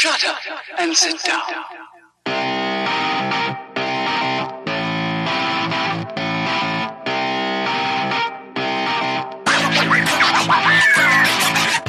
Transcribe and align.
Shut 0.00 0.24
up 0.24 0.38
and 0.78 0.96
sit 0.96 1.22
down. 1.24 1.42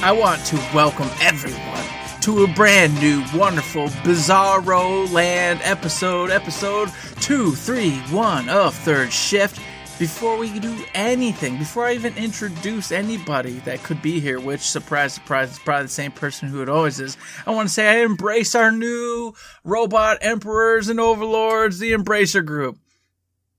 I 0.03 0.11
want 0.11 0.43
to 0.47 0.57
welcome 0.75 1.07
everyone 1.21 1.85
to 2.23 2.43
a 2.43 2.47
brand 2.53 2.99
new, 2.99 3.23
wonderful, 3.33 3.87
bizarro 4.03 5.09
land 5.09 5.61
episode, 5.63 6.31
episode 6.31 6.89
231 7.21 8.49
of 8.49 8.75
Third 8.75 9.13
Shift. 9.13 9.61
Before 10.01 10.35
we 10.35 10.57
do 10.59 10.75
anything, 10.95 11.59
before 11.59 11.85
I 11.85 11.93
even 11.93 12.17
introduce 12.17 12.91
anybody 12.91 13.59
that 13.65 13.83
could 13.83 14.01
be 14.01 14.19
here, 14.19 14.39
which, 14.39 14.61
surprise, 14.61 15.13
surprise, 15.13 15.51
is 15.51 15.59
probably 15.59 15.83
the 15.83 15.89
same 15.89 16.11
person 16.11 16.47
who 16.47 16.63
it 16.63 16.69
always 16.69 16.99
is, 16.99 17.17
I 17.45 17.51
want 17.51 17.67
to 17.67 17.73
say 17.73 17.87
I 17.87 18.03
embrace 18.03 18.55
our 18.55 18.71
new 18.71 19.35
robot 19.63 20.17
emperors 20.21 20.89
and 20.89 20.99
overlords, 20.99 21.77
the 21.77 21.91
Embracer 21.91 22.43
Group. 22.43 22.79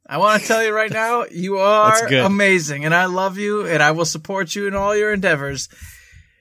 I 0.05 0.19
want 0.19 0.42
to 0.42 0.48
tell 0.48 0.64
you 0.64 0.74
right 0.74 0.91
now, 0.91 1.27
you 1.30 1.59
are 1.59 2.09
amazing, 2.12 2.84
and 2.84 2.92
I 2.92 3.05
love 3.05 3.38
you, 3.38 3.64
and 3.64 3.80
I 3.80 3.92
will 3.92 4.05
support 4.05 4.56
you 4.56 4.66
in 4.66 4.74
all 4.74 4.97
your 4.97 5.12
endeavors. 5.12 5.69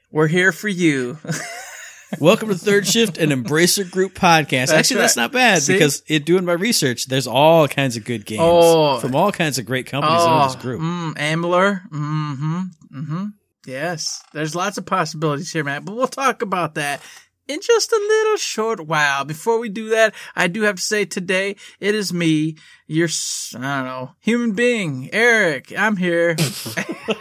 We're 0.10 0.26
here 0.26 0.52
for 0.52 0.68
you. 0.68 1.20
Welcome 2.20 2.50
to 2.50 2.56
Third 2.56 2.86
Shift, 2.86 3.18
an 3.18 3.30
Embracer 3.30 3.90
Group 3.90 4.14
podcast. 4.14 4.74
Actually, 4.74 5.00
that's 5.02 5.16
not 5.16 5.32
bad 5.32 5.62
See? 5.64 5.74
because 5.74 6.02
in 6.08 6.24
doing 6.24 6.44
my 6.46 6.54
research, 6.54 7.06
there's 7.06 7.26
all 7.28 7.68
kinds 7.68 7.96
of 7.96 8.04
good 8.04 8.26
games 8.26 8.42
Oh. 8.44 9.00
from 9.00 9.16
all 9.16 9.32
kinds 9.32 9.58
of 9.58 9.66
great 9.66 9.86
companies 9.86 10.24
in 10.24 10.40
this 10.40 10.56
group. 10.56 10.82
Mm, 10.82 11.18
Ambler. 11.20 11.82
Mm-hmm. 11.90 12.62
Mm-hmm. 12.94 13.26
Yes. 13.66 14.22
There's 14.34 14.56
lots 14.56 14.78
of 14.78 14.86
possibilities 14.86 15.52
here, 15.52 15.64
Matt, 15.64 15.86
but 15.86 15.96
we'll 15.96 16.08
talk 16.08 16.42
about 16.42 16.76
that 16.76 17.02
in 17.48 17.60
just 17.62 17.92
a 17.92 17.96
little 18.08 18.38
short 18.38 18.82
while. 18.86 19.24
Before 19.24 19.60
we 19.60 19.70
do 19.70 19.90
that, 19.90 20.14
I 20.36 20.48
do 20.48 20.64
have 20.64 20.76
to 20.76 20.82
say 20.82 21.06
today 21.06 21.56
it 21.80 21.96
is 21.96 22.12
me, 22.14 22.58
your, 22.88 23.08
I 23.56 23.60
don't 23.78 23.86
know, 23.86 24.12
human 24.20 24.52
being, 24.52 25.10
Eric. 25.14 25.74
I'm 25.78 25.96
here. 25.96 26.36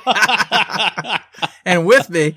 and 1.64 1.86
with 1.86 2.10
me 2.10 2.34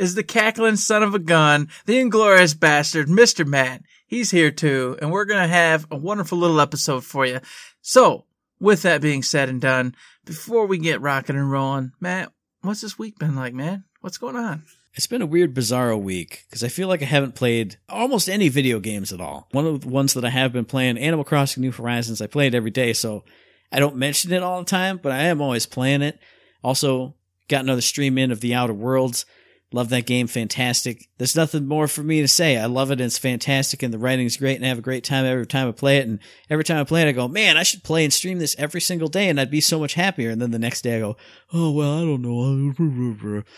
is 0.00 0.14
the 0.14 0.22
cackling 0.22 0.76
son 0.76 1.02
of 1.02 1.14
a 1.14 1.18
gun, 1.18 1.68
the 1.84 1.98
inglorious 1.98 2.54
bastard, 2.54 3.06
Mr. 3.06 3.46
Matt. 3.46 3.82
He's 4.06 4.30
here 4.30 4.50
too, 4.50 4.96
and 5.00 5.12
we're 5.12 5.26
gonna 5.26 5.46
have 5.46 5.86
a 5.90 5.96
wonderful 5.96 6.38
little 6.38 6.60
episode 6.60 7.04
for 7.04 7.26
you. 7.26 7.40
So, 7.82 8.24
with 8.58 8.82
that 8.82 9.02
being 9.02 9.22
said 9.22 9.50
and 9.50 9.60
done, 9.60 9.94
before 10.24 10.66
we 10.66 10.78
get 10.78 11.02
rocking 11.02 11.36
and 11.36 11.50
rolling, 11.50 11.92
Matt, 12.00 12.32
what's 12.62 12.80
this 12.80 12.98
week 12.98 13.18
been 13.18 13.36
like, 13.36 13.52
man? 13.52 13.84
What's 14.00 14.16
going 14.16 14.36
on? 14.36 14.64
It's 14.94 15.06
been 15.06 15.22
a 15.22 15.26
weird, 15.26 15.54
bizarro 15.54 16.00
week 16.00 16.44
because 16.48 16.64
I 16.64 16.68
feel 16.68 16.88
like 16.88 17.02
I 17.02 17.06
haven't 17.06 17.34
played 17.34 17.76
almost 17.88 18.28
any 18.28 18.48
video 18.48 18.80
games 18.80 19.12
at 19.12 19.20
all. 19.20 19.48
One 19.52 19.66
of 19.66 19.82
the 19.82 19.88
ones 19.88 20.14
that 20.14 20.24
I 20.24 20.30
have 20.30 20.52
been 20.52 20.64
playing, 20.64 20.96
Animal 20.96 21.24
Crossing 21.26 21.60
New 21.60 21.72
Horizons, 21.72 22.22
I 22.22 22.26
play 22.26 22.46
it 22.46 22.54
every 22.54 22.70
day, 22.70 22.94
so 22.94 23.22
I 23.70 23.78
don't 23.78 23.96
mention 23.96 24.32
it 24.32 24.42
all 24.42 24.60
the 24.60 24.64
time, 24.64 24.98
but 25.00 25.12
I 25.12 25.24
am 25.24 25.42
always 25.42 25.66
playing 25.66 26.00
it. 26.00 26.18
Also, 26.64 27.14
got 27.48 27.64
another 27.64 27.82
stream 27.82 28.16
in 28.16 28.32
of 28.32 28.40
The 28.40 28.54
Outer 28.54 28.72
Worlds. 28.72 29.26
Love 29.72 29.88
that 29.90 30.06
game, 30.06 30.26
fantastic. 30.26 31.08
There's 31.18 31.36
nothing 31.36 31.68
more 31.68 31.86
for 31.86 32.02
me 32.02 32.20
to 32.22 32.28
say. 32.28 32.56
I 32.56 32.66
love 32.66 32.90
it, 32.90 32.94
and 32.94 33.02
it's 33.02 33.18
fantastic, 33.18 33.82
and 33.82 33.94
the 33.94 33.98
writing's 33.98 34.36
great, 34.36 34.56
and 34.56 34.64
I 34.64 34.68
have 34.68 34.78
a 34.78 34.82
great 34.82 35.04
time 35.04 35.24
every 35.24 35.46
time 35.46 35.68
I 35.68 35.72
play 35.72 35.98
it. 35.98 36.08
And 36.08 36.18
every 36.48 36.64
time 36.64 36.78
I 36.78 36.84
play 36.84 37.02
it, 37.02 37.08
I 37.08 37.12
go, 37.12 37.28
man, 37.28 37.56
I 37.56 37.62
should 37.62 37.84
play 37.84 38.02
and 38.02 38.12
stream 38.12 38.40
this 38.40 38.56
every 38.58 38.80
single 38.80 39.06
day, 39.08 39.28
and 39.28 39.40
I'd 39.40 39.50
be 39.50 39.60
so 39.60 39.78
much 39.78 39.94
happier. 39.94 40.30
And 40.30 40.42
then 40.42 40.50
the 40.50 40.58
next 40.58 40.82
day, 40.82 40.96
I 40.96 41.00
go, 41.00 41.16
oh 41.52 41.70
well, 41.70 41.98
I 41.98 42.00
don't 42.00 42.22
know. 42.22 43.42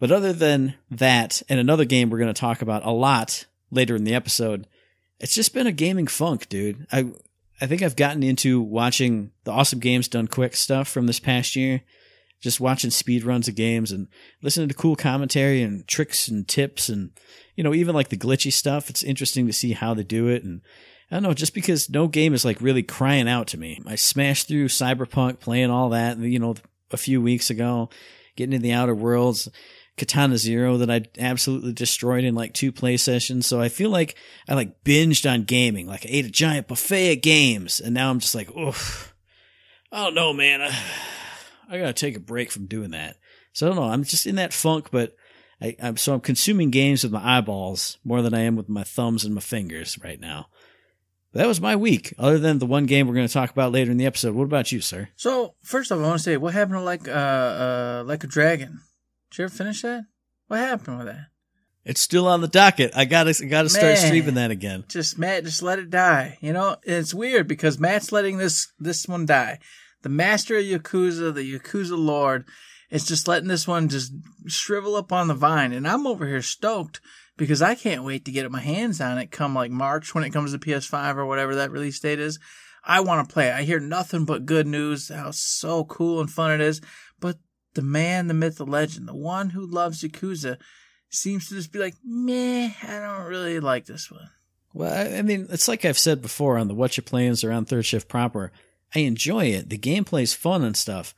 But 0.00 0.12
other 0.12 0.32
than 0.32 0.74
that, 0.90 1.42
and 1.48 1.58
another 1.58 1.84
game 1.84 2.08
we're 2.08 2.18
going 2.18 2.32
to 2.32 2.40
talk 2.40 2.62
about 2.62 2.86
a 2.86 2.90
lot 2.92 3.46
later 3.70 3.96
in 3.96 4.04
the 4.04 4.14
episode, 4.14 4.66
it's 5.18 5.34
just 5.34 5.52
been 5.52 5.66
a 5.66 5.72
gaming 5.72 6.06
funk, 6.06 6.48
dude. 6.48 6.86
I 6.92 7.10
I 7.60 7.66
think 7.66 7.82
I've 7.82 7.96
gotten 7.96 8.22
into 8.22 8.60
watching 8.60 9.32
the 9.44 9.50
awesome 9.50 9.80
games 9.80 10.06
done 10.06 10.28
quick 10.28 10.54
stuff 10.54 10.86
from 10.86 11.06
this 11.06 11.18
past 11.18 11.56
year. 11.56 11.82
Just 12.40 12.60
watching 12.60 12.90
speed 12.90 13.24
runs 13.24 13.48
of 13.48 13.56
games 13.56 13.90
and 13.90 14.08
listening 14.42 14.68
to 14.68 14.74
cool 14.74 14.94
commentary 14.94 15.62
and 15.62 15.86
tricks 15.88 16.28
and 16.28 16.46
tips 16.46 16.88
and 16.88 17.10
you 17.56 17.64
know 17.64 17.74
even 17.74 17.94
like 17.94 18.08
the 18.08 18.16
glitchy 18.16 18.52
stuff. 18.52 18.88
It's 18.88 19.02
interesting 19.02 19.46
to 19.46 19.52
see 19.52 19.72
how 19.72 19.94
they 19.94 20.04
do 20.04 20.28
it 20.28 20.44
and 20.44 20.62
I 21.10 21.16
don't 21.16 21.22
know, 21.22 21.34
just 21.34 21.54
because 21.54 21.88
no 21.88 22.06
game 22.06 22.34
is 22.34 22.44
like 22.44 22.60
really 22.60 22.82
crying 22.82 23.28
out 23.28 23.46
to 23.48 23.58
me. 23.58 23.80
I 23.86 23.94
smashed 23.94 24.46
through 24.46 24.68
Cyberpunk, 24.68 25.40
playing 25.40 25.70
all 25.70 25.88
that, 25.90 26.18
you 26.18 26.38
know, 26.38 26.54
a 26.90 26.98
few 26.98 27.22
weeks 27.22 27.48
ago, 27.48 27.88
getting 28.36 28.52
into 28.52 28.62
the 28.62 28.72
Outer 28.72 28.94
Worlds, 28.94 29.48
Katana 29.96 30.36
Zero 30.36 30.76
that 30.76 30.90
I 30.90 31.02
absolutely 31.18 31.72
destroyed 31.72 32.24
in 32.24 32.34
like 32.34 32.52
two 32.52 32.72
play 32.72 32.98
sessions. 32.98 33.46
So 33.46 33.60
I 33.60 33.70
feel 33.70 33.88
like 33.88 34.16
I 34.48 34.54
like 34.54 34.84
binged 34.84 35.30
on 35.30 35.44
gaming, 35.44 35.86
like 35.86 36.04
I 36.04 36.10
ate 36.10 36.26
a 36.26 36.30
giant 36.30 36.68
buffet 36.68 37.16
of 37.16 37.22
games, 37.22 37.80
and 37.80 37.94
now 37.94 38.10
I'm 38.10 38.20
just 38.20 38.34
like, 38.34 38.54
oof, 38.54 39.14
I 39.90 40.04
don't 40.04 40.14
know, 40.14 40.32
man. 40.32 40.70
I 41.68 41.78
gotta 41.78 41.92
take 41.92 42.16
a 42.16 42.20
break 42.20 42.50
from 42.50 42.66
doing 42.66 42.90
that. 42.90 43.16
So 43.52 43.66
I 43.66 43.70
don't 43.70 43.76
know. 43.76 43.90
I'm 43.90 44.04
just 44.04 44.26
in 44.26 44.36
that 44.36 44.52
funk, 44.52 44.88
but 44.90 45.14
I, 45.60 45.76
I'm 45.82 45.96
so 45.96 46.14
I'm 46.14 46.20
consuming 46.20 46.70
games 46.70 47.02
with 47.02 47.12
my 47.12 47.38
eyeballs 47.38 47.98
more 48.04 48.22
than 48.22 48.34
I 48.34 48.40
am 48.40 48.56
with 48.56 48.68
my 48.68 48.84
thumbs 48.84 49.24
and 49.24 49.34
my 49.34 49.40
fingers 49.40 49.98
right 50.02 50.20
now. 50.20 50.48
But 51.32 51.40
that 51.40 51.48
was 51.48 51.60
my 51.60 51.76
week. 51.76 52.14
Other 52.18 52.38
than 52.38 52.58
the 52.58 52.66
one 52.66 52.86
game 52.86 53.06
we're 53.06 53.14
going 53.14 53.26
to 53.26 53.32
talk 53.32 53.50
about 53.50 53.72
later 53.72 53.90
in 53.90 53.98
the 53.98 54.06
episode. 54.06 54.34
What 54.34 54.44
about 54.44 54.72
you, 54.72 54.80
sir? 54.80 55.10
So, 55.16 55.54
first 55.62 55.92
off, 55.92 55.98
I 55.98 56.02
want 56.02 56.18
to 56.18 56.22
say, 56.24 56.36
what 56.38 56.54
happened 56.54 56.78
to 56.78 56.82
like, 56.82 57.06
uh, 57.06 57.10
uh, 57.10 58.04
like 58.06 58.24
a 58.24 58.26
dragon? 58.26 58.80
Did 59.30 59.38
you 59.38 59.44
ever 59.44 59.54
finish 59.54 59.82
that? 59.82 60.06
What 60.46 60.60
happened 60.60 60.98
with 60.98 61.06
that? 61.08 61.26
It's 61.84 62.00
still 62.00 62.26
on 62.26 62.40
the 62.40 62.48
docket. 62.48 62.92
I 62.94 63.04
gotta, 63.04 63.34
I 63.42 63.46
gotta 63.46 63.68
start 63.68 63.94
Man. 63.94 63.96
streaming 63.96 64.34
that 64.34 64.50
again. 64.50 64.84
Just 64.88 65.18
Matt, 65.18 65.44
just 65.44 65.62
let 65.62 65.78
it 65.78 65.90
die. 65.90 66.38
You 66.40 66.52
know, 66.52 66.76
it's 66.82 67.14
weird 67.14 67.48
because 67.48 67.78
Matt's 67.78 68.12
letting 68.12 68.36
this 68.36 68.72
this 68.78 69.08
one 69.08 69.24
die. 69.24 69.58
The 70.02 70.08
master 70.08 70.56
of 70.56 70.64
Yakuza, 70.64 71.34
the 71.34 71.58
Yakuza 71.58 71.98
Lord, 71.98 72.44
is 72.90 73.06
just 73.06 73.28
letting 73.28 73.48
this 73.48 73.66
one 73.66 73.88
just 73.88 74.12
shrivel 74.46 74.96
up 74.96 75.12
on 75.12 75.28
the 75.28 75.34
vine, 75.34 75.72
and 75.72 75.86
I'm 75.86 76.06
over 76.06 76.26
here 76.26 76.42
stoked 76.42 77.00
because 77.36 77.62
I 77.62 77.74
can't 77.74 78.04
wait 78.04 78.24
to 78.24 78.32
get 78.32 78.50
my 78.50 78.60
hands 78.60 79.00
on 79.00 79.18
it 79.18 79.30
come 79.30 79.54
like 79.54 79.70
March 79.70 80.14
when 80.14 80.24
it 80.24 80.30
comes 80.30 80.52
to 80.52 80.58
PS5 80.58 81.16
or 81.16 81.26
whatever 81.26 81.54
that 81.56 81.70
release 81.70 82.00
date 82.00 82.20
is. 82.20 82.38
I 82.84 83.00
want 83.00 83.28
to 83.28 83.32
play. 83.32 83.50
I 83.50 83.62
hear 83.62 83.80
nothing 83.80 84.24
but 84.24 84.46
good 84.46 84.66
news, 84.66 85.08
how 85.08 85.30
so 85.30 85.84
cool 85.84 86.20
and 86.20 86.30
fun 86.30 86.52
it 86.52 86.60
is. 86.60 86.80
But 87.20 87.36
the 87.74 87.82
man, 87.82 88.28
the 88.28 88.34
myth, 88.34 88.56
the 88.56 88.66
legend, 88.66 89.06
the 89.06 89.14
one 89.14 89.50
who 89.50 89.66
loves 89.66 90.02
Yakuza, 90.02 90.58
seems 91.10 91.48
to 91.48 91.54
just 91.54 91.72
be 91.72 91.78
like, 91.78 91.94
meh, 92.04 92.70
I 92.82 92.98
don't 92.98 93.26
really 93.26 93.60
like 93.60 93.86
this 93.86 94.10
one. 94.10 94.30
Well, 94.74 95.16
I, 95.16 95.22
mean, 95.22 95.46
it's 95.50 95.68
like 95.68 95.84
I've 95.84 95.98
said 95.98 96.22
before 96.22 96.58
on 96.58 96.68
the 96.68 96.74
What 96.74 96.96
You 96.96 97.02
Playins 97.02 97.46
or 97.46 97.52
on 97.52 97.64
Third 97.64 97.86
Shift 97.86 98.08
proper. 98.08 98.52
I 98.94 99.00
enjoy 99.00 99.46
it. 99.46 99.68
The 99.68 99.78
gameplay's 99.78 100.34
fun 100.34 100.64
and 100.64 100.76
stuff, 100.76 101.14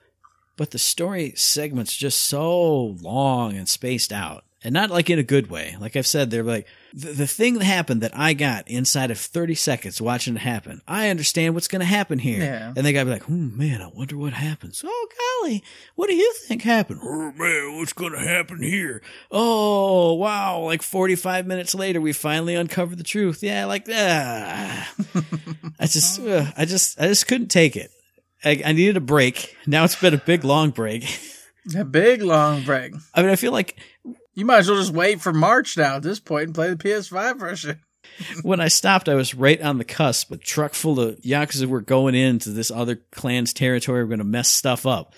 but 0.56 0.70
the 0.70 0.78
story 0.78 1.32
segment's 1.36 1.96
just 1.96 2.20
so 2.20 2.96
long 3.00 3.56
and 3.56 3.68
spaced 3.68 4.12
out. 4.12 4.44
And 4.62 4.74
not 4.74 4.90
like 4.90 5.08
in 5.08 5.18
a 5.18 5.22
good 5.22 5.48
way. 5.48 5.74
Like 5.80 5.96
I've 5.96 6.06
said, 6.06 6.30
they're 6.30 6.42
like, 6.42 6.66
the, 6.92 7.12
the 7.12 7.26
thing 7.26 7.54
that 7.54 7.64
happened 7.64 8.02
that 8.02 8.14
I 8.14 8.34
got 8.34 8.68
inside 8.68 9.10
of 9.10 9.18
30 9.18 9.54
seconds 9.54 10.02
watching 10.02 10.36
it 10.36 10.40
happen, 10.40 10.82
I 10.86 11.08
understand 11.08 11.54
what's 11.54 11.68
going 11.68 11.80
to 11.80 11.86
happen 11.86 12.18
here. 12.18 12.42
Yeah. 12.42 12.72
And 12.76 12.84
they 12.84 12.92
gotta 12.92 13.06
be 13.06 13.12
like, 13.12 13.22
hmm, 13.22 13.56
man, 13.56 13.80
I 13.80 13.86
wonder 13.86 14.18
what 14.18 14.34
happens. 14.34 14.84
Oh, 14.86 15.08
golly, 15.40 15.64
what 15.94 16.08
do 16.08 16.14
you 16.14 16.30
think 16.46 16.60
happened? 16.60 17.00
Oh, 17.02 17.32
man, 17.32 17.78
what's 17.78 17.94
going 17.94 18.12
to 18.12 18.18
happen 18.18 18.62
here? 18.62 19.00
Oh, 19.30 20.12
wow. 20.14 20.60
Like 20.60 20.82
45 20.82 21.46
minutes 21.46 21.74
later, 21.74 22.00
we 22.02 22.12
finally 22.12 22.54
uncover 22.54 22.94
the 22.94 23.02
truth. 23.02 23.42
Yeah, 23.42 23.64
like 23.64 23.86
that. 23.86 24.88
I 25.80 25.86
just, 25.86 26.20
uh, 26.20 26.50
I 26.54 26.66
just, 26.66 27.00
I 27.00 27.06
just 27.06 27.26
couldn't 27.26 27.48
take 27.48 27.76
it. 27.76 27.90
I, 28.44 28.62
I 28.62 28.72
needed 28.72 28.98
a 28.98 29.00
break. 29.00 29.56
Now 29.66 29.84
it's 29.84 29.98
been 29.98 30.12
a 30.12 30.18
big, 30.18 30.44
long 30.44 30.70
break. 30.70 31.04
A 31.76 31.84
big 31.84 32.22
long 32.22 32.64
break. 32.64 32.94
I 33.14 33.20
mean, 33.20 33.30
I 33.30 33.36
feel 33.36 33.52
like 33.52 33.78
You 34.34 34.44
might 34.44 34.58
as 34.58 34.68
well 34.70 34.78
just 34.78 34.92
wait 34.92 35.20
for 35.20 35.32
March 35.32 35.76
now 35.76 35.96
at 35.96 36.02
this 36.02 36.20
point 36.20 36.44
and 36.44 36.54
play 36.54 36.68
the 36.68 36.76
PS5 36.76 37.38
version. 37.38 37.80
when 38.42 38.60
I 38.60 38.68
stopped, 38.68 39.08
I 39.08 39.14
was 39.14 39.34
right 39.34 39.60
on 39.60 39.78
the 39.78 39.84
cusp. 39.84 40.30
A 40.30 40.36
truck 40.36 40.74
full 40.74 41.00
of 41.00 41.20
Yakuza 41.20 41.66
were 41.66 41.80
going 41.80 42.14
into 42.14 42.50
this 42.50 42.70
other 42.70 42.96
clan's 43.12 43.52
territory. 43.52 44.02
We're 44.02 44.08
going 44.08 44.18
to 44.18 44.24
mess 44.24 44.48
stuff 44.48 44.86
up. 44.86 45.14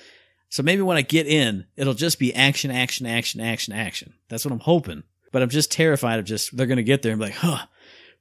So 0.49 0.63
maybe 0.63 0.83
when 0.83 0.97
I 0.97 1.03
get 1.03 1.27
in, 1.27 1.67
it'll 1.77 1.95
just 1.95 2.19
be 2.19 2.35
action, 2.35 2.71
action, 2.71 3.07
action, 3.07 3.41
action, 3.41 3.73
action. 3.73 4.15
That's 4.29 4.45
what 4.45 4.53
I'm 4.53 4.61
hoping. 4.61 5.03
But 5.31 5.43
I'm 5.43 5.49
just 5.49 5.73
terrified 5.73 6.19
of 6.19 6.27
just, 6.27 6.55
they're 6.57 6.67
going 6.67 6.77
to 6.77 6.83
get 6.83 7.03
there 7.03 7.13
and 7.13 7.19
be 7.21 7.27
like, 7.27 7.37
huh, 7.37 7.67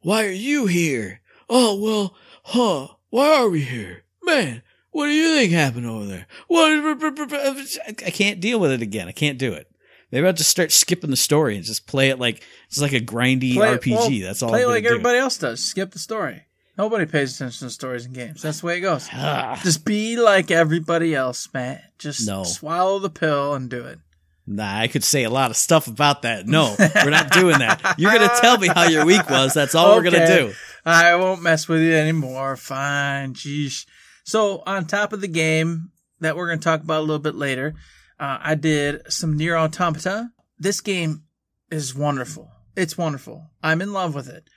why 0.01 0.25
are 0.25 0.31
you 0.31 0.65
here? 0.65 1.21
Oh, 1.49 1.81
well, 1.81 2.15
huh, 2.43 2.95
why 3.09 3.35
are 3.35 3.49
we 3.49 3.61
here? 3.61 4.03
Man, 4.23 4.61
what 4.91 5.07
do 5.07 5.11
you 5.11 5.35
think 5.35 5.51
happened 5.51 5.85
over 5.85 6.05
there? 6.05 6.27
What? 6.47 6.71
I 8.05 8.11
can't 8.11 8.39
deal 8.39 8.59
with 8.59 8.71
it 8.71 8.81
again. 8.81 9.07
I 9.07 9.11
can't 9.11 9.37
do 9.37 9.53
it. 9.53 9.70
Maybe 10.11 10.27
I'll 10.27 10.33
just 10.33 10.49
start 10.49 10.71
skipping 10.71 11.09
the 11.09 11.17
story 11.17 11.55
and 11.55 11.63
just 11.63 11.87
play 11.87 12.09
it 12.09 12.19
like 12.19 12.43
it's 12.67 12.81
like 12.81 12.93
a 12.93 12.99
grindy 12.99 13.53
Play, 13.55 13.77
RPG. 13.77 13.91
well, 14.19 14.27
That's 14.27 14.43
all. 14.43 14.49
Play 14.49 14.63
I'm 14.63 14.69
like 14.69 14.83
do. 14.83 14.89
everybody 14.89 15.17
else 15.17 15.37
does. 15.37 15.63
Skip 15.63 15.91
the 15.91 15.99
story. 15.99 16.43
Nobody 16.77 17.05
pays 17.05 17.35
attention 17.35 17.67
to 17.67 17.71
stories 17.73 18.05
in 18.05 18.13
games. 18.13 18.41
That's 18.41 18.61
the 18.61 18.67
way 18.67 18.77
it 18.77 18.81
goes. 18.81 19.07
Ah, 19.13 19.59
Just 19.63 19.85
be 19.85 20.17
like 20.17 20.51
everybody 20.51 21.13
else, 21.13 21.47
man. 21.53 21.81
Just 21.99 22.25
No. 22.25 22.43
swallow 22.43 22.99
the 22.99 23.09
pill 23.09 23.53
and 23.53 23.69
do 23.69 23.85
it. 23.85 23.99
Nah, 24.47 24.79
I 24.79 24.87
could 24.87 25.03
say 25.03 25.23
a 25.23 25.29
lot 25.29 25.51
of 25.51 25.57
stuff 25.57 25.87
about 25.87 26.23
that. 26.23 26.47
No, 26.47 26.75
we're 26.79 27.09
not 27.11 27.31
doing 27.31 27.59
that. 27.59 27.95
You're 27.97 28.11
gonna 28.11 28.31
tell 28.41 28.57
me 28.57 28.67
how 28.67 28.87
your 28.87 29.05
week 29.05 29.29
was. 29.29 29.53
That's 29.53 29.75
all 29.75 29.95
we're 29.95 30.03
gonna 30.03 30.25
do. 30.27 30.53
I 30.85 31.15
won't 31.15 31.41
mess 31.43 31.67
with 31.67 31.81
you 31.81 31.93
anymore. 31.93 32.57
Fine. 32.57 33.33
Jeesh. 33.35 33.85
So 34.23 34.63
on 34.65 34.85
top 34.85 35.13
of 35.13 35.21
the 35.21 35.27
game 35.27 35.91
that 36.21 36.35
we're 36.35 36.47
going 36.47 36.59
to 36.59 36.63
talk 36.63 36.81
about 36.81 36.99
a 36.99 37.01
little 37.01 37.19
bit 37.19 37.35
later, 37.35 37.73
uh, 38.21 38.37
I 38.39 38.55
did 38.55 39.11
some 39.11 39.37
NieR 39.37 39.59
Automata. 39.59 40.29
This 40.59 40.79
game 40.79 41.23
is 41.71 41.95
wonderful. 41.95 42.51
It's 42.75 42.97
wonderful. 42.97 43.49
I'm 43.63 43.81
in 43.81 43.91
love 43.91 44.13
with 44.13 44.29
it. 44.29 44.47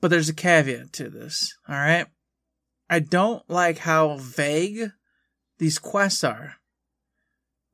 But 0.00 0.08
there's 0.08 0.30
a 0.30 0.34
caveat 0.34 0.92
to 0.94 1.10
this. 1.10 1.54
All 1.68 1.76
right. 1.76 2.06
I 2.88 3.00
don't 3.00 3.48
like 3.48 3.78
how 3.78 4.16
vague 4.16 4.90
these 5.58 5.78
quests 5.78 6.24
are. 6.24 6.54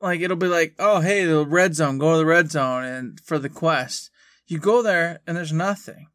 Like 0.00 0.21
it'll 0.21 0.37
be 0.37 0.49
like, 0.49 0.75
oh 0.81 1.00
hey, 1.00 1.25
the 1.25 1.47
red 1.47 1.76
zone, 1.76 1.99
go 1.99 2.12
to 2.12 2.19
the 2.19 2.26
red 2.26 2.50
zone 2.50 2.85
and 2.85 3.21
for 3.21 3.38
the 3.38 3.49
quest. 3.49 4.11
You 4.47 4.59
go 4.59 4.83
there 4.83 5.21
and 5.26 5.37
there's 5.37 5.53
nothing 5.53 6.09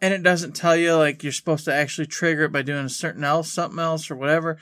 and 0.00 0.14
it 0.14 0.22
doesn't 0.22 0.56
tell 0.56 0.76
you 0.76 0.94
like 0.96 1.22
you're 1.22 1.32
supposed 1.32 1.64
to 1.66 1.74
actually 1.74 2.06
trigger 2.06 2.44
it 2.44 2.52
by 2.52 2.62
doing 2.62 2.86
a 2.86 2.90
certain 2.90 3.24
else, 3.24 3.52
something 3.52 3.78
else, 3.78 4.10
or 4.10 4.16
whatever. 4.16 4.58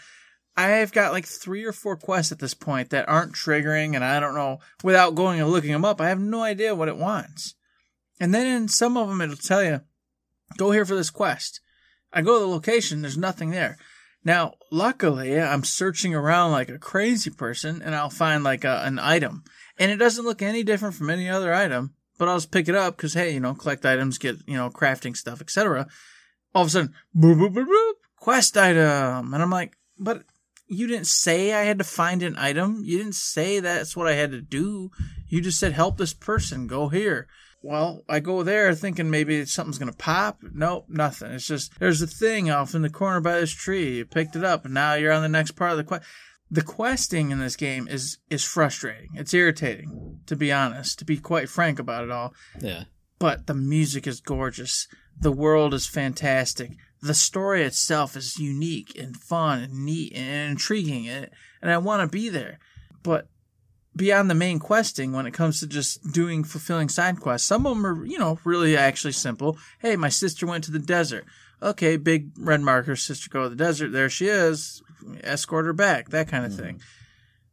I've 0.58 0.92
got 0.92 1.12
like 1.12 1.26
three 1.26 1.64
or 1.64 1.72
four 1.72 1.96
quests 1.96 2.32
at 2.32 2.38
this 2.38 2.54
point 2.54 2.90
that 2.90 3.08
aren't 3.08 3.32
triggering, 3.32 3.94
and 3.94 4.04
I 4.04 4.20
don't 4.20 4.34
know 4.34 4.58
without 4.82 5.14
going 5.14 5.40
and 5.40 5.50
looking 5.50 5.72
them 5.72 5.84
up. 5.84 6.00
I 6.00 6.08
have 6.08 6.20
no 6.20 6.42
idea 6.42 6.74
what 6.74 6.88
it 6.88 6.96
wants. 6.96 7.54
And 8.20 8.34
then 8.34 8.46
in 8.46 8.68
some 8.68 8.96
of 8.96 9.08
them, 9.08 9.20
it'll 9.20 9.36
tell 9.36 9.62
you, 9.62 9.82
go 10.56 10.72
here 10.72 10.84
for 10.84 10.96
this 10.96 11.10
quest. 11.10 11.60
I 12.12 12.22
go 12.22 12.34
to 12.34 12.40
the 12.40 12.50
location, 12.50 13.02
there's 13.02 13.16
nothing 13.16 13.50
there. 13.50 13.78
Now, 14.24 14.54
luckily, 14.72 15.40
I'm 15.40 15.62
searching 15.62 16.14
around 16.14 16.50
like 16.50 16.68
a 16.68 16.78
crazy 16.78 17.30
person, 17.30 17.80
and 17.80 17.94
I'll 17.94 18.10
find 18.10 18.42
like 18.42 18.64
a, 18.64 18.82
an 18.84 18.98
item, 18.98 19.44
and 19.78 19.92
it 19.92 19.96
doesn't 19.96 20.24
look 20.24 20.42
any 20.42 20.64
different 20.64 20.96
from 20.96 21.10
any 21.10 21.28
other 21.28 21.54
item 21.54 21.94
but 22.18 22.28
I'll 22.28 22.36
just 22.36 22.50
pick 22.50 22.68
it 22.68 22.74
up 22.74 22.96
because 22.96 23.14
hey, 23.14 23.32
you 23.32 23.40
know, 23.40 23.54
collect 23.54 23.86
items, 23.86 24.18
get 24.18 24.36
you 24.46 24.56
know, 24.56 24.68
crafting 24.68 25.16
stuff, 25.16 25.40
etc. 25.40 25.86
All 26.54 26.62
of 26.62 26.68
a 26.68 26.70
sudden, 26.70 26.94
boop, 27.16 27.36
boop, 27.36 27.54
boop, 27.54 27.66
boop, 27.66 27.92
quest 28.16 28.56
item, 28.56 29.32
and 29.32 29.42
I'm 29.42 29.50
like, 29.50 29.76
but 29.98 30.24
you 30.68 30.86
didn't 30.86 31.06
say 31.06 31.52
I 31.52 31.62
had 31.62 31.78
to 31.78 31.84
find 31.84 32.22
an 32.22 32.36
item. 32.38 32.82
You 32.84 32.98
didn't 32.98 33.14
say 33.14 33.60
that's 33.60 33.96
what 33.96 34.06
I 34.06 34.12
had 34.14 34.30
to 34.32 34.40
do. 34.40 34.90
You 35.28 35.40
just 35.40 35.58
said 35.58 35.72
help 35.72 35.96
this 35.96 36.14
person, 36.14 36.66
go 36.66 36.88
here. 36.88 37.26
Well, 37.60 38.04
I 38.08 38.20
go 38.20 38.42
there 38.44 38.72
thinking 38.74 39.10
maybe 39.10 39.44
something's 39.44 39.78
gonna 39.78 39.92
pop. 39.92 40.38
Nope, 40.42 40.86
nothing. 40.88 41.32
It's 41.32 41.46
just 41.46 41.78
there's 41.80 42.00
a 42.00 42.06
thing 42.06 42.50
off 42.50 42.74
in 42.74 42.82
the 42.82 42.90
corner 42.90 43.20
by 43.20 43.40
this 43.40 43.52
tree. 43.52 43.96
You 43.96 44.04
picked 44.04 44.36
it 44.36 44.44
up, 44.44 44.64
and 44.64 44.74
now 44.74 44.94
you're 44.94 45.12
on 45.12 45.22
the 45.22 45.28
next 45.28 45.52
part 45.52 45.72
of 45.72 45.76
the 45.76 45.84
quest 45.84 46.04
the 46.50 46.62
questing 46.62 47.30
in 47.30 47.38
this 47.38 47.56
game 47.56 47.88
is 47.88 48.18
is 48.30 48.44
frustrating. 48.44 49.10
It's 49.14 49.34
irritating, 49.34 50.20
to 50.26 50.36
be 50.36 50.52
honest, 50.52 50.98
to 50.98 51.04
be 51.04 51.18
quite 51.18 51.48
frank 51.48 51.78
about 51.78 52.04
it 52.04 52.10
all. 52.10 52.34
Yeah. 52.60 52.84
But 53.18 53.46
the 53.46 53.54
music 53.54 54.06
is 54.06 54.20
gorgeous. 54.20 54.86
The 55.20 55.32
world 55.32 55.74
is 55.74 55.86
fantastic. 55.86 56.76
The 57.00 57.14
story 57.14 57.62
itself 57.62 58.16
is 58.16 58.38
unique 58.38 58.98
and 58.98 59.16
fun 59.16 59.62
and 59.62 59.84
neat 59.84 60.12
and 60.14 60.50
intriguing, 60.52 61.08
and, 61.08 61.30
and 61.62 61.70
I 61.70 61.78
want 61.78 62.02
to 62.02 62.08
be 62.08 62.28
there. 62.28 62.58
But 63.02 63.28
beyond 63.94 64.30
the 64.30 64.34
main 64.34 64.58
questing, 64.58 65.12
when 65.12 65.26
it 65.26 65.34
comes 65.34 65.60
to 65.60 65.66
just 65.66 66.12
doing 66.12 66.44
fulfilling 66.44 66.88
side 66.88 67.20
quests, 67.20 67.46
some 67.46 67.66
of 67.66 67.76
them 67.76 67.86
are, 67.86 68.04
you 68.04 68.18
know, 68.18 68.38
really 68.44 68.76
actually 68.76 69.12
simple. 69.12 69.58
Hey, 69.80 69.96
my 69.96 70.08
sister 70.08 70.46
went 70.46 70.64
to 70.64 70.72
the 70.72 70.78
desert. 70.78 71.24
Okay, 71.62 71.96
big 71.96 72.30
red 72.38 72.60
marker, 72.60 72.96
sister 72.96 73.28
go 73.30 73.44
to 73.44 73.48
the 73.48 73.56
desert. 73.56 73.92
There 73.92 74.08
she 74.08 74.26
is. 74.26 74.82
Escort 75.22 75.66
her 75.66 75.72
back, 75.72 76.10
that 76.10 76.28
kind 76.28 76.44
of 76.44 76.52
mm-hmm. 76.52 76.62
thing. 76.62 76.80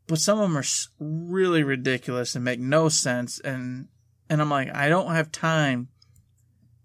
But 0.08 0.20
some 0.20 0.40
of 0.40 0.50
them 0.50 0.58
are 0.58 0.64
really 1.00 1.64
ridiculous 1.64 2.36
and 2.36 2.46
make 2.46 2.60
no 2.60 2.90
sense. 2.90 3.40
And 3.40 3.88
and 4.30 4.42
I'm 4.42 4.50
like, 4.50 4.74
I 4.74 4.90
don't 4.90 5.14
have 5.14 5.32
time 5.32 5.90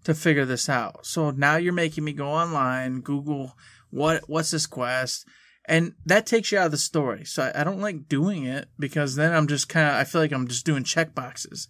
to 0.03 0.13
figure 0.13 0.45
this 0.45 0.69
out. 0.69 1.05
So 1.05 1.31
now 1.31 1.57
you're 1.57 1.73
making 1.73 2.03
me 2.03 2.13
go 2.13 2.27
online, 2.27 3.01
Google 3.01 3.55
what 3.91 4.23
what's 4.27 4.51
this 4.51 4.65
quest, 4.65 5.27
and 5.65 5.93
that 6.05 6.25
takes 6.25 6.51
you 6.51 6.57
out 6.57 6.67
of 6.67 6.71
the 6.71 6.77
story. 6.77 7.25
So 7.25 7.43
I, 7.43 7.61
I 7.61 7.63
don't 7.63 7.81
like 7.81 8.07
doing 8.07 8.45
it 8.45 8.69
because 8.79 9.15
then 9.15 9.33
I'm 9.33 9.47
just 9.47 9.69
kind 9.69 9.87
of 9.87 9.93
I 9.93 10.05
feel 10.05 10.21
like 10.21 10.31
I'm 10.31 10.47
just 10.47 10.65
doing 10.65 10.83
check 10.83 11.13
boxes. 11.13 11.67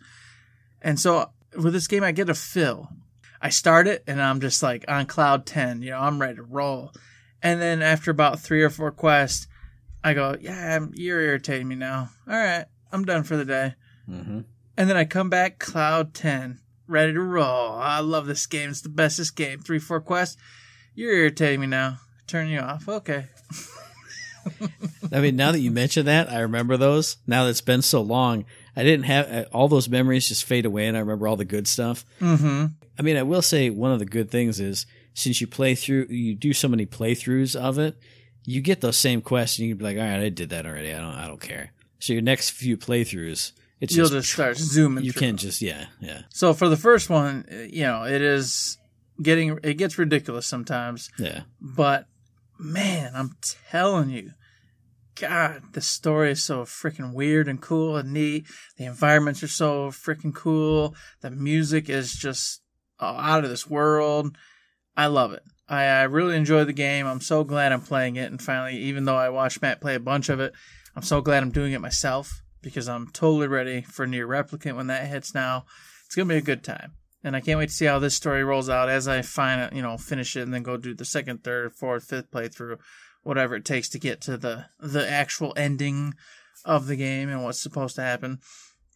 And 0.81 0.99
so 0.99 1.31
with 1.57 1.73
this 1.73 1.87
game, 1.87 2.03
I 2.03 2.11
get 2.11 2.29
a 2.29 2.35
fill. 2.35 2.89
I 3.41 3.49
start 3.49 3.87
it 3.87 4.03
and 4.07 4.21
I'm 4.21 4.39
just 4.39 4.61
like 4.63 4.85
on 4.87 5.07
cloud 5.07 5.45
ten. 5.45 5.81
You 5.81 5.91
know, 5.91 5.99
I'm 5.99 6.21
ready 6.21 6.35
to 6.35 6.43
roll. 6.43 6.93
And 7.43 7.59
then 7.59 7.81
after 7.81 8.11
about 8.11 8.39
three 8.39 8.61
or 8.61 8.69
four 8.69 8.91
quests, 8.91 9.47
I 10.03 10.13
go, 10.13 10.35
yeah, 10.39 10.79
you're 10.93 11.21
irritating 11.21 11.67
me 11.67 11.75
now. 11.75 12.09
All 12.27 12.35
right, 12.35 12.65
I'm 12.91 13.03
done 13.03 13.23
for 13.23 13.35
the 13.35 13.45
day. 13.45 13.75
Mm-hmm. 14.07 14.41
And 14.77 14.89
then 14.89 14.97
I 14.97 15.05
come 15.05 15.29
back 15.29 15.59
cloud 15.59 16.13
10, 16.13 16.59
ready 16.91 17.13
to 17.13 17.21
roll. 17.21 17.73
I 17.73 17.99
love 17.99 18.27
this 18.27 18.45
game. 18.45 18.69
It's 18.69 18.81
the 18.81 18.89
bestest 18.89 19.35
game. 19.35 19.59
Three, 19.59 19.79
four 19.79 20.01
quests. 20.01 20.37
You're 20.93 21.13
irritating 21.13 21.61
me 21.61 21.67
now. 21.67 21.99
Turn 22.27 22.49
you 22.49 22.59
off. 22.59 22.87
Okay. 22.87 23.25
I 25.11 25.19
mean, 25.19 25.35
now 25.35 25.51
that 25.51 25.59
you 25.59 25.71
mention 25.71 26.05
that, 26.05 26.29
I 26.29 26.39
remember 26.39 26.77
those. 26.77 27.17
Now 27.25 27.43
that 27.43 27.51
it's 27.51 27.61
been 27.61 27.81
so 27.81 28.01
long, 28.01 28.45
I 28.75 28.83
didn't 28.83 29.05
have 29.05 29.31
uh, 29.31 29.45
all 29.53 29.67
those 29.67 29.89
memories 29.89 30.27
just 30.27 30.43
fade 30.43 30.65
away, 30.65 30.87
and 30.87 30.97
I 30.97 30.99
remember 30.99 31.27
all 31.27 31.35
the 31.35 31.45
good 31.45 31.67
stuff. 31.67 32.05
Mm-hmm. 32.19 32.65
I 32.97 33.01
mean, 33.01 33.17
I 33.17 33.23
will 33.23 33.41
say 33.41 33.69
one 33.69 33.91
of 33.91 33.99
the 33.99 34.05
good 34.05 34.29
things 34.29 34.59
is 34.59 34.85
since 35.13 35.41
you 35.41 35.47
play 35.47 35.75
through, 35.75 36.07
you 36.09 36.35
do 36.35 36.53
so 36.53 36.67
many 36.67 36.85
playthroughs 36.85 37.55
of 37.55 37.77
it, 37.77 37.95
you 38.45 38.61
get 38.61 38.81
those 38.81 38.97
same 38.97 39.21
quests, 39.21 39.59
and 39.59 39.67
you 39.67 39.75
can 39.75 39.79
be 39.79 39.83
like, 39.83 39.97
"All 39.97 40.03
right, 40.03 40.25
I 40.25 40.29
did 40.29 40.49
that 40.49 40.65
already. 40.65 40.93
I 40.93 40.99
don't, 40.99 41.13
I 41.13 41.27
don't 41.27 41.41
care." 41.41 41.71
So 41.99 42.13
your 42.13 42.21
next 42.21 42.51
few 42.51 42.77
playthroughs, 42.77 43.51
it's 43.81 43.95
You'll 43.95 44.05
just, 44.05 44.13
just 44.27 44.33
start 44.33 44.57
zooming 44.57 45.03
You 45.03 45.11
through. 45.11 45.19
can 45.19 45.37
just, 45.37 45.61
yeah, 45.61 45.87
yeah, 45.99 46.21
So 46.29 46.53
for 46.53 46.69
the 46.69 46.77
first 46.77 47.09
one, 47.09 47.45
you 47.69 47.81
know, 47.83 48.03
it 48.03 48.21
is 48.21 48.77
getting, 49.21 49.59
it 49.63 49.73
gets 49.73 49.97
ridiculous 49.97 50.45
sometimes. 50.47 51.09
yeah. 51.19 51.41
But 51.59 52.05
man, 52.59 53.11
I'm 53.15 53.35
telling 53.69 54.09
you, 54.11 54.31
God, 55.19 55.73
the 55.73 55.81
story 55.81 56.31
is 56.31 56.43
so 56.43 56.61
freaking 56.63 57.13
weird 57.13 57.47
and 57.47 57.61
cool 57.61 57.97
and 57.97 58.13
neat. 58.13 58.45
The 58.77 58.85
environments 58.85 59.43
are 59.43 59.47
so 59.47 59.89
freaking 59.89 60.33
cool. 60.33 60.95
The 61.21 61.31
music 61.31 61.89
is 61.89 62.13
just 62.13 62.61
uh, 62.99 63.15
out 63.17 63.43
of 63.43 63.49
this 63.49 63.69
world. 63.69 64.37
I 64.95 65.07
love 65.07 65.33
it. 65.33 65.43
I, 65.67 65.83
I 65.85 66.03
really 66.03 66.35
enjoy 66.37 66.65
the 66.65 66.73
game. 66.73 67.07
I'm 67.07 67.21
so 67.21 67.43
glad 67.43 67.71
I'm 67.71 67.81
playing 67.81 68.15
it. 68.15 68.29
And 68.31 68.41
finally, 68.41 68.77
even 68.77 69.05
though 69.05 69.15
I 69.17 69.29
watched 69.29 69.61
Matt 69.61 69.81
play 69.81 69.95
a 69.95 69.99
bunch 69.99 70.29
of 70.29 70.39
it, 70.39 70.53
I'm 70.95 71.01
so 71.03 71.21
glad 71.21 71.43
I'm 71.43 71.51
doing 71.51 71.73
it 71.73 71.81
myself 71.81 72.41
because 72.61 72.87
I'm 72.87 73.07
totally 73.07 73.47
ready 73.47 73.81
for 73.81 74.05
NieR 74.05 74.27
Replicant 74.27 74.75
when 74.75 74.87
that 74.87 75.07
hits 75.07 75.33
now. 75.33 75.65
It's 76.05 76.15
going 76.15 76.27
to 76.27 76.33
be 76.33 76.39
a 76.39 76.41
good 76.41 76.63
time. 76.63 76.93
And 77.23 77.35
I 77.35 77.41
can't 77.41 77.59
wait 77.59 77.69
to 77.69 77.75
see 77.75 77.85
how 77.85 77.99
this 77.99 78.15
story 78.15 78.43
rolls 78.43 78.69
out 78.69 78.89
as 78.89 79.07
I 79.07 79.21
find 79.21 79.75
you 79.75 79.81
know, 79.81 79.97
finish 79.97 80.35
it 80.35 80.41
and 80.41 80.53
then 80.53 80.63
go 80.63 80.77
do 80.77 80.93
the 80.93 81.05
second, 81.05 81.43
third, 81.43 81.73
fourth, 81.73 82.05
fifth 82.05 82.31
playthrough, 82.31 82.79
whatever 83.23 83.55
it 83.55 83.65
takes 83.65 83.89
to 83.89 83.99
get 83.99 84.21
to 84.21 84.37
the 84.37 84.65
the 84.79 85.07
actual 85.07 85.53
ending 85.55 86.15
of 86.65 86.87
the 86.87 86.95
game 86.95 87.29
and 87.29 87.43
what's 87.43 87.61
supposed 87.61 87.95
to 87.95 88.01
happen. 88.01 88.39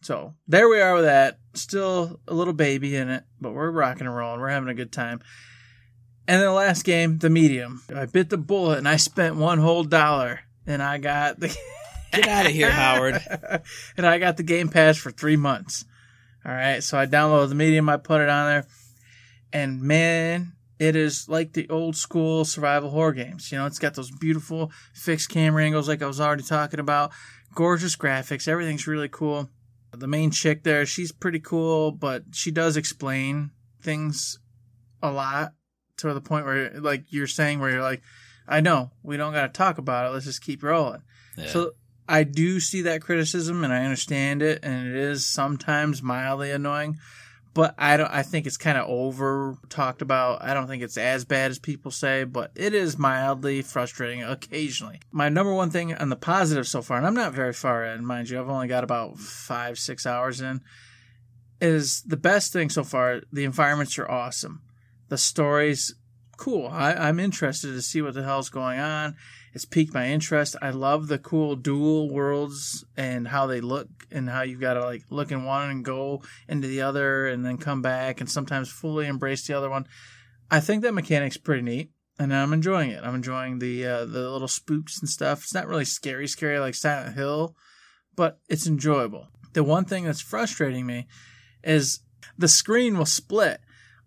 So 0.02 0.34
there 0.46 0.68
we 0.68 0.80
are 0.80 0.94
with 0.94 1.04
that. 1.04 1.38
Still 1.54 2.20
a 2.26 2.34
little 2.34 2.52
baby 2.52 2.96
in 2.96 3.08
it, 3.08 3.24
but 3.40 3.54
we're 3.54 3.70
rocking 3.70 4.06
and 4.06 4.16
rolling. 4.16 4.40
We're 4.40 4.48
having 4.48 4.68
a 4.68 4.74
good 4.74 4.92
time. 4.92 5.20
And 6.28 6.40
then 6.40 6.48
the 6.48 6.52
last 6.52 6.82
game, 6.82 7.18
the 7.18 7.30
medium. 7.30 7.82
I 7.94 8.06
bit 8.06 8.30
the 8.30 8.36
bullet 8.36 8.78
and 8.78 8.88
I 8.88 8.96
spent 8.96 9.36
one 9.36 9.58
whole 9.58 9.84
dollar 9.84 10.40
and 10.66 10.82
I 10.82 10.98
got 10.98 11.38
the 11.38 11.56
Get 12.16 12.28
out 12.28 12.46
of 12.46 12.52
here, 12.52 12.70
Howard. 12.70 13.20
and 13.96 14.06
I 14.06 14.18
got 14.18 14.36
the 14.36 14.42
Game 14.42 14.68
Pass 14.68 14.96
for 14.96 15.10
three 15.10 15.36
months. 15.36 15.84
All 16.44 16.52
right, 16.52 16.82
so 16.82 16.96
I 16.96 17.06
downloaded 17.06 17.48
the 17.48 17.54
medium, 17.56 17.88
I 17.88 17.96
put 17.96 18.20
it 18.20 18.28
on 18.28 18.48
there, 18.48 18.66
and 19.52 19.82
man, 19.82 20.52
it 20.78 20.94
is 20.94 21.28
like 21.28 21.54
the 21.54 21.68
old 21.68 21.96
school 21.96 22.44
survival 22.44 22.90
horror 22.90 23.12
games. 23.12 23.50
You 23.50 23.58
know, 23.58 23.66
it's 23.66 23.80
got 23.80 23.94
those 23.94 24.12
beautiful 24.12 24.70
fixed 24.94 25.28
camera 25.28 25.64
angles, 25.64 25.88
like 25.88 26.02
I 26.02 26.06
was 26.06 26.20
already 26.20 26.44
talking 26.44 26.78
about, 26.78 27.10
gorgeous 27.54 27.96
graphics, 27.96 28.46
everything's 28.46 28.86
really 28.86 29.08
cool. 29.08 29.50
The 29.92 30.06
main 30.06 30.30
chick 30.30 30.62
there, 30.62 30.86
she's 30.86 31.10
pretty 31.10 31.40
cool, 31.40 31.90
but 31.90 32.22
she 32.32 32.52
does 32.52 32.76
explain 32.76 33.50
things 33.82 34.38
a 35.02 35.10
lot 35.10 35.52
to 35.96 36.12
the 36.12 36.20
point 36.20 36.46
where, 36.46 36.70
like 36.78 37.06
you're 37.08 37.26
saying, 37.26 37.58
where 37.58 37.70
you're 37.70 37.82
like, 37.82 38.02
I 38.46 38.60
know 38.60 38.92
we 39.02 39.16
don't 39.16 39.32
got 39.32 39.52
to 39.52 39.58
talk 39.58 39.78
about 39.78 40.06
it. 40.06 40.12
Let's 40.12 40.26
just 40.26 40.42
keep 40.42 40.62
rolling. 40.62 41.02
Yeah. 41.36 41.48
So 41.48 41.72
I 42.08 42.24
do 42.24 42.60
see 42.60 42.82
that 42.82 43.02
criticism 43.02 43.64
and 43.64 43.72
I 43.72 43.84
understand 43.84 44.42
it 44.42 44.60
and 44.62 44.88
it 44.88 44.94
is 44.94 45.26
sometimes 45.26 46.02
mildly 46.02 46.50
annoying, 46.50 46.98
but 47.54 47.74
I 47.78 47.96
don't 47.96 48.10
I 48.10 48.22
think 48.22 48.46
it's 48.46 48.56
kind 48.56 48.78
of 48.78 48.88
over 48.88 49.58
talked 49.68 50.02
about. 50.02 50.42
I 50.42 50.54
don't 50.54 50.68
think 50.68 50.82
it's 50.82 50.96
as 50.96 51.24
bad 51.24 51.50
as 51.50 51.58
people 51.58 51.90
say, 51.90 52.24
but 52.24 52.52
it 52.54 52.74
is 52.74 52.98
mildly 52.98 53.62
frustrating 53.62 54.22
occasionally. 54.22 55.00
My 55.10 55.28
number 55.28 55.52
one 55.52 55.70
thing 55.70 55.94
on 55.94 56.08
the 56.08 56.16
positive 56.16 56.68
so 56.68 56.82
far, 56.82 56.98
and 56.98 57.06
I'm 57.06 57.14
not 57.14 57.32
very 57.32 57.52
far 57.52 57.84
in, 57.84 58.06
mind 58.06 58.30
you, 58.30 58.40
I've 58.40 58.48
only 58.48 58.68
got 58.68 58.84
about 58.84 59.18
5 59.18 59.78
6 59.78 60.06
hours 60.06 60.40
in, 60.40 60.60
is 61.60 62.02
the 62.02 62.16
best 62.16 62.52
thing 62.52 62.70
so 62.70 62.84
far, 62.84 63.22
the 63.32 63.44
environments 63.44 63.98
are 63.98 64.10
awesome. 64.10 64.62
The 65.08 65.18
stories 65.18 65.94
cool. 66.36 66.68
I, 66.68 66.92
I'm 66.92 67.18
interested 67.18 67.68
to 67.68 67.82
see 67.82 68.02
what 68.02 68.14
the 68.14 68.22
hell's 68.22 68.50
going 68.50 68.78
on. 68.78 69.16
It's 69.56 69.64
piqued 69.64 69.94
my 69.94 70.08
interest. 70.08 70.54
I 70.60 70.68
love 70.68 71.08
the 71.08 71.18
cool 71.18 71.56
dual 71.56 72.10
worlds 72.10 72.84
and 72.94 73.26
how 73.26 73.46
they 73.46 73.62
look 73.62 73.88
and 74.10 74.28
how 74.28 74.42
you've 74.42 74.60
got 74.60 74.74
to 74.74 74.84
like 74.84 75.04
look 75.08 75.32
in 75.32 75.44
one 75.44 75.70
and 75.70 75.82
go 75.82 76.20
into 76.46 76.68
the 76.68 76.82
other 76.82 77.26
and 77.26 77.42
then 77.42 77.56
come 77.56 77.80
back 77.80 78.20
and 78.20 78.30
sometimes 78.30 78.70
fully 78.70 79.06
embrace 79.06 79.46
the 79.46 79.56
other 79.56 79.70
one. 79.70 79.86
I 80.50 80.60
think 80.60 80.82
that 80.82 80.92
mechanic's 80.92 81.38
pretty 81.38 81.62
neat 81.62 81.90
and 82.18 82.34
I'm 82.34 82.52
enjoying 82.52 82.90
it. 82.90 83.02
I'm 83.02 83.14
enjoying 83.14 83.58
the 83.58 83.86
uh, 83.86 84.04
the 84.04 84.28
little 84.28 84.46
spooks 84.46 85.00
and 85.00 85.08
stuff. 85.08 85.44
It's 85.44 85.54
not 85.54 85.68
really 85.68 85.86
scary, 85.86 86.28
scary 86.28 86.58
like 86.58 86.74
Silent 86.74 87.14
Hill, 87.14 87.56
but 88.14 88.38
it's 88.50 88.66
enjoyable. 88.66 89.28
The 89.54 89.64
one 89.64 89.86
thing 89.86 90.04
that's 90.04 90.20
frustrating 90.20 90.84
me 90.84 91.06
is 91.64 92.00
the 92.36 92.46
screen 92.46 92.98
will 92.98 93.06
split 93.06 93.62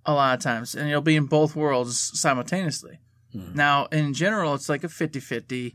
a 0.05 0.13
lot 0.13 0.37
of 0.37 0.43
times 0.43 0.75
and 0.75 0.91
you'll 0.91 1.01
be 1.01 1.15
in 1.15 1.25
both 1.25 1.55
worlds 1.55 2.11
simultaneously. 2.13 2.99
Hmm. 3.31 3.53
Now, 3.53 3.85
in 3.87 4.13
general, 4.13 4.53
it's 4.53 4.69
like 4.69 4.83
a 4.83 4.89
50 4.89 5.19
50, 5.19 5.73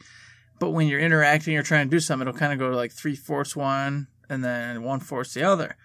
but 0.59 0.71
when 0.71 0.87
you're 0.87 1.01
interacting 1.01 1.57
or 1.57 1.63
trying 1.63 1.89
to 1.89 1.91
do 1.91 2.01
something, 2.01 2.27
it'll 2.27 2.39
kind 2.39 2.53
of 2.53 2.59
go 2.59 2.71
to 2.71 2.77
like 2.77 2.93
three 2.93 3.17
fourths 3.17 3.57
one 3.57 4.09
and 4.29 4.45
then 4.45 4.83
one 4.83 5.01
fourths 5.01 5.35
the 5.35 5.43
other. 5.43 5.77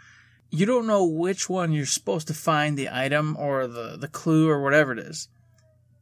You 0.52 0.66
don't 0.66 0.88
know 0.88 1.06
which 1.06 1.50
one 1.50 1.72
you're 1.72 1.86
supposed 1.86 2.28
to 2.28 2.34
find 2.34 2.78
the 2.78 2.90
item 2.92 3.38
or 3.38 3.68
the, 3.68 3.98
the 3.98 4.08
clue 4.08 4.50
or 4.50 4.64
whatever 4.64 4.92
it 4.92 5.00
is. 5.00 5.28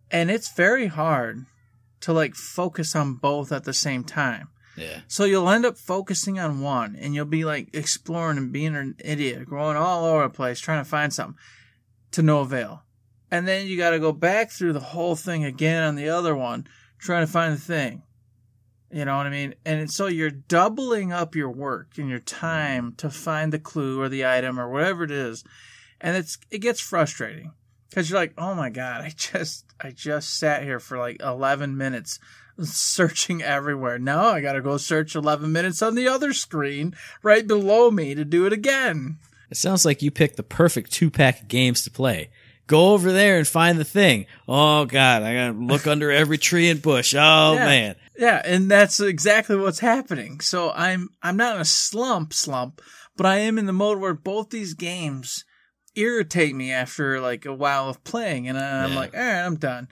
And 0.10 0.32
it's 0.32 0.54
very 0.54 0.88
hard 0.88 1.46
to 2.02 2.14
like 2.14 2.36
focus 2.36 2.96
on 2.96 3.16
both 3.16 3.52
at 3.52 3.66
the 3.66 3.74
same 3.74 4.04
time. 4.04 4.50
Yeah. 4.78 5.00
So 5.08 5.26
you'll 5.26 5.50
end 5.50 5.66
up 5.66 5.78
focusing 5.78 6.40
on 6.40 6.62
one 6.62 6.96
and 6.96 7.16
you'll 7.16 7.26
be 7.26 7.44
like 7.44 7.70
exploring 7.74 8.38
and 8.38 8.52
being 8.52 8.76
an 8.76 8.96
idiot, 9.04 9.50
going 9.50 9.76
all 9.76 10.06
over 10.06 10.24
the 10.24 10.30
place 10.30 10.60
trying 10.60 10.84
to 10.84 10.90
find 10.90 11.14
something 11.14 11.38
to 12.12 12.22
no 12.22 12.42
avail. 12.42 12.84
And 13.30 13.48
then 13.48 13.68
you 13.68 13.78
got 13.78 13.92
to 13.92 14.00
go 14.00 14.12
back 14.12 14.52
through 14.52 14.74
the 14.74 14.80
whole 14.80 15.16
thing 15.16 15.44
again 15.44 15.84
on 15.84 15.96
the 15.96 16.10
other 16.10 16.36
one, 16.36 16.68
trying 16.98 17.26
to 17.26 17.32
find 17.32 17.54
the 17.54 17.62
thing. 17.62 18.04
You 18.90 19.04
know 19.04 19.18
what 19.18 19.28
I 19.28 19.30
mean? 19.30 19.56
And 19.66 19.92
so 19.92 20.08
you're 20.08 20.32
doubling 20.32 21.12
up 21.12 21.36
your 21.36 21.50
work 21.50 21.98
and 21.98 22.10
your 22.10 22.20
time 22.20 22.94
to 22.98 23.10
find 23.10 23.52
the 23.52 23.60
clue 23.60 24.00
or 24.00 24.08
the 24.08 24.26
item 24.26 24.58
or 24.60 24.70
whatever 24.70 25.04
it 25.04 25.12
is. 25.12 25.44
And 26.00 26.16
it's, 26.16 26.38
it 26.52 26.60
gets 26.60 26.80
frustrating 26.80 27.52
because 27.90 28.10
you're 28.10 28.20
like, 28.20 28.34
oh 28.38 28.56
my 28.56 28.70
God, 28.70 29.02
I 29.02 29.10
just, 29.10 29.66
I 29.82 29.92
just 29.92 30.38
sat 30.38 30.64
here 30.64 30.80
for 30.80 30.98
like 30.98 31.22
11 31.22 31.76
minutes 31.76 32.20
searching 32.64 33.42
everywhere. 33.42 34.00
Now 34.00 34.28
I 34.28 34.42
got 34.42 34.54
to 34.54 34.62
go 34.62 34.78
search 34.78 35.16
11 35.16 35.52
minutes 35.52 35.82
on 35.82 35.96
the 35.96 36.08
other 36.08 36.32
screen 36.32 36.96
right 37.22 37.46
below 37.46 37.92
me 37.92 38.16
to 38.16 38.24
do 38.24 38.46
it 38.46 38.54
again. 38.54 39.18
It 39.50 39.58
sounds 39.58 39.86
like 39.86 40.02
you 40.02 40.12
picked 40.12 40.38
the 40.38 40.44
perfect 40.44 40.92
two 40.92 41.10
pack 41.10 41.42
of 41.42 41.48
games 41.48 41.84
to 41.84 41.92
play. 41.92 42.30
Go 42.68 42.90
over 42.94 43.12
there 43.12 43.38
and 43.38 43.48
find 43.48 43.80
the 43.80 43.86
thing. 43.86 44.26
Oh 44.48 44.86
God, 44.86 45.24
I 45.24 45.34
gotta 45.34 45.54
look 45.58 45.88
under 45.94 46.12
every 46.12 46.38
tree 46.38 46.70
and 46.70 46.82
bush. 46.82 47.16
Oh 47.18 47.54
Yeah. 47.54 47.66
man. 47.66 47.96
Yeah, 48.18 48.42
and 48.44 48.70
that's 48.70 49.00
exactly 49.00 49.56
what's 49.56 49.80
happening. 49.80 50.40
So 50.42 50.72
I'm 50.76 51.10
I'm 51.24 51.38
not 51.38 51.56
in 51.56 51.62
a 51.62 51.66
slump 51.66 52.34
slump, 52.34 52.82
but 53.16 53.26
I 53.26 53.38
am 53.38 53.58
in 53.58 53.66
the 53.68 53.74
mode 53.74 54.00
where 54.00 54.14
both 54.14 54.50
these 54.50 54.74
games 54.74 55.46
irritate 55.96 56.56
me 56.56 56.72
after 56.72 57.20
like 57.22 57.46
a 57.46 57.54
while 57.54 57.90
of 57.90 58.04
playing 58.04 58.48
and 58.48 58.58
I'm 58.58 58.92
Yeah. 58.92 58.96
like, 58.98 59.14
all 59.16 59.20
right, 59.22 59.46
I'm 59.46 59.56
done. 59.56 59.88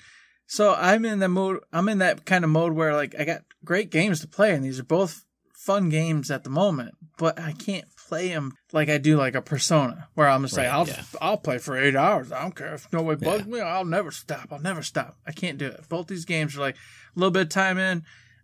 So 0.47 0.75
I'm 0.75 1.05
in 1.05 1.19
the 1.19 1.29
mode 1.29 1.59
I'm 1.73 1.89
in 1.89 1.99
that 1.99 2.25
kind 2.25 2.43
of 2.43 2.49
mode 2.49 2.73
where 2.73 2.93
like 2.93 3.15
I 3.17 3.23
got 3.23 3.41
great 3.63 3.89
games 3.89 4.19
to 4.21 4.27
play 4.27 4.53
and 4.53 4.63
these 4.63 4.79
are 4.79 4.83
both 4.83 5.23
fun 5.53 5.89
games 5.89 6.29
at 6.29 6.43
the 6.43 6.49
moment, 6.51 6.93
but 7.17 7.39
I 7.39 7.53
can't 7.53 7.87
play 8.07 8.27
him 8.27 8.53
like 8.71 8.89
I 8.89 8.97
do 8.97 9.17
like 9.17 9.35
a 9.35 9.41
Persona, 9.41 10.07
where 10.13 10.27
I'm 10.27 10.43
just 10.43 10.55
like, 10.57 10.67
Right, 10.67 10.73
I'll 10.73 10.87
yeah. 10.87 11.03
I'll 11.21 11.37
play 11.37 11.57
for 11.57 11.77
eight 11.77 11.95
hours. 11.95 12.31
I 12.31 12.41
don't 12.41 12.55
care 12.55 12.73
if 12.75 12.91
nobody 12.93 13.23
bugs 13.25 13.45
me. 13.47 13.59
I'll 13.61 13.85
never 13.85 14.11
stop. 14.11 14.47
I'll 14.51 14.59
never 14.59 14.83
stop. 14.83 15.17
I 15.25 15.31
can't 15.31 15.57
do 15.57 15.67
it. 15.67 15.87
Both 15.89 16.07
these 16.07 16.25
games 16.25 16.55
are 16.55 16.61
like 16.61 16.75
a 16.75 17.19
little 17.19 17.31
bit 17.31 17.43
of 17.43 17.49
time 17.49 17.77
in. 17.77 18.03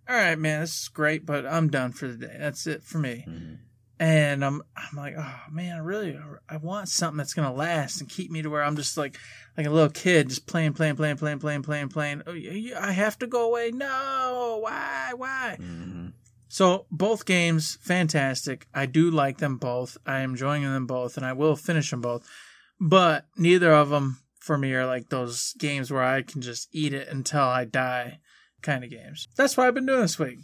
All 0.10 0.16
right, 0.16 0.38
man, 0.38 0.62
this 0.62 0.82
is 0.82 0.88
great, 0.90 1.26
but 1.26 1.46
I'm 1.46 1.70
done 1.70 1.92
for 1.92 2.08
the 2.08 2.18
day. 2.18 2.36
That's 2.40 2.66
it 2.68 2.84
for 2.84 2.98
me. 2.98 3.26
Mhm. 3.28 3.58
And 4.00 4.44
I'm 4.44 4.64
I'm 4.76 4.98
like, 4.98 5.14
oh 5.16 5.40
man, 5.52 5.76
I 5.76 5.80
really 5.80 6.20
I 6.50 6.58
want 6.58 6.90
something 6.90 7.18
that's 7.18 7.36
gonna 7.36 7.54
last 7.54 8.02
and 8.02 8.10
keep 8.10 8.32
me 8.32 8.42
to 8.42 8.50
where 8.50 8.64
I'm 8.64 8.76
just 8.76 8.98
like 8.98 9.16
like 9.56 9.68
a 9.68 9.70
little 9.70 9.92
kid 9.92 10.30
just 10.30 10.48
playing, 10.48 10.74
playing, 10.74 10.96
playing, 10.96 11.18
playing, 11.18 11.38
playing, 11.38 11.62
playing, 11.62 11.90
playing. 11.90 12.24
Oh, 12.26 12.34
I 12.80 12.92
have 12.94 13.20
to 13.20 13.28
go 13.28 13.46
away. 13.50 13.70
No, 13.70 14.58
why, 14.64 15.12
why? 15.16 15.58
Mhm. 15.62 16.14
So 16.52 16.86
both 16.92 17.26
games, 17.26 17.78
fantastic. 17.80 18.68
I 18.74 18.86
do 18.86 19.10
like 19.10 19.38
them 19.38 19.56
both. 19.56 19.98
I 20.06 20.20
am 20.20 20.32
enjoying 20.32 20.64
them 20.64 20.86
both, 20.86 21.16
and 21.16 21.26
I 21.26 21.32
will 21.32 21.56
finish 21.56 21.90
them 21.92 22.02
both. 22.02 22.28
But 22.78 23.26
neither 23.38 23.72
of 23.72 23.88
them 23.88 24.20
for 24.38 24.58
me 24.58 24.74
are 24.74 24.86
like 24.86 25.08
those 25.08 25.54
games 25.58 25.90
where 25.90 26.04
I 26.04 26.24
can 26.24 26.42
just 26.42 26.68
eat 26.74 26.94
it 26.94 27.08
until 27.08 27.40
I 27.40 27.64
die 27.64 28.20
kind 28.62 28.84
of 28.84 28.90
games. 28.90 29.30
That's 29.38 29.56
what 29.56 29.66
I've 29.66 29.74
been 29.74 29.86
doing 29.86 30.02
this 30.02 30.20
week. 30.20 30.40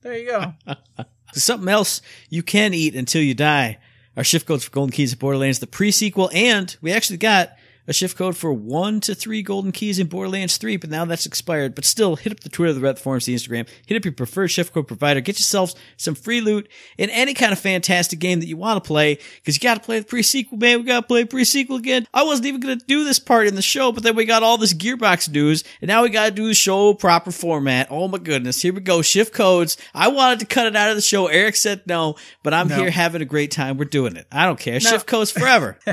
There 0.00 0.18
you 0.18 0.26
go. 0.26 0.54
Something 1.32 1.68
else 1.68 2.02
you 2.28 2.42
can 2.42 2.74
eat 2.74 2.96
until 2.96 3.22
you 3.22 3.34
die. 3.34 3.78
Our 4.16 4.24
shift 4.24 4.48
codes 4.48 4.64
for 4.64 4.72
Golden 4.72 4.90
Keys 4.90 5.12
in 5.12 5.20
Borderlands, 5.20 5.60
the 5.60 5.68
pre-sequel, 5.68 6.28
and 6.34 6.76
we 6.80 6.90
actually 6.90 7.18
got 7.18 7.52
a 7.88 7.92
shift 7.92 8.16
code 8.16 8.36
for 8.36 8.52
one 8.52 9.00
to 9.00 9.14
three 9.14 9.42
Golden 9.42 9.72
Keys 9.72 9.98
in 9.98 10.06
Borderlands 10.06 10.56
3, 10.56 10.76
but 10.76 10.90
now 10.90 11.04
that's 11.04 11.26
expired. 11.26 11.74
But 11.74 11.84
still, 11.84 12.16
hit 12.16 12.32
up 12.32 12.40
the 12.40 12.48
Twitter, 12.48 12.72
the 12.72 12.80
Reddit 12.80 12.98
forums, 12.98 13.26
the 13.26 13.34
Instagram, 13.34 13.68
hit 13.86 13.96
up 13.96 14.04
your 14.04 14.12
preferred 14.12 14.48
shift 14.48 14.72
code 14.72 14.86
provider, 14.86 15.20
get 15.20 15.38
yourself 15.38 15.72
some 15.96 16.14
free 16.14 16.40
loot 16.40 16.68
in 16.96 17.10
any 17.10 17.34
kind 17.34 17.52
of 17.52 17.58
fantastic 17.58 18.18
game 18.18 18.40
that 18.40 18.46
you 18.46 18.56
want 18.56 18.82
to 18.82 18.86
play, 18.86 19.18
because 19.36 19.56
you 19.56 19.60
got 19.60 19.74
to 19.74 19.80
play 19.80 19.98
the 19.98 20.04
pre-sequel, 20.04 20.58
man. 20.58 20.78
We 20.80 20.84
got 20.84 21.00
to 21.00 21.06
play 21.06 21.24
pre-sequel 21.24 21.76
again. 21.76 22.06
I 22.14 22.22
wasn't 22.24 22.46
even 22.46 22.60
going 22.60 22.78
to 22.78 22.86
do 22.86 23.04
this 23.04 23.18
part 23.18 23.46
in 23.46 23.54
the 23.54 23.62
show, 23.62 23.90
but 23.92 24.02
then 24.02 24.14
we 24.16 24.24
got 24.24 24.42
all 24.42 24.58
this 24.58 24.74
Gearbox 24.74 25.30
news, 25.30 25.64
and 25.80 25.88
now 25.88 26.02
we 26.02 26.08
got 26.10 26.26
to 26.26 26.30
do 26.32 26.46
the 26.46 26.54
show 26.54 26.94
proper 26.94 27.32
format. 27.32 27.88
Oh 27.90 28.08
my 28.08 28.18
goodness, 28.18 28.62
here 28.62 28.72
we 28.72 28.80
go. 28.80 29.02
Shift 29.02 29.32
codes. 29.34 29.76
I 29.94 30.08
wanted 30.08 30.40
to 30.40 30.46
cut 30.46 30.66
it 30.66 30.76
out 30.76 30.90
of 30.90 30.96
the 30.96 31.02
show. 31.02 31.26
Eric 31.26 31.56
said 31.56 31.82
no, 31.86 32.16
but 32.42 32.54
I'm 32.54 32.68
No. 32.68 32.76
here 32.76 32.90
having 32.90 33.22
a 33.22 33.26
great 33.26 33.50
time. 33.50 33.76
We're 33.76 33.84
doing 33.86 34.16
it. 34.16 34.26
I 34.30 34.46
don't 34.46 34.58
care. 34.60 34.78
Shift 34.80 35.06
codes 35.06 35.30
forever. 35.30 35.78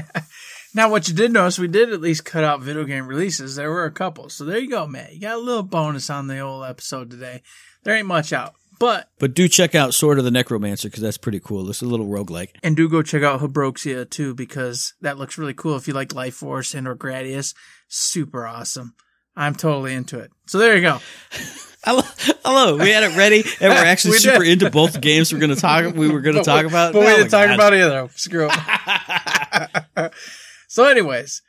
Now, 0.76 0.90
what 0.90 1.08
you 1.08 1.16
did 1.16 1.32
notice, 1.34 1.58
we 1.58 1.68
did 1.68 1.92
at 1.92 2.02
least 2.02 2.26
cut 2.26 2.44
out 2.44 2.62
video 2.62 2.84
game 2.84 3.08
releases. 3.08 3.56
There 3.56 3.72
were 3.72 3.86
a 3.86 3.92
couple. 3.92 4.30
So 4.30 4.46
there 4.46 4.60
you 4.60 4.70
go, 4.70 4.86
man. 4.86 5.10
You 5.12 5.20
got 5.22 5.36
a 5.36 5.40
little 5.40 5.64
bonus 5.64 6.10
on 6.10 6.28
the 6.28 6.40
old 6.40 6.64
episode 6.66 7.10
today. 7.10 7.42
There 7.84 7.96
ain't 7.96 8.08
much 8.08 8.32
out. 8.34 8.54
But, 8.80 9.10
But 9.20 9.34
do 9.34 9.48
check 9.50 9.76
out 9.76 9.94
Sword 9.94 10.20
of 10.20 10.26
the 10.26 10.32
Necromancer 10.32 10.88
because 10.88 11.02
that's 11.02 11.18
pretty 11.18 11.42
cool. 11.42 11.70
It's 11.70 11.82
a 11.82 11.86
little 11.86 12.06
roguelike. 12.08 12.52
and 12.64 12.78
do 12.78 12.88
go 12.88 13.02
check 13.02 13.24
out 13.24 13.42
Habroxia 13.42 14.10
too, 14.10 14.34
because 14.36 14.94
that 15.02 15.18
looks 15.18 15.38
really 15.38 15.54
cool. 15.54 15.76
If 15.76 15.88
you 15.88 15.94
like 15.94 16.14
Life 16.14 16.36
Force 16.36 16.74
and 16.74 16.88
or 16.88 16.96
Gradius, 16.96 17.54
super 17.90 18.48
awesome. 18.48 18.94
I'm 19.36 19.54
totally 19.56 19.94
into 19.96 20.20
it. 20.20 20.32
So 20.46 20.60
there 20.60 20.76
you 20.78 20.82
go. 20.82 21.00
Hello. 21.84 22.78
We 22.78 22.90
had 22.92 23.04
it 23.04 23.18
ready, 23.18 23.44
and 23.60 23.74
we're 23.74 23.86
actually 23.86 24.12
We 24.16 24.18
super 24.20 24.44
into 24.44 24.70
both 24.70 25.00
games. 25.02 25.34
We're 25.34 25.40
going 25.40 25.54
to 25.56 25.60
talk. 25.60 25.94
We 25.96 26.10
were 26.10 26.22
going 26.22 26.36
to 26.38 26.44
talk 26.44 26.66
about. 26.66 26.94
But 26.94 27.00
we 27.02 27.06
Oh 27.08 27.18
didn't 27.18 27.32
my 27.32 27.38
talk 27.38 27.48
God. 27.48 27.56
about 27.56 27.74
either. 27.74 28.10
Screw 28.16 28.50
it. 28.52 30.14
so, 30.70 30.86
anyways, 30.86 31.42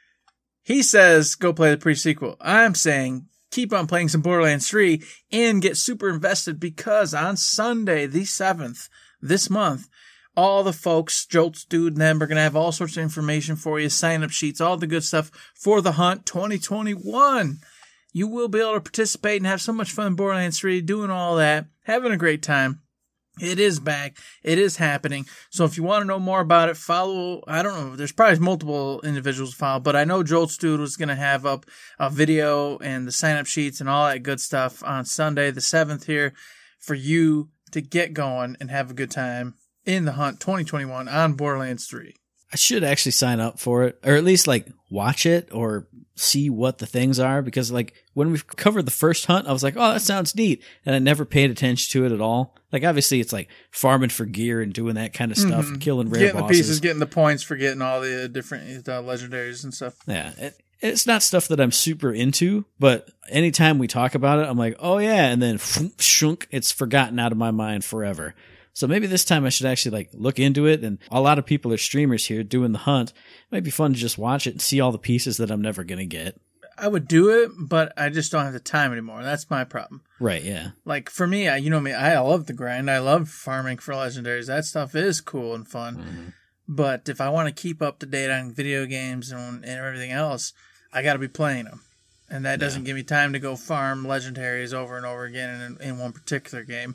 he 0.62 0.82
says 0.82 1.34
go 1.34 1.52
play 1.52 1.70
the 1.70 1.76
pre-sequel. 1.76 2.38
I'm 2.40 2.74
saying 2.74 3.26
keep 3.50 3.70
on 3.72 3.86
playing 3.86 4.08
some 4.08 4.22
Borderlands 4.22 4.68
3 4.68 5.02
and 5.30 5.60
get 5.60 5.76
super 5.76 6.08
invested 6.08 6.58
because 6.58 7.12
on 7.12 7.36
Sunday, 7.36 8.06
the 8.06 8.22
7th, 8.22 8.88
this 9.20 9.50
month, 9.50 9.88
all 10.34 10.62
the 10.62 10.72
folks, 10.72 11.26
JoltzDude, 11.26 11.88
and 11.88 11.96
them 11.98 12.22
are 12.22 12.26
going 12.26 12.36
to 12.36 12.42
have 12.42 12.56
all 12.56 12.72
sorts 12.72 12.96
of 12.96 13.02
information 13.02 13.56
for 13.56 13.78
you, 13.78 13.90
sign 13.90 14.22
up 14.22 14.30
sheets, 14.30 14.58
all 14.58 14.78
the 14.78 14.86
good 14.86 15.04
stuff 15.04 15.30
for 15.54 15.82
the 15.82 15.92
hunt 15.92 16.24
2021. 16.24 17.58
You 18.14 18.26
will 18.26 18.48
be 18.48 18.60
able 18.60 18.74
to 18.74 18.80
participate 18.80 19.36
and 19.36 19.46
have 19.46 19.60
so 19.60 19.74
much 19.74 19.92
fun 19.92 20.06
in 20.06 20.14
Borderlands 20.14 20.60
3, 20.60 20.80
doing 20.80 21.10
all 21.10 21.36
that, 21.36 21.66
having 21.82 22.12
a 22.12 22.16
great 22.16 22.42
time. 22.42 22.80
It 23.40 23.58
is 23.58 23.80
back. 23.80 24.18
It 24.42 24.58
is 24.58 24.76
happening. 24.76 25.26
So 25.50 25.64
if 25.64 25.76
you 25.76 25.82
want 25.82 26.02
to 26.02 26.06
know 26.06 26.18
more 26.18 26.40
about 26.40 26.68
it, 26.68 26.76
follow. 26.76 27.42
I 27.46 27.62
don't 27.62 27.74
know. 27.74 27.96
There's 27.96 28.12
probably 28.12 28.38
multiple 28.38 29.00
individuals 29.02 29.54
follow, 29.54 29.80
but 29.80 29.96
I 29.96 30.04
know 30.04 30.22
JoltzDude 30.22 30.78
was 30.78 30.96
going 30.96 31.08
to 31.08 31.14
have 31.14 31.46
up 31.46 31.66
a 31.98 32.10
video 32.10 32.78
and 32.78 33.06
the 33.06 33.12
sign 33.12 33.36
up 33.36 33.46
sheets 33.46 33.80
and 33.80 33.88
all 33.88 34.06
that 34.06 34.22
good 34.22 34.40
stuff 34.40 34.84
on 34.84 35.04
Sunday, 35.04 35.50
the 35.50 35.60
7th 35.60 36.04
here 36.04 36.34
for 36.78 36.94
you 36.94 37.48
to 37.72 37.80
get 37.80 38.12
going 38.12 38.56
and 38.60 38.70
have 38.70 38.90
a 38.90 38.94
good 38.94 39.10
time 39.10 39.54
in 39.84 40.04
the 40.04 40.12
hunt 40.12 40.40
2021 40.40 41.08
on 41.08 41.32
Borderlands 41.34 41.86
3. 41.86 42.14
I 42.52 42.56
should 42.56 42.82
actually 42.82 43.12
sign 43.12 43.40
up 43.40 43.58
for 43.58 43.84
it, 43.84 43.98
or 44.04 44.14
at 44.14 44.24
least 44.24 44.46
like 44.46 44.66
watch 44.90 45.24
it 45.24 45.48
or 45.52 45.86
see 46.16 46.50
what 46.50 46.78
the 46.78 46.86
things 46.86 47.20
are. 47.20 47.42
Because 47.42 47.70
like 47.70 47.94
when 48.14 48.32
we 48.32 48.38
covered 48.56 48.86
the 48.86 48.90
first 48.90 49.26
hunt, 49.26 49.46
I 49.46 49.52
was 49.52 49.62
like, 49.62 49.74
"Oh, 49.76 49.92
that 49.92 50.02
sounds 50.02 50.34
neat," 50.34 50.62
and 50.84 50.94
I 50.94 50.98
never 50.98 51.24
paid 51.24 51.50
attention 51.50 51.92
to 51.92 52.06
it 52.06 52.12
at 52.12 52.20
all. 52.20 52.56
Like 52.72 52.84
obviously, 52.84 53.20
it's 53.20 53.32
like 53.32 53.48
farming 53.70 54.10
for 54.10 54.24
gear 54.24 54.60
and 54.60 54.72
doing 54.72 54.96
that 54.96 55.12
kind 55.12 55.30
of 55.30 55.38
stuff, 55.38 55.66
and 55.66 55.80
killing 55.80 56.08
rare 56.10 56.20
Mm-hmm. 56.20 56.36
Getting 56.36 56.46
the 56.48 56.52
pieces, 56.52 56.80
getting 56.80 56.98
the 57.00 57.06
points 57.06 57.42
for 57.42 57.56
getting 57.56 57.82
all 57.82 58.00
the 58.00 58.24
uh, 58.24 58.26
different 58.26 58.88
uh, 58.88 59.02
legendaries 59.02 59.64
and 59.64 59.72
stuff. 59.72 59.94
Yeah, 60.06 60.32
it, 60.36 60.60
it's 60.80 61.06
not 61.06 61.22
stuff 61.22 61.48
that 61.48 61.60
I'm 61.60 61.72
super 61.72 62.12
into, 62.12 62.64
but 62.78 63.10
anytime 63.28 63.78
we 63.78 63.86
talk 63.86 64.14
about 64.14 64.38
it, 64.40 64.48
I'm 64.48 64.58
like, 64.58 64.76
oh 64.80 64.98
yeah, 64.98 65.26
and 65.26 65.40
then 65.42 65.58
shunk, 65.98 66.48
it's 66.50 66.72
forgotten 66.72 67.18
out 67.18 67.32
of 67.32 67.38
my 67.38 67.50
mind 67.50 67.84
forever. 67.84 68.34
So 68.80 68.86
maybe 68.86 69.06
this 69.06 69.26
time 69.26 69.44
I 69.44 69.50
should 69.50 69.66
actually 69.66 69.90
like 69.90 70.08
look 70.14 70.38
into 70.38 70.64
it. 70.64 70.82
And 70.82 71.00
a 71.10 71.20
lot 71.20 71.38
of 71.38 71.44
people 71.44 71.70
are 71.70 71.76
streamers 71.76 72.24
here 72.24 72.42
doing 72.42 72.72
the 72.72 72.78
hunt. 72.78 73.10
It 73.10 73.52
might 73.52 73.62
be 73.62 73.70
fun 73.70 73.92
to 73.92 73.98
just 73.98 74.16
watch 74.16 74.46
it 74.46 74.52
and 74.52 74.62
see 74.62 74.80
all 74.80 74.90
the 74.90 74.96
pieces 74.96 75.36
that 75.36 75.50
I'm 75.50 75.60
never 75.60 75.84
gonna 75.84 76.06
get. 76.06 76.40
I 76.78 76.88
would 76.88 77.06
do 77.06 77.28
it, 77.28 77.50
but 77.58 77.92
I 77.98 78.08
just 78.08 78.32
don't 78.32 78.44
have 78.44 78.54
the 78.54 78.58
time 78.58 78.90
anymore. 78.90 79.22
That's 79.22 79.50
my 79.50 79.64
problem. 79.64 80.00
Right, 80.18 80.42
yeah. 80.42 80.70
Like 80.86 81.10
for 81.10 81.26
me, 81.26 81.46
I, 81.46 81.58
you 81.58 81.68
know 81.68 81.78
me, 81.78 81.92
I 81.92 82.18
love 82.20 82.46
the 82.46 82.54
grind. 82.54 82.90
I 82.90 83.00
love 83.00 83.28
farming 83.28 83.76
for 83.76 83.92
legendaries. 83.92 84.46
That 84.46 84.64
stuff 84.64 84.94
is 84.94 85.20
cool 85.20 85.54
and 85.54 85.68
fun. 85.68 85.96
Mm-hmm. 85.98 86.28
But 86.66 87.06
if 87.10 87.20
I 87.20 87.28
want 87.28 87.54
to 87.54 87.62
keep 87.62 87.82
up 87.82 87.98
to 87.98 88.06
date 88.06 88.30
on 88.30 88.54
video 88.54 88.86
games 88.86 89.30
and, 89.30 89.62
and 89.62 89.78
everything 89.78 90.10
else, 90.10 90.54
I 90.90 91.02
got 91.02 91.12
to 91.12 91.18
be 91.18 91.28
playing 91.28 91.66
them. 91.66 91.82
And 92.30 92.46
that 92.46 92.60
doesn't 92.60 92.84
give 92.84 92.96
me 92.96 93.02
time 93.02 93.34
to 93.34 93.38
go 93.38 93.56
farm 93.56 94.04
legendaries 94.04 94.72
over 94.72 94.96
and 94.96 95.04
over 95.04 95.24
again 95.24 95.76
in, 95.78 95.86
in 95.86 95.98
one 95.98 96.12
particular 96.12 96.64
game. 96.64 96.94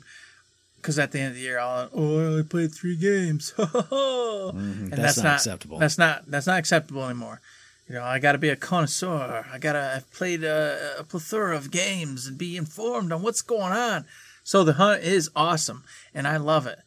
Because 0.86 1.00
at 1.00 1.10
the 1.10 1.18
end 1.18 1.30
of 1.30 1.34
the 1.34 1.40
year, 1.40 1.58
I'll 1.58 1.90
oh 1.92 2.20
I 2.20 2.24
only 2.26 2.42
played 2.44 2.72
three 2.72 2.94
games, 2.94 3.52
and 3.58 3.66
Mm-hmm. 3.66 4.86
That's 4.90 5.16
not 5.20 5.34
acceptable. 5.34 5.80
That's 5.80 5.98
not 5.98 6.30
that's 6.30 6.46
not 6.46 6.60
acceptable 6.60 7.04
anymore. 7.04 7.40
You 7.88 7.96
know, 7.96 8.04
I 8.04 8.20
got 8.20 8.32
to 8.32 8.38
be 8.38 8.50
a 8.50 8.54
connoisseur. 8.54 9.44
I 9.52 9.58
got 9.58 9.72
to 9.72 9.80
have 9.80 10.12
played 10.12 10.44
a, 10.44 10.94
a 11.00 11.02
plethora 11.02 11.56
of 11.56 11.72
games 11.72 12.28
and 12.28 12.38
be 12.38 12.56
informed 12.56 13.10
on 13.10 13.22
what's 13.22 13.42
going 13.42 13.72
on. 13.72 14.04
So 14.44 14.62
the 14.62 14.74
hunt 14.74 15.02
is 15.02 15.28
awesome, 15.34 15.82
and 16.14 16.28
I 16.28 16.36
love 16.36 16.68
it, 16.68 16.78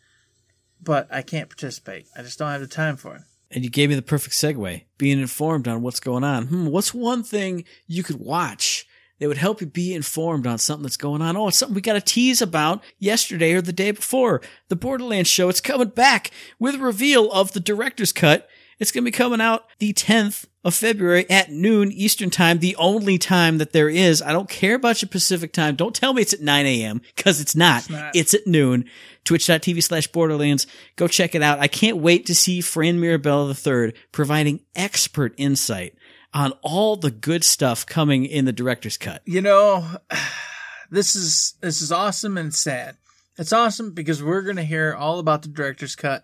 but 0.82 1.10
I 1.12 1.22
can't 1.22 1.50
participate. 1.50 2.06
I 2.18 2.22
just 2.22 2.40
don't 2.40 2.52
have 2.52 2.62
the 2.62 2.68
time 2.68 2.96
for 2.96 3.18
it. 3.18 3.24
And 3.52 3.66
you 3.66 3.70
gave 3.70 3.90
me 3.90 3.96
the 3.96 4.02
perfect 4.02 4.34
segue. 4.34 4.84
Being 4.98 5.20
informed 5.20 5.68
on 5.68 5.82
what's 5.82 6.00
going 6.00 6.24
on. 6.24 6.48
Hmm, 6.48 6.68
what's 6.68 6.94
one 6.94 7.24
thing 7.24 7.66
you 7.86 8.04
could 8.04 8.22
watch 8.22 8.86
that 9.20 9.28
would 9.28 9.38
help 9.38 9.62
you 9.62 9.68
be 9.68 9.94
informed 9.94 10.48
on 10.48 10.58
something 10.58 10.84
that's 10.84 10.98
going 10.98 11.22
on? 11.22 11.38
Oh, 11.38 11.48
it's 11.50 11.58
something 11.58 11.76
we 11.76 11.82
got 11.82 11.96
a 11.96 12.02
tease 12.02 12.42
about 12.42 12.84
yesterday 12.98 13.54
or 13.54 13.62
the 13.62 13.74
day 13.74 13.92
before. 13.92 14.42
The 14.70 14.76
Borderlands 14.76 15.30
show. 15.30 15.50
It's 15.50 15.62
coming 15.62 15.90
back 15.90 16.32
with 16.58 16.76
a 16.76 16.80
reveal 16.80 17.32
of 17.32 17.52
the 17.52 17.60
director's 17.60 18.12
cut. 18.12 18.50
It's 18.80 18.92
going 18.92 19.04
to 19.04 19.12
be 19.12 19.16
coming 19.16 19.42
out 19.42 19.66
the 19.80 19.92
10th 19.92 20.46
of 20.64 20.74
February 20.74 21.30
at 21.30 21.52
noon 21.52 21.92
Eastern 21.92 22.30
time, 22.30 22.60
the 22.60 22.78
only 22.78 23.18
time 23.18 23.58
that 23.58 23.74
there 23.74 23.90
is. 23.90 24.22
I 24.22 24.32
don't 24.32 24.50
care 24.50 24.76
about 24.76 25.02
your 25.02 25.10
Pacific 25.10 25.52
time. 25.52 25.76
Don't 25.76 25.96
tell 25.96 26.14
me 26.14 26.22
it's 26.22 26.34
at 26.34 26.42
9 26.42 26.66
a.m. 26.66 27.02
because 27.16 27.42
it's 27.42 27.56
not. 27.58 27.90
not. 27.90 28.16
It's 28.16 28.34
at 28.34 28.48
noon. 28.48 28.86
Twitch.tv 29.26 29.84
slash 29.84 30.08
Borderlands. 30.08 30.66
Go 30.96 31.08
check 31.08 31.36
it 31.36 31.44
out. 31.44 31.60
I 31.60 31.68
can't 31.68 31.98
wait 31.98 32.26
to 32.28 32.36
see 32.36 32.62
Fran 32.62 33.00
Mirabella 33.00 33.54
III 33.54 33.94
providing 34.14 34.62
expert 34.76 35.34
insight 35.38 35.94
on 36.34 36.54
all 36.62 36.96
the 36.96 37.12
good 37.12 37.44
stuff 37.44 37.86
coming 37.86 38.26
in 38.26 38.46
the 38.46 38.52
director's 38.54 38.98
cut. 38.98 39.22
You 39.26 39.42
know, 39.42 39.86
this 40.92 41.16
is 41.16 41.56
this 41.62 41.82
is 41.82 41.92
awesome 41.92 42.38
and 42.38 42.54
sad. 42.54 42.98
It's 43.38 43.54
awesome 43.54 43.92
because 43.94 44.22
we're 44.22 44.42
going 44.42 44.58
to 44.58 44.64
hear 44.64 44.94
all 44.94 45.20
about 45.20 45.44
the 45.44 45.48
director's 45.48 45.96
cut, 45.96 46.24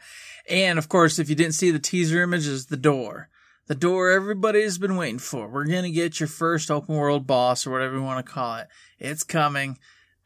and 0.49 0.77
of 0.77 0.89
course, 0.89 1.17
if 1.17 1.29
you 1.29 1.35
didn't 1.35 1.53
see 1.55 1.71
the 1.71 1.79
teaser 1.79 2.21
images, 2.21 2.65
the 2.65 2.75
door, 2.77 3.29
the 3.67 3.75
door 3.75 4.09
everybody's 4.11 4.77
been 4.77 4.97
waiting 4.97 5.19
for. 5.19 5.47
We're 5.47 5.65
going 5.65 5.83
to 5.83 5.91
get 5.91 6.19
your 6.19 6.27
first 6.27 6.69
open 6.69 6.95
world 6.95 7.25
boss 7.25 7.65
or 7.65 7.71
whatever 7.71 7.95
you 7.95 8.03
want 8.03 8.25
to 8.25 8.31
call 8.31 8.57
it. 8.57 8.67
It's 8.99 9.23
coming. 9.23 9.77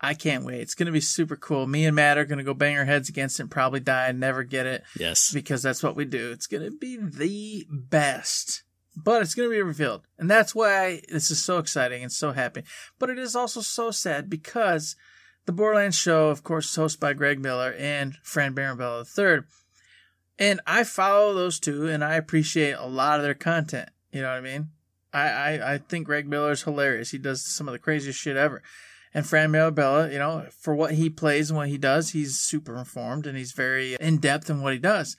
I 0.02 0.14
can't 0.14 0.46
wait. 0.46 0.62
It's 0.62 0.76
going 0.76 0.86
to 0.88 0.92
be 0.94 1.02
super 1.02 1.36
cool. 1.36 1.68
Me 1.68 1.86
and 1.86 1.94
Matt 1.96 2.18
are 2.18 2.24
going 2.26 2.38
to 2.38 2.44
go 2.44 2.54
bang 2.54 2.78
our 2.78 2.86
heads 2.86 3.10
against 3.10 3.38
it 3.40 3.44
and 3.44 3.52
probably 3.52 3.82
die 3.82 4.08
and 4.08 4.20
never 4.20 4.44
get 4.44 4.66
it 4.66 4.84
Yes. 4.98 5.32
because 5.34 5.62
that's 5.62 5.84
what 5.84 5.96
we 5.98 6.06
do. 6.06 6.32
It's 6.32 6.48
going 6.48 6.64
to 6.64 6.72
be 6.76 6.96
the 6.98 7.66
best, 7.70 8.64
but 9.04 9.22
it's 9.22 9.36
going 9.36 9.50
to 9.50 9.56
be 9.56 9.62
revealed. 9.62 10.02
And 10.18 10.30
that's 10.30 10.54
why 10.54 11.02
this 11.10 11.32
is 11.32 11.44
so 11.44 11.58
exciting 11.58 12.04
and 12.04 12.12
so 12.12 12.32
happy. 12.32 12.64
But 12.98 13.10
it 13.10 13.20
is 13.20 13.36
also 13.36 13.62
so 13.62 13.92
sad 13.92 14.30
because 14.30 14.96
the 15.46 15.52
Borderlands 15.52 15.98
show, 15.98 16.30
of 16.30 16.44
course, 16.44 16.70
is 16.70 16.78
hosted 16.78 17.00
by 17.00 17.14
Greg 17.14 17.40
Miller 17.40 17.74
and 17.78 18.18
Fran 18.24 18.54
Mirabella 18.54 19.06
III. 19.18 19.40
And 20.38 20.62
I 20.66 20.84
follow 20.84 21.34
those 21.34 21.60
two 21.60 21.88
and 21.88 22.04
I 22.04 22.16
appreciate 22.16 22.74
a 22.74 22.86
lot 22.86 23.20
of 23.20 23.24
their 23.24 23.34
content. 23.34 23.90
You 24.12 24.22
know 24.22 24.30
what 24.30 24.38
I 24.38 24.42
mean? 24.42 24.70
I, 25.14 25.30
I, 25.30 25.74
I 25.74 25.78
think 25.80 26.06
Greg 26.06 26.28
Miller 26.28 26.52
is 26.52 26.64
hilarious. 26.64 27.12
He 27.12 27.18
does 27.18 27.42
some 27.42 27.68
of 27.68 27.72
the 27.74 27.80
craziest 27.80 28.20
shit 28.20 28.38
ever. 28.38 28.62
And 29.14 29.26
Fran 29.26 29.52
Mirabella, 29.52 30.12
you 30.12 30.20
know, 30.20 30.46
for 30.52 30.76
what 30.76 30.94
he 30.94 31.10
plays 31.10 31.50
and 31.50 31.58
what 31.58 31.70
he 31.70 31.78
does, 31.78 32.12
he's 32.12 32.38
super 32.38 32.78
informed 32.78 33.26
and 33.26 33.38
he's 33.38 33.54
very 33.54 33.96
in 33.96 34.18
depth 34.18 34.50
in 34.50 34.62
what 34.62 34.74
he 34.74 34.80
does. 34.80 35.18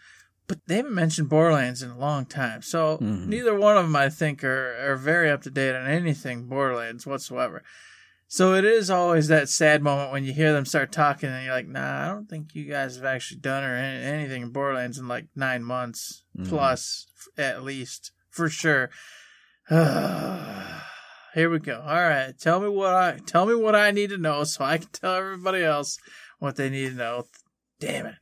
But 0.51 0.59
they 0.67 0.79
haven't 0.79 0.95
mentioned 0.97 1.29
Borderlands 1.29 1.81
in 1.81 1.91
a 1.91 1.97
long 1.97 2.27
time. 2.27 2.61
So 2.63 2.99
Mhm. 2.99 3.27
neither 3.29 3.55
one 3.55 3.77
of 3.77 3.85
them, 3.85 3.95
I 3.95 4.09
think, 4.09 4.43
are, 4.43 4.75
are 4.91 4.97
very 4.97 5.31
up 5.31 5.43
to 5.43 5.51
date 5.51 5.77
on 5.77 5.87
anything 5.87 6.49
Borderlands 6.49 7.07
whatsoever. 7.07 7.63
So 8.27 8.55
it 8.55 8.65
is 8.65 8.91
always 8.91 9.29
that 9.29 9.49
sad 9.49 9.81
moment 9.81 10.11
when 10.11 10.25
you 10.25 10.33
hear 10.33 10.53
them 10.53 10.65
start 10.67 10.91
talking 10.91 11.29
and 11.29 11.45
you're 11.45 11.55
like, 11.55 11.69
nah, 11.69 12.05
I 12.05 12.09
don't 12.09 12.27
think 12.29 12.53
you 12.57 12.65
guys 12.65 12.97
have 12.97 13.05
actually 13.05 13.39
done 13.41 13.63
or 13.63 13.77
any- 13.77 14.03
anything 14.05 14.43
in 14.43 14.51
Borderlands 14.51 14.99
in 14.99 15.07
like 15.07 15.27
nine 15.37 15.63
months 15.63 16.25
Mhm. 16.37 16.49
plus, 16.49 17.07
f- 17.17 17.45
at 17.45 17.63
least, 17.63 18.11
for 18.29 18.49
sure. 18.49 18.91
Here 21.35 21.49
we 21.49 21.61
go. 21.61 21.81
All 21.81 21.95
right, 22.03 22.37
tell 22.37 22.59
me 22.59 22.69
what 22.69 22.93
I 22.93 23.19
tell 23.25 23.47
me 23.47 23.55
what 23.55 23.77
I 23.77 23.93
need 23.93 24.11
to 24.11 24.19
know 24.19 24.43
so 24.43 24.65
I 24.65 24.79
can 24.79 24.89
tell 24.89 25.15
everybody 25.15 25.63
else 25.63 25.97
what 26.41 26.57
they 26.57 26.69
need 26.71 26.89
to 26.91 26.95
know. 26.97 27.27
Damn 27.79 28.07
it. 28.07 28.15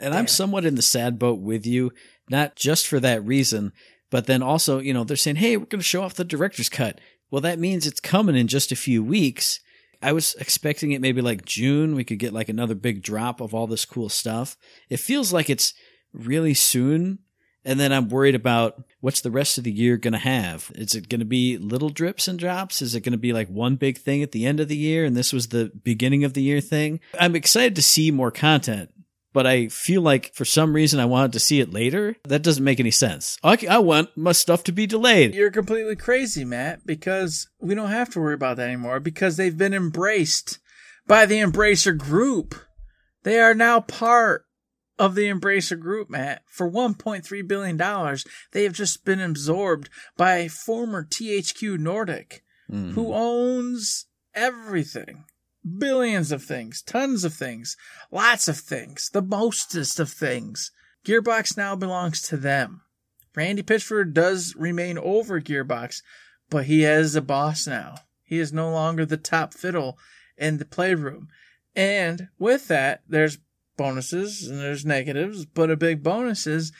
And 0.00 0.14
I'm 0.14 0.26
somewhat 0.26 0.64
in 0.64 0.74
the 0.74 0.82
sad 0.82 1.18
boat 1.18 1.40
with 1.40 1.66
you, 1.66 1.92
not 2.28 2.56
just 2.56 2.86
for 2.86 3.00
that 3.00 3.24
reason, 3.24 3.72
but 4.10 4.26
then 4.26 4.42
also, 4.42 4.78
you 4.78 4.94
know, 4.94 5.04
they're 5.04 5.16
saying, 5.16 5.36
hey, 5.36 5.56
we're 5.56 5.66
going 5.66 5.80
to 5.80 5.84
show 5.84 6.02
off 6.02 6.14
the 6.14 6.24
director's 6.24 6.68
cut. 6.68 7.00
Well, 7.30 7.40
that 7.40 7.58
means 7.58 7.86
it's 7.86 8.00
coming 8.00 8.36
in 8.36 8.46
just 8.46 8.72
a 8.72 8.76
few 8.76 9.02
weeks. 9.02 9.60
I 10.00 10.12
was 10.12 10.34
expecting 10.38 10.92
it 10.92 11.00
maybe 11.00 11.20
like 11.20 11.44
June. 11.44 11.94
We 11.94 12.04
could 12.04 12.18
get 12.18 12.32
like 12.32 12.48
another 12.48 12.74
big 12.74 13.02
drop 13.02 13.40
of 13.40 13.54
all 13.54 13.66
this 13.66 13.84
cool 13.84 14.08
stuff. 14.08 14.56
It 14.88 15.00
feels 15.00 15.32
like 15.32 15.48
it's 15.48 15.74
really 16.12 16.54
soon. 16.54 17.20
And 17.64 17.80
then 17.80 17.92
I'm 17.92 18.10
worried 18.10 18.34
about 18.34 18.84
what's 19.00 19.22
the 19.22 19.30
rest 19.30 19.56
of 19.56 19.64
the 19.64 19.72
year 19.72 19.96
going 19.96 20.12
to 20.12 20.18
have. 20.18 20.70
Is 20.74 20.94
it 20.94 21.08
going 21.08 21.20
to 21.20 21.24
be 21.24 21.56
little 21.56 21.88
drips 21.88 22.28
and 22.28 22.38
drops? 22.38 22.82
Is 22.82 22.94
it 22.94 23.00
going 23.00 23.12
to 23.12 23.18
be 23.18 23.32
like 23.32 23.48
one 23.48 23.76
big 23.76 23.96
thing 23.96 24.22
at 24.22 24.32
the 24.32 24.44
end 24.44 24.60
of 24.60 24.68
the 24.68 24.76
year? 24.76 25.06
And 25.06 25.16
this 25.16 25.32
was 25.32 25.48
the 25.48 25.72
beginning 25.82 26.22
of 26.24 26.34
the 26.34 26.42
year 26.42 26.60
thing. 26.60 27.00
I'm 27.18 27.34
excited 27.34 27.74
to 27.76 27.82
see 27.82 28.10
more 28.10 28.30
content 28.30 28.90
but 29.34 29.46
I 29.46 29.68
feel 29.68 30.00
like 30.00 30.32
for 30.32 30.46
some 30.46 30.72
reason 30.74 30.98
I 31.00 31.04
wanted 31.04 31.34
to 31.34 31.40
see 31.40 31.60
it 31.60 31.70
later. 31.72 32.16
That 32.24 32.42
doesn't 32.42 32.64
make 32.64 32.80
any 32.80 32.90
sense. 32.90 33.36
I, 33.44 33.58
I 33.68 33.78
want 33.78 34.16
my 34.16 34.32
stuff 34.32 34.64
to 34.64 34.72
be 34.72 34.86
delayed. 34.86 35.34
You're 35.34 35.50
completely 35.50 35.96
crazy, 35.96 36.44
Matt, 36.46 36.86
because 36.86 37.48
we 37.60 37.74
don't 37.74 37.90
have 37.90 38.08
to 38.10 38.20
worry 38.20 38.34
about 38.34 38.56
that 38.56 38.68
anymore 38.68 39.00
because 39.00 39.36
they've 39.36 39.58
been 39.58 39.74
embraced 39.74 40.58
by 41.06 41.26
the 41.26 41.40
Embracer 41.40 41.96
Group. 41.98 42.54
They 43.24 43.38
are 43.40 43.54
now 43.54 43.80
part 43.80 44.46
of 44.98 45.14
the 45.16 45.28
Embracer 45.28 45.78
Group, 45.78 46.08
Matt. 46.08 46.42
For 46.46 46.70
$1.3 46.70 47.48
billion, 47.48 47.76
they 48.52 48.62
have 48.62 48.72
just 48.72 49.04
been 49.04 49.20
absorbed 49.20 49.90
by 50.16 50.46
former 50.48 51.04
THQ 51.04 51.78
Nordic, 51.78 52.42
Mhm. 52.70 52.92
who 52.92 53.12
owns 53.12 54.06
everything. 54.34 55.24
Billions 55.78 56.30
of 56.30 56.42
things, 56.42 56.82
tons 56.82 57.24
of 57.24 57.32
things, 57.32 57.76
lots 58.10 58.48
of 58.48 58.58
things, 58.58 59.10
the 59.12 59.22
mostest 59.22 59.98
of 59.98 60.10
things. 60.10 60.70
Gearbox 61.06 61.56
now 61.56 61.74
belongs 61.74 62.20
to 62.22 62.36
them. 62.36 62.82
Randy 63.34 63.62
Pitchford 63.62 64.12
does 64.12 64.54
remain 64.56 64.98
over 64.98 65.40
Gearbox, 65.40 66.02
but 66.50 66.66
he 66.66 66.84
is 66.84 67.16
a 67.16 67.22
boss 67.22 67.66
now. 67.66 67.96
He 68.22 68.38
is 68.38 68.52
no 68.52 68.70
longer 68.70 69.04
the 69.04 69.16
top 69.16 69.54
fiddle 69.54 69.98
in 70.36 70.58
the 70.58 70.64
playroom. 70.64 71.28
And 71.74 72.28
with 72.38 72.68
that, 72.68 73.02
there's 73.08 73.38
bonuses 73.76 74.46
and 74.46 74.60
there's 74.60 74.84
negatives, 74.84 75.46
but 75.46 75.70
a 75.70 75.76
big 75.76 76.02
bonus 76.02 76.46
is 76.46 76.72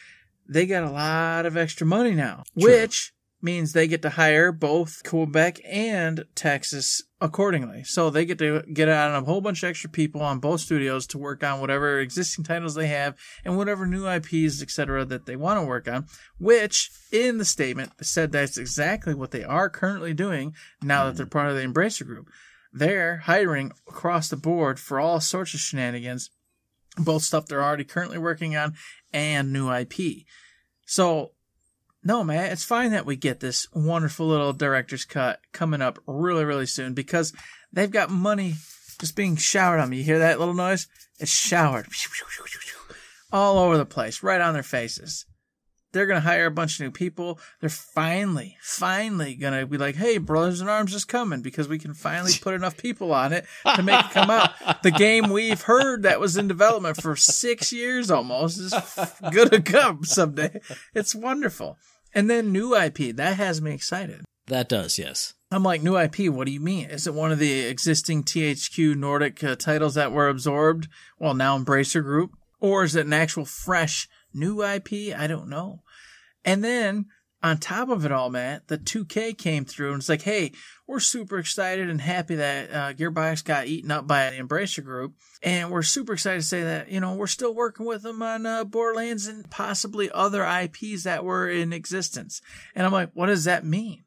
they 0.47 0.67
got 0.67 0.85
a 0.85 0.91
lot 0.91 1.47
of 1.47 1.57
extra 1.57 1.87
money 1.87 2.15
now, 2.15 2.45
True. 2.59 2.71
which 2.71 3.14
means 3.45 3.73
they 3.73 3.87
get 3.87 4.01
to 4.03 4.11
hire 4.11 4.51
both 4.51 5.03
Quebec 5.05 5.61
and 5.67 6.25
Texas 6.35 7.03
accordingly. 7.21 7.85
So 7.85 8.09
they 8.09 8.25
get 8.25 8.39
to 8.39 8.63
get 8.73 8.89
out 8.89 9.15
a 9.15 9.25
whole 9.25 9.43
bunch 9.43 9.63
of 9.63 9.69
extra 9.69 9.91
people 9.91 10.23
on 10.23 10.39
both 10.39 10.63
studios 10.63 11.07
to 11.09 11.19
work 11.19 11.45
on 11.45 11.61
whatever 11.61 12.01
existing 12.01 12.45
titles 12.45 12.75
they 12.75 12.87
have 12.87 13.17
and 13.45 13.59
whatever 13.59 13.87
new 13.87 14.09
IPs, 14.09 14.63
etc., 14.63 15.05
that 15.05 15.27
they 15.27 15.37
want 15.37 15.61
to 15.61 15.67
work 15.67 15.87
on. 15.87 16.07
Which, 16.39 16.91
in 17.13 17.37
the 17.37 17.45
statement, 17.45 17.93
said 18.01 18.33
that's 18.33 18.57
exactly 18.57 19.15
what 19.15 19.31
they 19.31 19.45
are 19.45 19.69
currently 19.69 20.15
doing 20.15 20.55
now 20.83 21.05
that 21.05 21.13
hmm. 21.13 21.17
they're 21.19 21.27
part 21.27 21.51
of 21.51 21.57
the 21.57 21.67
Embracer 21.67 22.07
Group. 22.07 22.29
They're 22.73 23.19
hiring 23.19 23.73
across 23.87 24.29
the 24.29 24.37
board 24.37 24.81
for 24.81 24.99
all 24.99 25.21
sorts 25.21 25.55
of 25.55 25.61
shenanigans, 25.61 26.31
both 26.97 27.23
stuff 27.23 27.47
they're 27.47 27.63
already 27.63 27.85
currently 27.85 28.19
working 28.19 28.57
on 28.57 28.75
and 29.13 29.53
new 29.53 29.71
IP. 29.71 30.25
So 30.87 31.33
no, 32.05 32.23
man, 32.23 32.53
it's 32.53 32.65
fine 32.65 32.91
that 32.91 33.07
we 33.07 33.17
get 33.17 33.41
this 33.41 33.67
wonderful 33.73 34.27
little 34.27 34.53
director's 34.53 35.05
cut 35.05 35.41
coming 35.53 35.81
up 35.81 35.99
really, 36.07 36.45
really 36.45 36.67
soon 36.67 36.93
because 36.93 37.33
they've 37.73 37.91
got 37.91 38.11
money 38.11 38.55
just 39.01 39.17
being 39.17 39.37
showered 39.37 39.81
on 39.81 39.91
me. 39.91 39.99
You 39.99 40.05
hear 40.05 40.19
that 40.19 40.39
little 40.39 40.55
noise? 40.55 40.87
It's 41.19 41.31
showered 41.31 41.87
all 43.33 43.59
over 43.59 43.77
the 43.77 43.87
place, 43.87 44.23
right 44.23 44.41
on 44.41 44.55
their 44.55 44.63
faces. 44.63 45.27
They're 45.93 46.07
going 46.07 46.21
to 46.21 46.29
hire 46.29 46.47
a 46.47 46.51
bunch 46.51 46.75
of 46.75 46.85
new 46.85 46.91
people. 46.91 47.39
They're 47.61 47.71
finally, 47.71 48.57
finally 48.61 49.37
going 49.37 49.59
to 49.59 49.65
be 49.65 49.79
like, 49.79 49.95
hey, 49.95 50.19
Brothers 50.19 50.61
in 50.61 50.69
Arms 50.69 50.93
is 50.93 51.05
coming 51.05 51.41
because 51.41 51.69
we 51.69 51.79
can 51.79 51.95
finally 51.95 52.33
put 52.41 52.55
enough 52.55 52.77
people 52.77 53.15
on 53.15 53.33
it 53.33 53.47
to 53.77 53.83
make 53.83 54.05
it 54.05 54.11
come 54.11 54.29
out. 54.29 54.83
The 54.83 54.91
game 54.91 55.31
we've 55.31 55.63
heard 55.63 56.03
that 56.03 56.19
was 56.19 56.37
in 56.37 56.49
development 56.49 57.01
for 57.01 57.15
six 57.15 57.73
years 57.73 58.11
almost 58.11 58.59
is 58.59 58.75
going 59.33 59.51
to 59.51 59.63
come 59.63 60.05
someday. 60.05 60.61
It's 60.95 61.15
wonderful. 61.15 61.79
And 62.15 62.31
then 62.31 62.53
new 62.53 62.77
IP, 62.77 63.17
that 63.17 63.37
has 63.37 63.61
me 63.61 63.73
excited. 63.73 64.23
That 64.47 64.69
does, 64.69 64.99
yes. 64.99 65.35
I'm 65.51 65.63
like, 65.63 65.83
new 65.83 65.97
IP, 65.97 66.29
what 66.31 66.47
do 66.47 66.53
you 66.53 66.61
mean? 66.61 66.91
Is 66.91 67.07
it 67.07 67.15
one 67.15 67.33
of 67.33 67.39
the 67.39 67.61
existing 67.67 68.25
THQ 68.25 68.97
Nordic 68.97 69.43
uh, 69.43 69.57
titles 69.57 69.95
that 69.95 70.13
were 70.13 70.29
absorbed? 70.29 70.89
Well, 71.19 71.35
now 71.35 71.59
Embracer 71.59 72.03
Group? 72.03 72.33
Or 72.61 72.85
is 72.85 72.95
it 72.95 73.07
an 73.07 73.13
actual 73.13 73.45
fresh 73.45 74.09
new 74.33 74.63
IP? 74.63 75.17
I 75.17 75.27
don't 75.27 75.49
know. 75.49 75.83
And 76.45 76.63
then 76.63 77.07
on 77.45 77.59
top 77.59 77.91
of 77.91 78.07
it 78.07 78.11
all, 78.11 78.31
Matt, 78.31 78.69
the 78.69 78.79
2K 78.79 79.37
came 79.37 79.67
through 79.67 79.93
and 79.93 80.01
it's 80.01 80.09
like, 80.09 80.23
hey, 80.23 80.53
we're 80.87 80.99
super 80.99 81.37
excited 81.37 81.91
and 81.91 82.01
happy 82.01 82.37
that 82.37 82.71
uh, 82.71 82.95
Gearbox 82.95 83.45
got 83.45 83.67
eaten 83.67 83.91
up 83.91 84.07
by 84.07 84.31
the 84.31 84.39
Embracer 84.39 84.83
Group. 84.83 85.13
And 85.43 85.71
we're 85.71 85.83
super 85.83 86.15
excited 86.15 86.41
to 86.41 86.47
say 86.47 86.63
that, 86.63 86.91
you 86.91 87.01
know, 87.01 87.15
we're 87.15 87.27
still 87.27 87.55
working 87.55 87.85
with 87.85 88.01
them 88.01 88.23
on 88.23 88.47
uh, 88.47 88.65
Borderlands 88.65 89.27
and 89.27 89.51
possibly 89.51 90.11
other 90.11 90.43
IPs 90.43 91.05
that 91.05 91.23
were 91.23 91.47
in 91.47 91.75
existence. 91.75 92.41
And 92.75 92.87
I'm 92.87 92.93
like, 92.93 93.11
what 93.13 93.27
does 93.27 93.45
that 93.45 93.63
mean? 93.63 94.05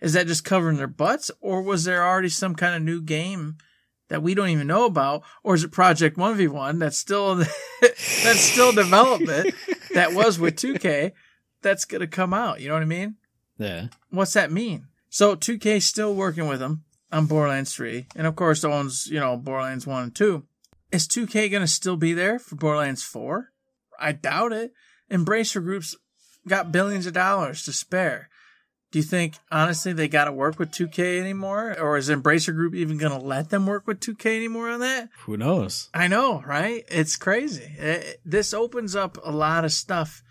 Is 0.00 0.14
that 0.14 0.26
just 0.26 0.44
covering 0.44 0.76
their 0.76 0.88
butts 0.88 1.30
or 1.40 1.62
was 1.62 1.84
there 1.84 2.04
already 2.04 2.28
some 2.28 2.56
kind 2.56 2.74
of 2.74 2.82
new 2.82 3.00
game 3.00 3.58
that 4.08 4.20
we 4.20 4.34
don't 4.34 4.48
even 4.48 4.66
know 4.66 4.86
about? 4.86 5.22
Or 5.44 5.54
is 5.54 5.62
it 5.62 5.70
Project 5.70 6.16
1v1 6.16 6.80
that's 6.80 6.98
still, 6.98 7.36
that's 7.80 8.40
still 8.40 8.72
development 8.72 9.54
that 9.94 10.12
was 10.12 10.40
with 10.40 10.56
2K? 10.56 11.12
That's 11.62 11.84
going 11.84 12.00
to 12.00 12.06
come 12.06 12.32
out. 12.32 12.60
You 12.60 12.68
know 12.68 12.74
what 12.74 12.82
I 12.82 12.86
mean? 12.86 13.16
Yeah. 13.58 13.88
What's 14.10 14.32
that 14.32 14.50
mean? 14.50 14.86
So 15.08 15.36
2K 15.36 15.82
still 15.82 16.14
working 16.14 16.48
with 16.48 16.60
them 16.60 16.84
on 17.12 17.26
Borderlands 17.26 17.74
3, 17.74 18.06
and 18.14 18.26
of 18.26 18.36
course 18.36 18.64
owns, 18.64 19.06
you 19.08 19.18
know, 19.18 19.36
Borderlands 19.36 19.86
1 19.86 20.02
and 20.02 20.14
2. 20.14 20.44
Is 20.92 21.06
2K 21.06 21.50
going 21.50 21.62
to 21.62 21.66
still 21.66 21.96
be 21.96 22.12
there 22.12 22.38
for 22.38 22.56
Borderlands 22.56 23.02
4? 23.02 23.50
I 23.98 24.12
doubt 24.12 24.52
it. 24.52 24.72
Embracer 25.10 25.62
Group's 25.62 25.96
got 26.48 26.72
billions 26.72 27.06
of 27.06 27.12
dollars 27.12 27.64
to 27.64 27.72
spare. 27.72 28.28
Do 28.92 28.98
you 28.98 29.04
think, 29.04 29.34
honestly, 29.52 29.92
they 29.92 30.08
got 30.08 30.24
to 30.24 30.32
work 30.32 30.58
with 30.58 30.72
2K 30.72 31.20
anymore? 31.20 31.76
Or 31.78 31.96
is 31.96 32.08
Embracer 32.08 32.52
Group 32.52 32.74
even 32.74 32.98
going 32.98 33.12
to 33.12 33.24
let 33.24 33.50
them 33.50 33.66
work 33.66 33.86
with 33.86 34.00
2K 34.00 34.34
anymore 34.36 34.68
on 34.68 34.80
that? 34.80 35.10
Who 35.26 35.36
knows? 35.36 35.90
I 35.94 36.08
know, 36.08 36.42
right? 36.44 36.84
It's 36.88 37.16
crazy. 37.16 37.72
It, 37.78 38.20
this 38.24 38.52
opens 38.52 38.96
up 38.96 39.16
a 39.22 39.30
lot 39.30 39.64
of 39.64 39.72
stuff 39.72 40.24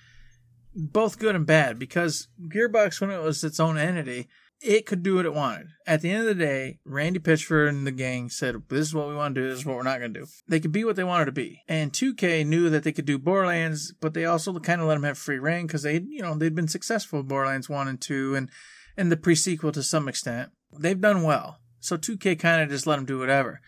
both 0.80 1.20
good 1.20 1.36
and 1.36 1.46
bad 1.46 1.78
because 1.78 2.28
Gearbox, 2.48 3.02
when 3.02 3.12
it 3.12 3.22
was 3.22 3.44
its 3.44 3.60
own 3.60 3.78
entity, 3.78 4.28
it 4.62 4.86
could 4.86 5.04
do 5.04 5.16
what 5.16 5.26
it 5.26 5.34
wanted. 5.34 5.68
At 5.88 6.02
the 6.02 6.12
end 6.12 6.22
of 6.22 6.28
the 6.28 6.44
day, 6.44 6.80
Randy 6.84 7.20
Pitchford 7.20 7.70
and 7.70 7.88
the 7.88 7.92
gang 7.92 8.30
said, 8.30 8.56
This 8.68 8.88
is 8.88 8.94
what 8.94 9.08
we 9.08 9.16
want 9.16 9.36
to 9.36 9.42
do, 9.42 9.50
this 9.50 9.60
is 9.60 9.66
what 9.66 9.78
we're 9.78 9.84
not 9.84 10.00
going 10.00 10.14
to 10.14 10.22
do. 10.22 10.26
They 10.48 10.60
could 10.60 10.72
be 10.72 10.84
what 10.84 10.96
they 10.96 11.04
wanted 11.04 11.26
to 11.26 11.32
be. 11.32 11.62
And 11.68 11.94
2K 11.94 12.46
knew 12.46 12.70
that 12.70 12.84
they 12.84 12.92
could 12.92 13.06
do 13.06 13.18
Borderlands, 13.18 13.94
but 14.02 14.14
they 14.14 14.26
also 14.26 14.58
kind 14.60 14.82
of 14.82 14.88
let 14.88 14.96
them 14.96 15.04
have 15.04 15.18
free 15.18 15.40
reign 15.40 15.68
because 15.68 15.84
they, 15.84 16.02
you 16.08 16.22
know, 16.22 16.36
they'd 16.36 16.56
been 16.56 16.68
successful 16.68 17.20
with 17.20 17.30
Borderlands 17.30 17.70
1 17.70 17.88
and 17.88 18.02
2 18.02 18.36
and, 18.36 18.50
and 18.98 19.12
the 19.12 19.18
pre 19.18 19.36
sequel 19.36 19.72
to 19.72 19.84
some 19.84 20.08
extent. 20.08 20.52
They've 20.78 21.00
done 21.00 21.24
well. 21.24 21.60
So 21.80 21.98
2K 21.98 22.38
kind 22.40 22.62
of 22.62 22.70
just 22.70 22.86
let 22.86 22.98
them 22.98 23.06
do 23.06 23.20
whatever. 23.20 23.62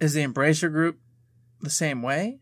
Is 0.00 0.14
the 0.14 0.24
Embracer 0.24 0.70
Group 0.70 0.98
the 1.60 1.70
same 1.70 2.02
way? 2.02 2.40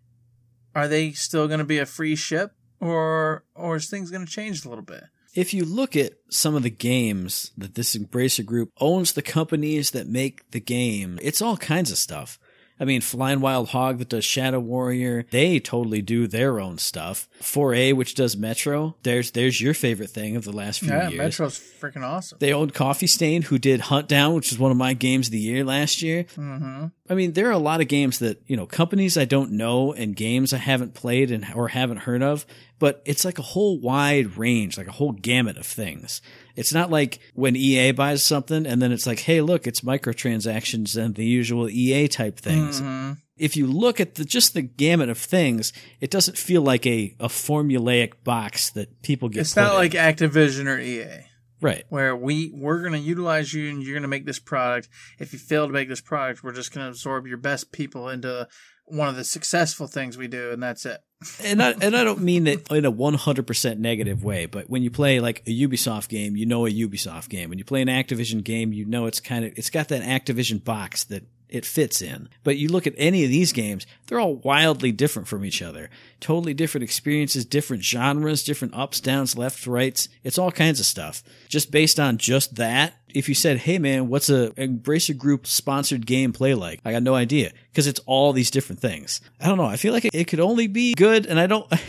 Are 0.75 0.89
they 0.89 1.13
still 1.13 1.47
going 1.47 1.61
to 1.61 1.65
be 1.65 1.79
a 1.79 1.87
free 1.87 2.17
ship? 2.17 2.53
Or 2.81 3.45
or 3.55 3.77
is 3.77 3.89
things 3.89 4.11
going 4.11 4.25
to 4.25 4.31
change 4.33 4.65
a 4.65 4.69
little 4.69 4.85
bit? 4.85 5.05
If 5.35 5.53
you 5.53 5.65
look 5.67 5.97
at 5.97 6.15
some 6.31 6.55
of 6.55 6.63
the 6.63 6.71
games 6.71 7.53
that 7.59 7.75
this 7.75 7.95
Embracer 7.95 8.45
group 8.45 8.73
owns 8.81 9.13
the 9.13 9.23
companies 9.23 9.91
that 9.91 10.07
make 10.07 10.51
the 10.51 10.61
game, 10.61 11.19
it's 11.21 11.43
all 11.43 11.59
kinds 11.59 11.91
of 11.91 11.99
stuff. 11.99 12.39
I 12.79 12.85
mean, 12.85 13.01
Flying 13.01 13.41
Wild 13.41 13.69
Hog 13.71 13.99
that 13.99 14.11
does 14.11 14.25
Shadow 14.25 14.61
Warrior, 14.61 15.25
they 15.31 15.59
totally 15.59 16.03
do 16.03 16.27
their 16.27 16.61
own 16.61 16.79
stuff. 16.79 17.29
4A, 17.41 17.95
which 17.95 18.15
does 18.15 18.37
Metro, 18.37 18.97
there's 19.03 19.31
there's 19.31 19.61
your 19.61 19.75
favorite 19.75 20.11
thing 20.11 20.37
of 20.37 20.45
the 20.45 20.53
last 20.53 20.81
few 20.81 20.89
years. 20.89 21.03
yeah, 21.03 21.09
years. 21.09 21.19
Metro's 21.19 21.59
freaking 21.59 22.03
awesome. 22.03 22.39
They 22.39 22.53
own 22.53 22.71
Coffee 22.71 23.07
Stain, 23.07 23.43
who 23.43 23.59
did 23.59 23.81
Huntdown, 23.81 24.35
which 24.35 24.53
is 24.53 24.59
one 24.59 24.71
of 24.71 24.77
my 24.77 24.93
games 24.93 25.29
of 25.29 25.33
the 25.33 25.39
year 25.39 25.65
last 25.65 26.03
year. 26.03 26.25
Mm-hmm. 26.25 26.87
I 27.09 27.15
mean, 27.15 27.33
there 27.33 27.49
are 27.49 27.53
a 27.53 27.59
lot 27.59 27.81
of 27.81 27.89
games 27.89 28.19
that 28.19 28.43
you 28.47 28.57
know, 28.57 28.67
companies 28.67 29.17
I 29.17 29.25
don't 29.25 29.53
know 29.53 29.93
and 29.93 30.15
games 30.15 30.53
I 30.53 30.59
haven't 30.59 30.95
played 30.95 31.31
and 31.31 31.47
or 31.55 31.69
haven't 31.69 31.99
heard 31.99 32.23
of, 32.23 32.45
but 32.79 33.03
it's 33.05 33.25
like 33.25 33.39
a 33.39 33.43
whole 33.43 33.81
wide 33.81 34.37
range, 34.37 34.77
like 34.77 34.87
a 34.87 34.93
whole 34.93 35.13
gamut 35.13 35.57
of 35.57 35.67
things. 35.67 36.21
It's 36.55 36.73
not 36.73 36.91
like 36.91 37.19
when 37.35 37.57
EA 37.57 37.93
buys 37.93 38.23
something 38.23 38.67
and 38.67 38.81
then 38.81 38.93
it's 38.93 39.07
like, 39.07 39.21
hey, 39.21 39.41
look, 39.41 39.67
it's 39.67 39.81
microtransactions 39.81 40.97
and 40.97 41.15
the 41.15 41.25
usual 41.25 41.69
EA 41.69 42.09
type 42.09 42.39
things. 42.39 42.81
Mm-hmm. 42.81 43.13
If 43.37 43.57
you 43.57 43.67
look 43.67 44.01
at 44.01 44.15
the, 44.15 44.25
just 44.25 44.55
the 44.55 44.63
gamut 44.63 45.11
of 45.11 45.19
things, 45.19 45.73
it 46.01 46.11
doesn't 46.11 46.39
feel 46.39 46.63
like 46.63 46.87
a, 46.87 47.15
a 47.21 47.29
formulaic 47.29 48.25
box 48.25 48.71
that 48.71 49.03
people 49.03 49.29
get. 49.29 49.41
It's 49.41 49.57
not 49.57 49.73
in. 49.73 49.77
like 49.77 49.93
Activision 49.93 50.67
or 50.67 50.79
EA. 50.79 51.27
right. 51.61 51.85
Where 51.91 52.17
we 52.17 52.51
we're 52.55 52.83
gonna 52.83 52.97
utilize 52.97 53.53
you 53.53 53.69
and 53.69 53.83
you're 53.83 53.95
gonna 53.95 54.09
make 54.09 54.25
this 54.25 54.39
product. 54.39 54.89
If 55.19 55.35
you 55.35 55.39
fail 55.39 55.67
to 55.67 55.73
make 55.73 55.89
this 55.89 56.01
product, 56.01 56.43
we're 56.43 56.55
just 56.55 56.73
gonna 56.73 56.89
absorb 56.89 57.27
your 57.27 57.37
best 57.37 57.73
people 57.73 58.09
into 58.09 58.49
one 58.87 59.09
of 59.09 59.17
the 59.17 59.25
successful 59.25 59.87
things 59.87 60.17
we 60.17 60.29
do, 60.29 60.53
and 60.53 60.63
that's 60.63 60.87
it. 60.87 61.01
and 61.43 61.63
I, 61.63 61.73
and 61.81 61.97
I 61.97 62.05
don't 62.05 62.21
mean 62.21 62.47
it 62.47 62.71
in 62.71 62.85
a 62.85 62.93
100% 62.93 63.79
negative 63.79 64.25
way, 64.25 64.47
but 64.47 64.69
when 64.71 64.83
you 64.83 64.91
play 64.91 65.21
like 65.21 65.43
a 65.47 65.51
Ubisoft 65.51 66.09
game, 66.09 66.37
you 66.37 66.47
know 66.47 66.67
a 66.67 66.71
Ubisoft 66.71 67.29
game. 67.29 67.49
When 67.49 67.59
you 67.59 67.65
play 67.65 67.83
an 67.83 67.89
Activision 67.89 68.45
game, 68.45 68.73
you 68.73 68.85
know 68.85 69.07
it's 69.07 69.21
kind 69.21 69.45
of, 69.45 69.53
it's 69.57 69.71
got 69.71 69.89
that 69.89 70.03
Activision 70.03 70.63
box 70.63 71.05
that 71.05 71.25
it 71.49 71.65
fits 71.65 72.03
in. 72.03 72.29
But 72.45 72.57
you 72.57 72.69
look 72.69 72.87
at 72.87 72.95
any 72.97 73.25
of 73.25 73.31
these 73.31 73.53
games, 73.53 73.87
they're 74.07 74.21
all 74.21 74.37
wildly 74.37 74.93
different 74.93 75.29
from 75.29 75.45
each 75.45 75.63
other. 75.63 75.91
Totally 76.21 76.55
different 76.55 76.85
experiences, 76.85 77.45
different 77.45 77.85
genres, 77.85 78.43
different 78.43 78.75
ups, 78.75 79.01
downs, 79.01 79.37
lefts, 79.37 79.67
rights. 79.67 80.09
It's 80.25 80.39
all 80.39 80.51
kinds 80.51 80.81
of 80.81 80.87
stuff. 80.87 81.23
Just 81.49 81.71
based 81.71 82.01
on 82.01 82.19
just 82.19 82.57
that, 82.57 82.95
if 83.15 83.29
you 83.29 83.35
said, 83.35 83.59
"Hey 83.59 83.79
man, 83.79 84.09
what's 84.09 84.29
a 84.29 84.51
Embracer 84.51 85.17
Group 85.17 85.47
sponsored 85.47 86.07
game 86.07 86.33
play 86.33 86.55
like?" 86.55 86.81
I 86.85 86.93
got 86.93 87.03
no 87.03 87.15
idea 87.15 87.53
because 87.71 87.87
it's 87.87 88.01
all 88.07 88.33
these 88.33 88.51
different 88.51 88.81
things. 88.81 89.21
I 89.41 89.49
don't 89.49 89.59
know. 89.59 89.65
I 89.65 89.77
feel 89.77 89.93
like 89.93 90.09
it 90.13 90.29
could 90.29 90.41
only 90.41 90.67
be 90.67 90.95
good, 90.95 91.27
and 91.27 91.39
I 91.39 91.47
don't. 91.47 91.71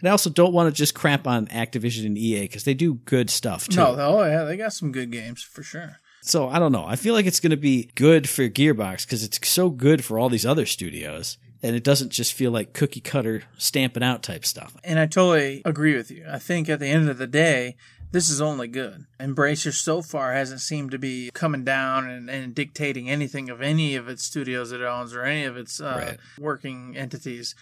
And 0.00 0.08
I 0.08 0.12
also 0.12 0.30
don't 0.30 0.52
want 0.52 0.72
to 0.72 0.76
just 0.76 0.94
crap 0.94 1.26
on 1.26 1.46
Activision 1.48 2.06
and 2.06 2.16
EA 2.16 2.42
because 2.42 2.64
they 2.64 2.74
do 2.74 2.94
good 2.94 3.30
stuff 3.30 3.68
too. 3.68 3.78
No, 3.78 3.96
oh 3.98 4.24
yeah, 4.24 4.44
they 4.44 4.56
got 4.56 4.72
some 4.72 4.92
good 4.92 5.10
games 5.10 5.42
for 5.42 5.62
sure. 5.62 5.98
So 6.28 6.48
I 6.48 6.58
don't 6.58 6.72
know. 6.72 6.84
I 6.86 6.96
feel 6.96 7.14
like 7.14 7.24
it's 7.26 7.40
going 7.40 7.50
to 7.52 7.56
be 7.56 7.90
good 7.94 8.28
for 8.28 8.48
Gearbox 8.48 9.06
because 9.06 9.24
it's 9.24 9.38
so 9.48 9.70
good 9.70 10.04
for 10.04 10.18
all 10.18 10.28
these 10.28 10.44
other 10.46 10.66
studios. 10.66 11.38
And 11.62 11.74
it 11.74 11.82
doesn't 11.82 12.10
just 12.12 12.34
feel 12.34 12.50
like 12.52 12.72
cookie 12.72 13.00
cutter 13.00 13.42
stamping 13.56 14.02
out 14.02 14.22
type 14.22 14.44
stuff. 14.44 14.76
And 14.84 14.98
I 14.98 15.06
totally 15.06 15.62
agree 15.64 15.96
with 15.96 16.10
you. 16.10 16.24
I 16.30 16.38
think 16.38 16.68
at 16.68 16.78
the 16.80 16.86
end 16.86 17.08
of 17.08 17.18
the 17.18 17.26
day, 17.26 17.76
this 18.12 18.28
is 18.30 18.40
only 18.40 18.68
good. 18.68 19.06
Embracer 19.18 19.72
so 19.72 20.00
far 20.02 20.34
hasn't 20.34 20.60
seemed 20.60 20.90
to 20.92 20.98
be 20.98 21.30
coming 21.34 21.64
down 21.64 22.08
and, 22.08 22.30
and 22.30 22.54
dictating 22.54 23.10
anything 23.10 23.50
of 23.50 23.60
any 23.60 23.96
of 23.96 24.06
its 24.08 24.22
studios 24.22 24.70
it 24.70 24.82
owns 24.82 25.14
or 25.14 25.24
any 25.24 25.44
of 25.44 25.56
its 25.56 25.80
uh, 25.80 25.94
Right. 25.98 26.18
working 26.38 26.94
entities. 26.96 27.54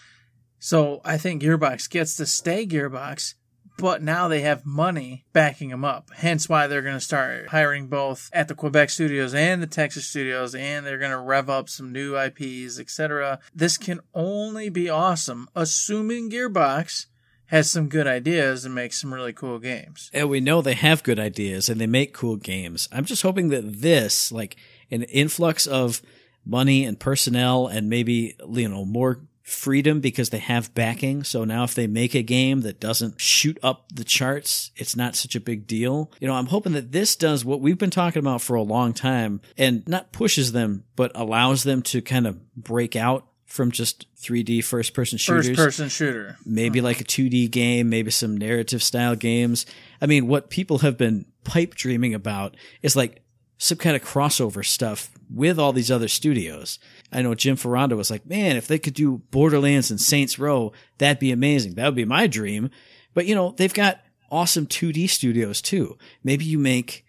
So 0.59 1.01
I 1.05 1.17
think 1.17 1.41
Gearbox 1.41 1.89
gets 1.89 2.15
to 2.17 2.25
stay 2.25 2.67
Gearbox, 2.67 3.33
but 3.77 4.01
now 4.01 4.27
they 4.27 4.41
have 4.41 4.65
money 4.65 5.25
backing 5.33 5.69
them 5.69 5.85
up. 5.85 6.09
Hence 6.15 6.49
why 6.49 6.67
they're 6.67 6.81
going 6.81 6.95
to 6.95 7.01
start 7.01 7.49
hiring 7.49 7.87
both 7.87 8.29
at 8.33 8.47
the 8.47 8.55
Quebec 8.55 8.89
studios 8.89 9.33
and 9.33 9.61
the 9.61 9.67
Texas 9.67 10.07
studios, 10.07 10.55
and 10.55 10.85
they're 10.85 10.97
going 10.97 11.11
to 11.11 11.17
rev 11.17 11.49
up 11.49 11.69
some 11.69 11.91
new 11.91 12.17
IPs, 12.17 12.79
etc. 12.79 13.39
This 13.53 13.77
can 13.77 13.99
only 14.13 14.69
be 14.69 14.89
awesome, 14.89 15.47
assuming 15.55 16.29
Gearbox 16.29 17.05
has 17.47 17.71
some 17.71 17.87
good 17.87 18.07
ideas 18.07 18.65
and 18.65 18.75
makes 18.75 18.99
some 18.99 19.13
really 19.13 19.33
cool 19.33 19.59
games. 19.59 20.09
And 20.13 20.29
we 20.29 20.41
know 20.41 20.61
they 20.61 20.73
have 20.73 21.03
good 21.03 21.19
ideas 21.19 21.69
and 21.69 21.79
they 21.79 21.87
make 21.87 22.13
cool 22.13 22.35
games. 22.35 22.89
I'm 22.91 23.05
just 23.05 23.21
hoping 23.21 23.49
that 23.49 23.81
this, 23.81 24.31
like 24.31 24.57
an 24.91 25.03
influx 25.03 25.65
of 25.65 26.01
money 26.45 26.83
and 26.85 26.99
personnel 26.99 27.67
and 27.67 27.89
maybe, 27.89 28.35
you 28.49 28.67
know, 28.67 28.85
more 28.85 29.21
freedom 29.47 30.01
because 30.01 30.29
they 30.29 30.39
have 30.39 30.73
backing. 30.75 31.23
So 31.23 31.45
now 31.45 31.63
if 31.63 31.73
they 31.73 31.87
make 31.87 32.13
a 32.13 32.21
game 32.21 32.61
that 32.61 32.81
doesn't 32.81 33.21
shoot 33.21 33.57
up 33.63 33.85
the 33.93 34.03
charts, 34.03 34.71
it's 34.75 34.93
not 34.93 35.15
such 35.15 35.35
a 35.35 35.39
big 35.39 35.65
deal. 35.65 36.11
You 36.19 36.27
know, 36.27 36.33
I'm 36.33 36.47
hoping 36.47 36.73
that 36.73 36.91
this 36.91 37.15
does 37.15 37.45
what 37.45 37.61
we've 37.61 37.77
been 37.77 37.89
talking 37.89 38.19
about 38.19 38.41
for 38.41 38.55
a 38.55 38.61
long 38.61 38.93
time 38.93 39.39
and 39.57 39.87
not 39.87 40.11
pushes 40.11 40.51
them, 40.51 40.83
but 40.97 41.13
allows 41.15 41.63
them 41.63 41.81
to 41.83 42.01
kind 42.01 42.27
of 42.27 42.55
break 42.55 42.97
out 42.97 43.25
from 43.45 43.71
just 43.71 44.13
3D 44.17 44.65
first 44.65 44.93
person 44.93 45.17
shooters 45.17 45.47
First 45.47 45.57
person 45.57 45.87
shooter. 45.87 46.37
maybe 46.45 46.81
like 46.81 46.99
a 46.99 47.05
2D 47.05 47.49
game, 47.49 47.89
maybe 47.89 48.11
some 48.11 48.35
narrative 48.35 48.83
style 48.83 49.15
games. 49.15 49.65
I 50.01 50.07
mean, 50.07 50.27
what 50.27 50.49
people 50.49 50.79
have 50.79 50.97
been 50.97 51.25
pipe 51.45 51.73
dreaming 51.73 52.13
about 52.13 52.57
is 52.81 52.97
like 52.97 53.23
some 53.57 53.77
kind 53.77 53.95
of 53.95 54.03
crossover 54.03 54.65
stuff 54.65 55.09
with 55.29 55.59
all 55.59 55.73
these 55.73 55.91
other 55.91 56.07
studios. 56.07 56.79
I 57.11 57.21
know 57.21 57.35
Jim 57.35 57.55
Ferrando 57.55 57.95
was 57.95 58.09
like, 58.11 58.25
man, 58.25 58.55
if 58.55 58.67
they 58.67 58.79
could 58.79 58.93
do 58.93 59.17
Borderlands 59.31 59.91
and 59.91 59.99
Saints 59.99 60.39
Row, 60.39 60.71
that'd 60.97 61.19
be 61.19 61.31
amazing. 61.31 61.75
That 61.75 61.85
would 61.85 61.95
be 61.95 62.05
my 62.05 62.27
dream. 62.27 62.69
But 63.13 63.25
you 63.25 63.35
know, 63.35 63.53
they've 63.57 63.73
got 63.73 63.99
awesome 64.31 64.67
2D 64.67 65.09
studios 65.09 65.61
too. 65.61 65.97
Maybe 66.23 66.45
you 66.45 66.59
make 66.59 67.03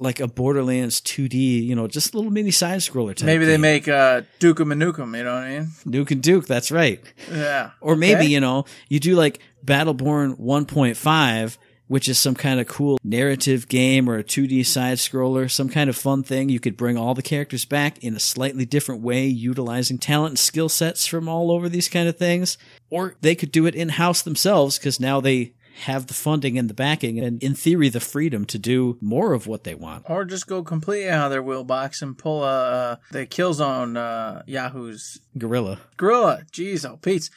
like 0.00 0.18
a 0.18 0.26
Borderlands 0.26 1.00
2D, 1.00 1.64
you 1.64 1.76
know, 1.76 1.86
just 1.86 2.12
a 2.12 2.16
little 2.16 2.32
mini 2.32 2.50
side 2.50 2.80
scroller 2.80 3.14
type. 3.14 3.26
Maybe 3.26 3.44
they 3.44 3.52
game. 3.54 3.60
make 3.60 3.86
uh, 3.86 4.22
Duke 4.40 4.60
'em 4.60 4.72
and 4.72 4.82
Nukem, 4.82 5.16
you 5.16 5.22
know 5.22 5.34
what 5.34 5.44
I 5.44 5.58
mean? 5.60 5.68
Duke 5.88 6.10
and 6.10 6.20
Duke. 6.22 6.46
That's 6.48 6.72
right. 6.72 7.00
Yeah. 7.30 7.70
Or 7.80 7.94
maybe, 7.94 8.22
Okay. 8.22 8.26
you 8.26 8.40
know, 8.40 8.64
you 8.88 8.98
do 8.98 9.14
like 9.14 9.38
Battleborn 9.64 10.36
1.5 10.40 11.58
which 11.86 12.08
is 12.08 12.18
some 12.18 12.34
kind 12.34 12.60
of 12.60 12.66
cool 12.66 12.98
narrative 13.04 13.68
game 13.68 14.08
or 14.08 14.18
a 14.18 14.24
2D 14.24 14.64
side 14.64 14.98
scroller, 14.98 15.50
some 15.50 15.68
kind 15.68 15.90
of 15.90 15.96
fun 15.96 16.22
thing. 16.22 16.48
You 16.48 16.60
could 16.60 16.76
bring 16.76 16.96
all 16.96 17.14
the 17.14 17.22
characters 17.22 17.64
back 17.64 18.02
in 18.02 18.14
a 18.14 18.20
slightly 18.20 18.64
different 18.64 19.02
way, 19.02 19.26
utilizing 19.26 19.98
talent 19.98 20.32
and 20.32 20.38
skill 20.38 20.68
sets 20.68 21.06
from 21.06 21.28
all 21.28 21.50
over 21.50 21.68
these 21.68 21.88
kind 21.88 22.08
of 22.08 22.16
things. 22.16 22.56
Or 22.90 23.16
they 23.20 23.34
could 23.34 23.52
do 23.52 23.66
it 23.66 23.74
in 23.74 23.90
house 23.90 24.22
themselves 24.22 24.78
because 24.78 24.98
now 24.98 25.20
they 25.20 25.54
have 25.82 26.06
the 26.06 26.14
funding 26.14 26.56
and 26.56 26.70
the 26.70 26.74
backing 26.74 27.18
and 27.18 27.42
in 27.42 27.54
theory 27.54 27.88
the 27.88 28.00
freedom 28.00 28.44
to 28.44 28.58
do 28.58 28.96
more 29.00 29.32
of 29.32 29.46
what 29.46 29.64
they 29.64 29.74
want. 29.74 30.04
Or 30.08 30.24
just 30.24 30.46
go 30.46 30.62
completely 30.62 31.10
out 31.10 31.26
of 31.26 31.30
their 31.32 31.42
wheelbox 31.42 32.00
and 32.00 32.16
pull 32.16 32.44
a 32.44 32.92
uh, 32.92 32.96
the 33.10 33.26
Killzone 33.26 33.96
uh, 33.96 34.42
Yahoo's 34.46 35.20
Guerrilla. 35.36 35.80
Guerrilla. 35.96 36.42
Jeez, 36.52 36.88
oh 36.88 36.96
Pete's 36.96 37.30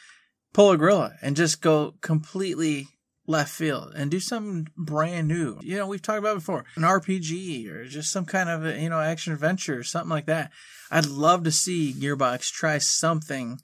pull 0.53 0.71
a 0.71 0.77
Guerrilla 0.77 1.13
and 1.21 1.35
just 1.35 1.61
go 1.61 1.95
completely 2.01 2.87
left 3.27 3.51
field 3.51 3.93
and 3.95 4.09
do 4.09 4.19
something 4.19 4.67
brand 4.77 5.27
new. 5.27 5.57
You 5.61 5.75
know, 5.77 5.87
we've 5.87 6.01
talked 6.01 6.19
about 6.19 6.35
before 6.35 6.65
an 6.75 6.83
RPG 6.83 7.69
or 7.69 7.85
just 7.85 8.11
some 8.11 8.25
kind 8.25 8.49
of 8.49 8.65
you 8.81 8.89
know 8.89 8.99
action 8.99 9.33
adventure 9.33 9.77
or 9.77 9.83
something 9.83 10.09
like 10.09 10.25
that. 10.25 10.51
I'd 10.89 11.05
love 11.05 11.43
to 11.43 11.51
see 11.51 11.93
Gearbox 11.93 12.51
try 12.51 12.77
something 12.77 13.59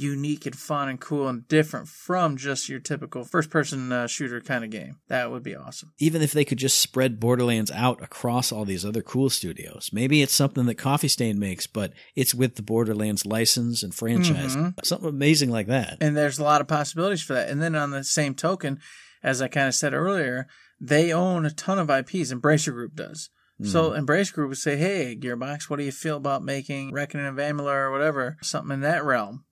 unique 0.00 0.46
and 0.46 0.56
fun 0.56 0.88
and 0.88 1.00
cool 1.00 1.28
and 1.28 1.46
different 1.48 1.88
from 1.88 2.36
just 2.36 2.68
your 2.68 2.80
typical 2.80 3.24
first 3.24 3.50
person 3.50 3.92
uh, 3.92 4.06
shooter 4.06 4.40
kind 4.40 4.64
of 4.64 4.70
game. 4.70 4.96
That 5.08 5.30
would 5.30 5.42
be 5.42 5.56
awesome. 5.56 5.92
Even 5.98 6.22
if 6.22 6.32
they 6.32 6.44
could 6.44 6.58
just 6.58 6.78
spread 6.78 7.20
Borderlands 7.20 7.70
out 7.70 8.02
across 8.02 8.52
all 8.52 8.64
these 8.64 8.84
other 8.84 9.02
cool 9.02 9.30
studios. 9.30 9.90
Maybe 9.92 10.22
it's 10.22 10.32
something 10.32 10.66
that 10.66 10.76
Coffee 10.76 11.08
Stain 11.08 11.38
makes, 11.38 11.66
but 11.66 11.92
it's 12.14 12.34
with 12.34 12.56
the 12.56 12.62
Borderlands 12.62 13.26
license 13.26 13.82
and 13.82 13.94
franchise. 13.94 14.56
Mm-hmm. 14.56 14.80
Something 14.82 15.08
amazing 15.08 15.50
like 15.50 15.66
that. 15.68 15.98
And 16.00 16.16
there's 16.16 16.38
a 16.38 16.44
lot 16.44 16.60
of 16.60 16.68
possibilities 16.68 17.22
for 17.22 17.34
that. 17.34 17.48
And 17.48 17.60
then 17.60 17.74
on 17.74 17.90
the 17.90 18.04
same 18.04 18.34
token, 18.34 18.80
as 19.22 19.42
I 19.42 19.48
kind 19.48 19.68
of 19.68 19.74
said 19.74 19.94
earlier, 19.94 20.46
they 20.80 21.12
own 21.12 21.44
a 21.44 21.50
ton 21.50 21.78
of 21.78 21.90
IPs. 21.90 22.32
Embracer 22.32 22.72
Group 22.72 22.94
does. 22.94 23.30
So 23.62 23.92
Embrace 23.92 24.30
Group 24.30 24.48
would 24.48 24.58
say, 24.58 24.76
"Hey, 24.76 25.16
Gearbox, 25.20 25.68
what 25.68 25.78
do 25.78 25.84
you 25.84 25.92
feel 25.92 26.16
about 26.16 26.42
making 26.42 26.92
Reckoning 26.92 27.26
of 27.26 27.34
Amalur 27.36 27.88
or 27.88 27.90
whatever, 27.90 28.38
something 28.42 28.72
in 28.72 28.80
that 28.80 29.04
realm?" 29.04 29.44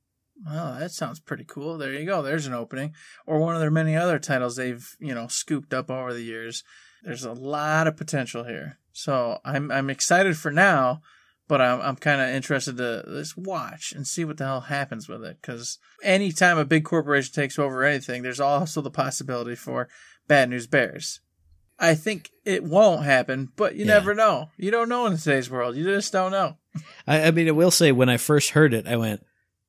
Well, 0.46 0.76
that 0.78 0.92
sounds 0.92 1.18
pretty 1.20 1.44
cool. 1.44 1.78
There 1.78 1.92
you 1.92 2.06
go. 2.06 2.22
There's 2.22 2.46
an 2.46 2.54
opening. 2.54 2.94
Or 3.26 3.38
one 3.40 3.54
of 3.54 3.60
their 3.60 3.70
many 3.70 3.96
other 3.96 4.18
titles 4.18 4.56
they've, 4.56 4.88
you 5.00 5.14
know, 5.14 5.26
scooped 5.26 5.74
up 5.74 5.90
over 5.90 6.12
the 6.14 6.22
years. 6.22 6.62
There's 7.02 7.24
a 7.24 7.32
lot 7.32 7.86
of 7.86 7.96
potential 7.96 8.44
here. 8.44 8.78
So 8.92 9.38
I'm 9.44 9.70
I'm 9.70 9.90
excited 9.90 10.36
for 10.36 10.50
now, 10.50 11.00
but 11.48 11.60
I'm 11.60 11.80
I'm 11.80 11.96
kind 11.96 12.20
of 12.20 12.28
interested 12.28 12.76
to 12.76 13.04
just 13.08 13.36
watch 13.36 13.92
and 13.92 14.06
see 14.06 14.24
what 14.24 14.36
the 14.36 14.44
hell 14.44 14.60
happens 14.62 15.08
with 15.08 15.24
it. 15.24 15.38
Because 15.40 15.78
anytime 16.02 16.58
a 16.58 16.64
big 16.64 16.84
corporation 16.84 17.32
takes 17.34 17.58
over 17.58 17.82
anything, 17.84 18.22
there's 18.22 18.40
also 18.40 18.80
the 18.80 18.90
possibility 18.90 19.54
for 19.56 19.88
bad 20.28 20.50
news 20.50 20.66
bears. 20.66 21.20
I 21.80 21.94
think 21.94 22.30
it 22.44 22.64
won't 22.64 23.04
happen, 23.04 23.50
but 23.56 23.76
you 23.76 23.84
Yeah. 23.84 23.94
never 23.94 24.12
know. 24.14 24.50
You 24.56 24.72
don't 24.72 24.88
know 24.88 25.06
in 25.06 25.16
today's 25.16 25.48
world. 25.48 25.76
You 25.76 25.84
just 25.84 26.12
don't 26.12 26.32
know. 26.32 26.56
I, 27.06 27.22
I 27.24 27.30
mean, 27.30 27.46
I 27.48 27.52
will 27.52 27.70
say 27.70 27.92
when 27.92 28.08
I 28.08 28.16
first 28.16 28.50
heard 28.50 28.74
it, 28.74 28.88
I 28.88 28.96
went, 28.96 29.24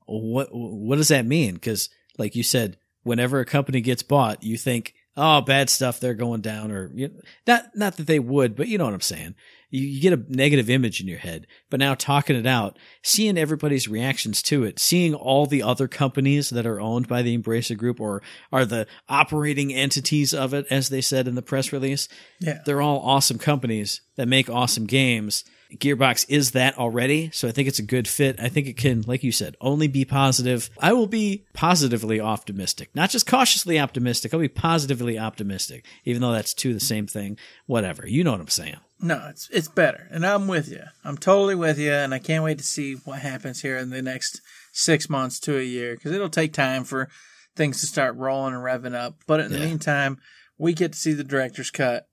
"What? 0.10 0.50
What 0.52 0.96
does 0.98 1.10
that 1.10 1.26
mean?" 1.26 1.54
Because, 1.56 1.90
like 2.18 2.36
you 2.36 2.44
said, 2.44 2.78
whenever 3.04 3.40
a 3.40 3.46
company 3.46 3.82
gets 3.82 4.04
bought, 4.04 4.44
you 4.44 4.58
think, 4.58 4.94
"Oh, 5.16 5.42
bad 5.42 5.70
stuff, 5.70 6.00
they're 6.00 6.14
going 6.14 6.42
down," 6.42 6.72
or 6.72 6.92
you 6.96 7.12
not 7.48 7.66
not 7.76 7.98
that 7.98 8.08
they 8.08 8.20
would, 8.20 8.56
but 8.56 8.68
you 8.68 8.78
know 8.78 8.86
what 8.86 8.94
I'm 8.94 9.02
saying. 9.02 9.36
You, 9.72 9.82
you 9.86 10.02
get 10.02 10.14
a 10.14 10.24
negative 10.30 10.68
image 10.68 11.00
in 11.00 11.08
your 11.08 11.20
head. 11.20 11.46
But 11.70 11.80
now 11.80 11.94
talking 11.94 12.36
it 12.36 12.48
out, 12.48 12.80
seeing 13.04 13.38
everybody's 13.38 13.88
reactions 13.88 14.42
to 14.44 14.64
it, 14.64 14.80
seeing 14.80 15.14
all 15.14 15.46
the 15.46 15.62
other 15.62 15.88
companies 15.88 16.50
that 16.50 16.66
are 16.66 16.82
owned 16.82 17.08
by 17.08 17.22
the 17.22 17.38
Embracer 17.38 17.78
Group 17.78 18.00
or 18.02 18.24
are 18.52 18.66
the 18.66 18.88
operating 19.08 19.72
entities 19.72 20.34
of 20.34 20.56
it, 20.56 20.66
as 20.72 20.90
they 20.90 21.02
said 21.02 21.28
in 21.28 21.36
the 21.36 21.44
press 21.44 21.72
release, 21.72 22.08
Yeah. 22.40 22.62
they're 22.66 22.82
all 22.82 23.00
awesome 23.02 23.38
companies 23.38 24.02
that 24.16 24.28
make 24.28 24.50
awesome 24.50 24.88
games. 24.88 25.44
Gearbox 25.76 26.26
is 26.30 26.52
that 26.52 26.78
already, 26.78 27.30
so 27.32 27.48
I 27.48 27.52
think 27.52 27.68
it's 27.68 27.80
a 27.80 27.84
good 27.84 28.08
fit. 28.08 28.40
I 28.40 28.50
think 28.50 28.68
it 28.68 28.76
can, 28.76 29.04
like 29.04 29.24
you 29.24 29.32
said, 29.32 29.56
only 29.62 29.88
be 29.88 30.04
positive. 30.04 30.70
I 30.80 30.94
will 30.94 31.08
be 31.08 31.46
positively 31.54 32.20
optimistic, 32.20 32.90
not 32.96 33.12
just 33.12 33.28
cautiously 33.28 33.80
optimistic. 33.80 34.34
I'll 34.34 34.40
be 34.40 34.48
positively 34.48 35.20
optimistic, 35.20 35.86
even 36.06 36.22
though 36.22 36.32
that's 36.32 36.56
two 36.56 36.74
the 36.74 36.80
same 36.80 37.06
thing. 37.06 37.38
Whatever, 37.68 38.08
you 38.08 38.24
know 38.24 38.32
what 38.32 38.42
I'm 38.42 38.48
saying. 38.48 38.78
No, 39.00 39.28
it's 39.30 39.48
it's 39.52 39.68
better, 39.68 40.08
and 40.10 40.26
I'm 40.26 40.48
with 40.48 40.70
you. 40.70 40.84
I'm 41.06 41.18
totally 41.18 41.56
with 41.56 41.78
you, 41.78 41.92
and 41.92 42.14
I 42.14 42.20
can't 42.20 42.44
wait 42.44 42.58
to 42.58 42.64
see 42.64 42.96
what 43.06 43.20
happens 43.20 43.62
here 43.62 43.78
in 43.78 43.92
the 43.92 44.02
next 44.02 44.42
six 44.74 45.10
months 45.10 45.40
to 45.42 45.58
a 45.58 45.64
year 45.64 45.96
because 45.96 46.12
it'll 46.12 46.30
take 46.30 46.52
time 46.52 46.84
for 46.84 47.10
things 47.56 47.80
to 47.82 47.88
start 47.88 48.16
rolling 48.16 48.56
and 48.56 48.64
revving 48.64 48.96
up. 48.96 49.16
But 49.28 49.40
in 49.40 49.52
the 49.52 49.60
meantime, 49.60 50.18
we 50.58 50.74
get 50.74 50.94
to 50.94 51.00
see 51.00 51.14
the 51.14 51.24
director's 51.24 51.72
cut 51.72 52.09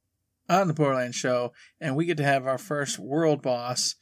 on 0.49 0.69
the 0.69 0.75
Borderlands 0.75 1.17
show, 1.17 1.53
and 1.81 1.97
we 1.97 2.07
get 2.07 2.17
to 2.19 2.25
have 2.25 2.47
our 2.47 2.59
first 2.59 2.99
world 2.99 3.43
boss. 3.43 3.95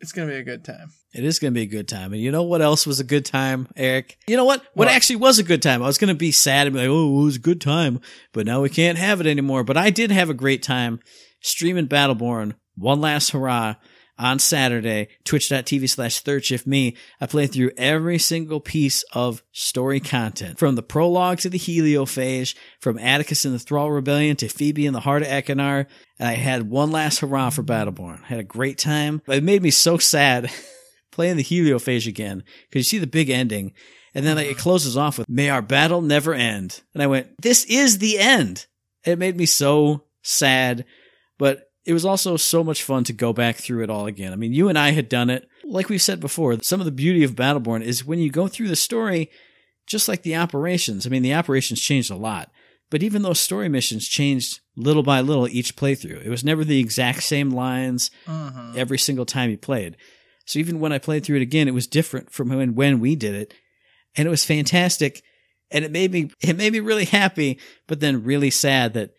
It's 0.00 0.12
gonna 0.12 0.28
be 0.28 0.36
a 0.36 0.42
good 0.42 0.64
time. 0.64 0.88
It 1.14 1.24
is 1.24 1.38
going 1.38 1.52
to 1.52 1.54
be 1.54 1.64
a 1.64 1.66
good 1.66 1.88
time. 1.88 2.14
And 2.14 2.22
you 2.22 2.30
know 2.30 2.42
what 2.42 2.62
else 2.62 2.86
was 2.86 2.98
a 2.98 3.04
good 3.04 3.26
time, 3.26 3.68
Eric? 3.76 4.16
You 4.26 4.36
know 4.38 4.46
what? 4.46 4.60
What, 4.72 4.86
What? 4.86 4.88
actually 4.88 5.16
was 5.16 5.38
a 5.38 5.42
good 5.42 5.60
time? 5.60 5.82
I 5.82 5.86
was 5.86 5.98
going 5.98 6.08
to 6.08 6.14
be 6.14 6.32
sad 6.32 6.66
and 6.66 6.72
be 6.72 6.80
like, 6.80 6.88
oh, 6.88 7.20
it 7.20 7.24
was 7.24 7.36
a 7.36 7.40
good 7.40 7.60
time, 7.60 8.00
but 8.32 8.46
now 8.46 8.62
we 8.62 8.70
can't 8.70 8.96
have 8.96 9.20
it 9.20 9.26
anymore. 9.26 9.62
But 9.62 9.76
I 9.76 9.90
did 9.90 10.10
have 10.10 10.30
a 10.30 10.34
great 10.34 10.62
time 10.62 11.00
streaming 11.42 11.86
Battleborn, 11.86 12.54
one 12.76 13.02
last 13.02 13.32
hurrah 13.32 13.74
on 14.22 14.38
Saturday, 14.38 15.08
twitch.tv 15.24 15.90
slash 15.90 16.20
third 16.20 16.44
shift 16.44 16.64
me. 16.64 16.96
I 17.20 17.26
played 17.26 17.52
through 17.52 17.72
every 17.76 18.18
single 18.18 18.60
piece 18.60 19.02
of 19.12 19.42
story 19.50 19.98
content 19.98 20.60
from 20.60 20.76
the 20.76 20.82
prologue 20.82 21.38
to 21.40 21.50
the 21.50 21.58
heliophage, 21.58 22.54
from 22.78 22.98
Atticus 22.98 23.44
and 23.44 23.52
the 23.54 23.58
Thrall 23.58 23.90
Rebellion 23.90 24.36
to 24.36 24.48
Phoebe 24.48 24.86
in 24.86 24.92
the 24.92 25.00
heart 25.00 25.22
of 25.22 25.28
Ekkunar. 25.28 25.86
And 26.20 26.28
I 26.28 26.34
had 26.34 26.70
one 26.70 26.92
last 26.92 27.18
hurrah 27.18 27.50
for 27.50 27.64
Battleborn. 27.64 28.22
I 28.22 28.26
Had 28.26 28.38
a 28.38 28.44
great 28.44 28.78
time. 28.78 29.20
But 29.26 29.38
it 29.38 29.44
made 29.44 29.62
me 29.62 29.72
so 29.72 29.98
sad 29.98 30.50
playing 31.10 31.36
the 31.36 31.42
heliophage 31.42 32.06
again 32.06 32.44
because 32.68 32.80
you 32.80 32.98
see 32.98 32.98
the 32.98 33.08
big 33.08 33.28
ending 33.28 33.72
and 34.14 34.24
then 34.26 34.38
it 34.38 34.58
closes 34.58 34.96
off 34.96 35.18
with 35.18 35.28
may 35.28 35.48
our 35.48 35.62
battle 35.62 36.00
never 36.00 36.34
end 36.34 36.82
and 36.94 37.02
i 37.02 37.06
went 37.06 37.28
this 37.40 37.64
is 37.64 37.98
the 37.98 38.18
end 38.18 38.66
it 39.04 39.18
made 39.18 39.36
me 39.36 39.46
so 39.46 40.04
sad 40.22 40.84
but 41.38 41.71
it 41.84 41.92
was 41.92 42.04
also 42.04 42.36
so 42.36 42.62
much 42.62 42.82
fun 42.82 43.04
to 43.04 43.12
go 43.12 43.32
back 43.32 43.56
through 43.56 43.82
it 43.82 43.90
all 43.90 44.06
again 44.06 44.32
i 44.32 44.36
mean 44.36 44.52
you 44.52 44.68
and 44.68 44.78
i 44.78 44.90
had 44.92 45.08
done 45.08 45.30
it 45.30 45.48
like 45.64 45.88
we've 45.88 46.02
said 46.02 46.20
before 46.20 46.56
some 46.62 46.80
of 46.80 46.86
the 46.86 46.92
beauty 46.92 47.24
of 47.24 47.34
battleborn 47.34 47.82
is 47.82 48.04
when 48.04 48.18
you 48.18 48.30
go 48.30 48.46
through 48.48 48.68
the 48.68 48.76
story 48.76 49.30
just 49.86 50.08
like 50.08 50.22
the 50.22 50.36
operations 50.36 51.06
i 51.06 51.10
mean 51.10 51.22
the 51.22 51.34
operations 51.34 51.80
changed 51.80 52.10
a 52.10 52.16
lot 52.16 52.50
but 52.90 53.02
even 53.02 53.22
those 53.22 53.40
story 53.40 53.68
missions 53.68 54.06
changed 54.06 54.60
little 54.76 55.02
by 55.02 55.20
little 55.20 55.48
each 55.48 55.74
playthrough 55.76 56.24
it 56.24 56.28
was 56.30 56.44
never 56.44 56.64
the 56.64 56.78
exact 56.80 57.22
same 57.22 57.50
lines 57.50 58.10
Mhm. 58.28 58.76
every 58.76 58.98
single 58.98 59.24
time 59.26 59.48
you 59.50 59.56
played. 59.58 59.96
So 60.44 60.58
even 60.58 60.80
when 60.80 60.92
I 60.92 60.98
played 60.98 61.24
through 61.24 61.36
it 61.36 61.42
again, 61.42 61.68
it 61.68 61.74
was 61.74 61.86
different 61.86 62.32
from 62.32 62.48
when, 62.48 62.74
when 62.74 62.98
we 63.00 63.14
did 63.16 63.34
it. 63.34 63.54
And 64.16 64.26
it 64.26 64.30
was 64.30 64.44
fantastic. 64.44 65.22
And 65.70 65.84
it 65.84 65.90
made 65.92 66.10
me, 66.12 66.30
it 66.40 66.56
made 66.56 66.72
me 66.72 66.80
really 66.80 67.04
happy, 67.04 67.58
but 67.86 68.00
then 68.00 68.24
really 68.24 68.50
sad 68.50 68.92
that 68.94 69.10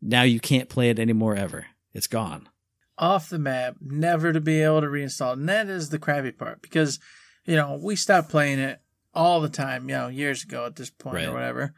now 0.00 0.22
you 0.22 0.38
can't 0.40 0.68
play 0.68 0.88
it 0.88 0.98
anymore 1.00 1.34
ever. 1.34 1.66
It's 1.98 2.06
gone. 2.06 2.48
Off 2.96 3.28
the 3.28 3.38
map, 3.40 3.74
never 3.80 4.32
to 4.32 4.40
be 4.40 4.62
able 4.62 4.80
to 4.80 4.86
reinstall, 4.86 5.32
and 5.32 5.48
that 5.48 5.68
is 5.68 5.90
the 5.90 5.98
crappy 5.98 6.30
part 6.30 6.62
because 6.62 7.00
you 7.44 7.56
know 7.56 7.78
we 7.82 7.96
stopped 7.96 8.30
playing 8.30 8.60
it 8.60 8.80
all 9.14 9.40
the 9.40 9.48
time, 9.48 9.88
you 9.88 9.96
know, 9.96 10.06
years 10.06 10.44
ago 10.44 10.64
at 10.64 10.76
this 10.76 10.90
point 10.90 11.16
Right. 11.16 11.26
or 11.26 11.32
whatever. 11.34 11.74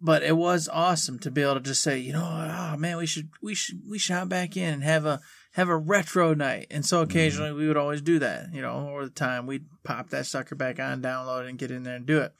But 0.00 0.22
it 0.22 0.36
was 0.38 0.70
awesome 0.72 1.18
to 1.20 1.30
be 1.30 1.42
able 1.42 1.54
to 1.54 1.60
just 1.60 1.82
say, 1.82 1.98
you 1.98 2.14
know, 2.14 2.24
oh 2.24 2.76
man, 2.78 2.96
we 2.96 3.06
should 3.06 3.28
we 3.42 3.54
should 3.54 3.82
we 3.86 3.98
should 3.98 4.14
hop 4.14 4.30
back 4.30 4.56
in 4.56 4.72
and 4.72 4.82
have 4.82 5.04
a 5.04 5.20
have 5.52 5.68
a 5.68 5.76
retro 5.76 6.32
night. 6.32 6.68
And 6.70 6.84
so 6.84 6.96
mm-hmm. 6.96 7.10
occasionally 7.10 7.52
we 7.52 7.68
would 7.68 7.76
always 7.76 8.00
do 8.00 8.18
that, 8.20 8.54
you 8.54 8.62
know, 8.62 8.88
over 8.88 9.04
the 9.04 9.10
time 9.10 9.46
we'd 9.46 9.66
pop 9.84 10.08
that 10.10 10.24
sucker 10.26 10.54
back 10.54 10.80
on, 10.80 11.02
download 11.02 11.44
it, 11.44 11.50
and 11.50 11.58
get 11.58 11.70
in 11.70 11.82
there 11.82 11.96
and 11.96 12.06
do 12.06 12.20
it. 12.20 12.32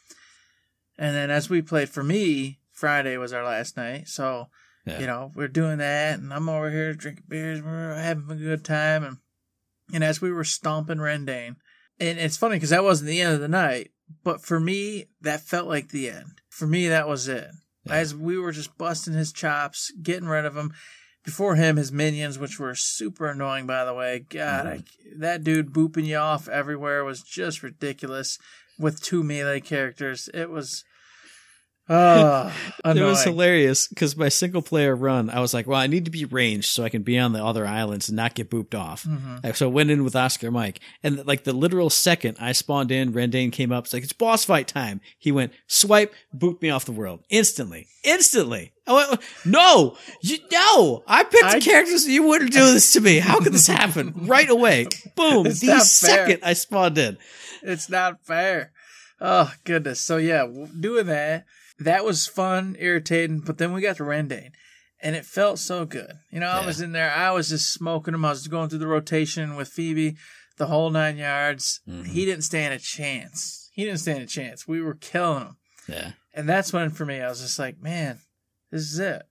And 0.96 1.14
then 1.14 1.31
as 1.31 1.51
we 1.51 1.61
played 1.61 1.90
for 1.90 2.03
me, 2.03 2.59
Friday 2.70 3.18
was 3.18 3.35
our 3.35 3.44
last 3.44 3.77
night, 3.77 4.09
so 4.09 4.48
Yeah. 4.85 5.01
you 5.01 5.07
know 5.07 5.31
we're 5.35 5.49
doing 5.49 5.79
that, 5.79 6.18
and 6.18 6.33
I'm 6.33 6.49
over 6.49 6.71
here 6.71 6.92
drinking 6.95 7.25
beers, 7.29 7.59
and 7.59 7.66
we're 7.66 7.95
having 7.95 8.31
a 8.31 8.35
good 8.35 8.64
time, 8.64 9.05
and 9.05 9.16
and 9.95 10.03
as 10.03 10.21
we 10.21 10.33
were 10.33 10.45
stomping 10.45 10.99
Rendain, 10.99 11.57
and 12.01 12.18
it's 12.18 12.37
funny 12.37 12.57
because 12.57 12.71
that 12.71 12.85
wasn't 12.85 13.09
the 13.09 13.21
end 13.21 13.35
of 13.35 13.40
the 13.40 13.49
night, 13.49 13.92
but 14.25 14.42
for 14.42 14.59
me 14.59 15.07
that 15.21 15.40
felt 15.40 15.68
like 15.68 15.90
the 15.90 16.11
end. 16.11 16.40
For 16.53 16.66
me, 16.66 16.88
that 16.88 17.09
was 17.09 17.29
it. 17.29 17.49
Yeah. 17.85 17.95
As 17.95 18.14
we 18.14 18.38
were 18.38 18.53
just 18.53 18.77
busting 18.77 19.14
his 19.14 19.33
chops, 19.33 19.90
getting 20.03 20.29
rid 20.29 20.45
of 20.45 20.55
him. 20.55 20.75
Before 21.25 21.55
him, 21.55 21.77
his 21.77 21.92
minions, 21.92 22.38
which 22.38 22.59
were 22.59 22.75
super 22.75 23.31
annoying, 23.31 23.66
by 23.66 23.85
the 23.85 23.95
way. 23.95 24.27
God, 24.29 24.66
I, 24.66 24.77
mm-hmm. 24.77 25.21
that 25.21 25.45
dude 25.45 25.73
booping 25.73 26.05
you 26.05 26.16
off 26.16 26.49
everywhere 26.49 27.05
was 27.05 27.23
just 27.23 27.62
ridiculous. 27.62 28.38
With 28.79 29.01
two 29.01 29.23
melee 29.23 29.61
characters, 29.61 30.29
it 30.35 30.51
was. 30.51 30.85
Oh, 31.88 32.55
It 32.85 33.01
was 33.03 33.25
hilarious 33.25 33.88
because 33.88 34.16
my 34.16 34.29
single 34.29 34.62
player 34.62 34.95
run, 34.95 35.29
I 35.31 35.40
was 35.40 35.53
like, 35.53 35.66
well, 35.66 35.79
I 35.81 35.88
need 35.88 36.05
to 36.05 36.11
be 36.11 36.25
ranged 36.25 36.66
so 36.68 36.85
I 36.85 36.88
can 36.88 37.03
be 37.03 37.18
on 37.18 37.33
the 37.33 37.45
other 37.45 37.66
islands 37.66 38.09
and 38.09 38.16
not 38.16 38.35
get 38.35 38.51
booped 38.51 38.75
off. 38.75 39.05
Mhm. 39.05 39.55
So 39.57 39.66
I 39.68 39.73
went 39.73 39.90
in 39.90 40.05
with 40.05 40.14
Oscar 40.16 40.51
Mike, 40.51 40.81
and 41.03 41.27
like 41.27 41.45
the 41.45 41.53
literal 41.53 41.90
second 41.90 42.37
I 42.40 42.53
spawned 42.53 42.90
in, 42.92 43.12
Rendain 43.12 43.53
came 43.53 43.73
up. 43.73 43.85
It's 43.85 43.92
like 43.92 44.05
it's 44.05 44.12
boss 44.12 44.45
fight 44.45 44.68
time. 44.68 45.01
He 45.18 45.33
went 45.33 45.53
swipe, 45.66 46.14
booped 46.37 46.62
me 46.62 46.71
off 46.71 46.85
the 46.85 46.92
world 46.92 47.25
instantly, 47.31 47.88
instantly. 48.05 48.73
I 48.87 48.92
went, 48.95 49.21
no, 49.45 49.97
you 50.23 50.38
no. 50.51 51.03
I 51.07 51.25
picked 51.25 51.45
I- 51.45 51.59
the 51.59 51.64
characters. 51.64 52.07
You 52.07 52.23
wouldn't 52.25 52.53
do 52.53 52.73
this 52.73 52.92
to 52.95 53.01
me. 53.01 53.18
How 53.18 53.40
could 53.40 53.53
this 53.53 53.66
happen 53.66 54.12
right 54.27 54.49
away? 54.49 54.87
Boom! 55.16 55.47
It's 55.47 55.61
the 55.61 55.81
second 55.81 56.40
I 56.45 56.53
spawned 56.55 56.99
in. 56.99 57.18
It's 57.62 57.88
not 57.90 58.25
fair. 58.25 58.73
Oh 59.21 59.53
goodness. 59.64 60.01
So 60.01 60.16
yeah, 60.16 60.47
doing 60.81 61.07
that 61.07 61.45
that 61.85 62.05
was 62.05 62.27
fun, 62.27 62.77
irritating. 62.79 63.40
But 63.40 63.59
then 63.59 63.73
we 63.73 63.81
got 63.81 63.97
to 63.99 64.05
Rendain, 64.05 64.51
and 65.01 65.14
it 65.16 65.25
felt 65.25 65.59
so 65.59 65.85
good. 65.85 66.12
You 66.31 66.40
know, 66.40 66.49
I 66.49 66.61
Yeah. 66.61 66.66
was 66.66 66.81
in 66.81 66.92
there. 66.92 67.11
I 67.11 67.31
was 67.31 67.49
just 67.49 67.73
smoking 67.73 68.12
them. 68.12 68.25
I 68.25 68.31
was 68.31 68.49
going 68.49 68.68
through 68.68 68.79
the 68.81 68.87
rotation 68.87 69.57
with 69.57 69.68
Phoebe, 69.68 70.16
the 70.57 70.66
whole 70.66 70.90
nine 70.90 71.16
yards. 71.16 71.81
Mhm. 71.88 72.07
He 72.07 72.25
didn't 72.25 72.45
stand 72.45 72.75
a 72.75 72.79
chance. 72.79 73.71
He 73.73 73.85
didn't 73.85 74.01
stand 74.01 74.23
a 74.23 74.27
chance. 74.27 74.68
We 74.68 74.81
were 74.83 74.95
killing 74.95 75.45
him, 75.47 75.57
Yeah, 75.88 76.12
and 76.35 76.49
that's 76.49 76.73
when 76.73 76.90
for 76.90 77.05
me 77.07 77.21
I 77.21 77.29
was 77.29 77.40
just 77.40 77.59
like, 77.59 77.79
man, 77.81 78.21
this 78.71 78.83
is 78.83 78.99
it. 78.99 79.23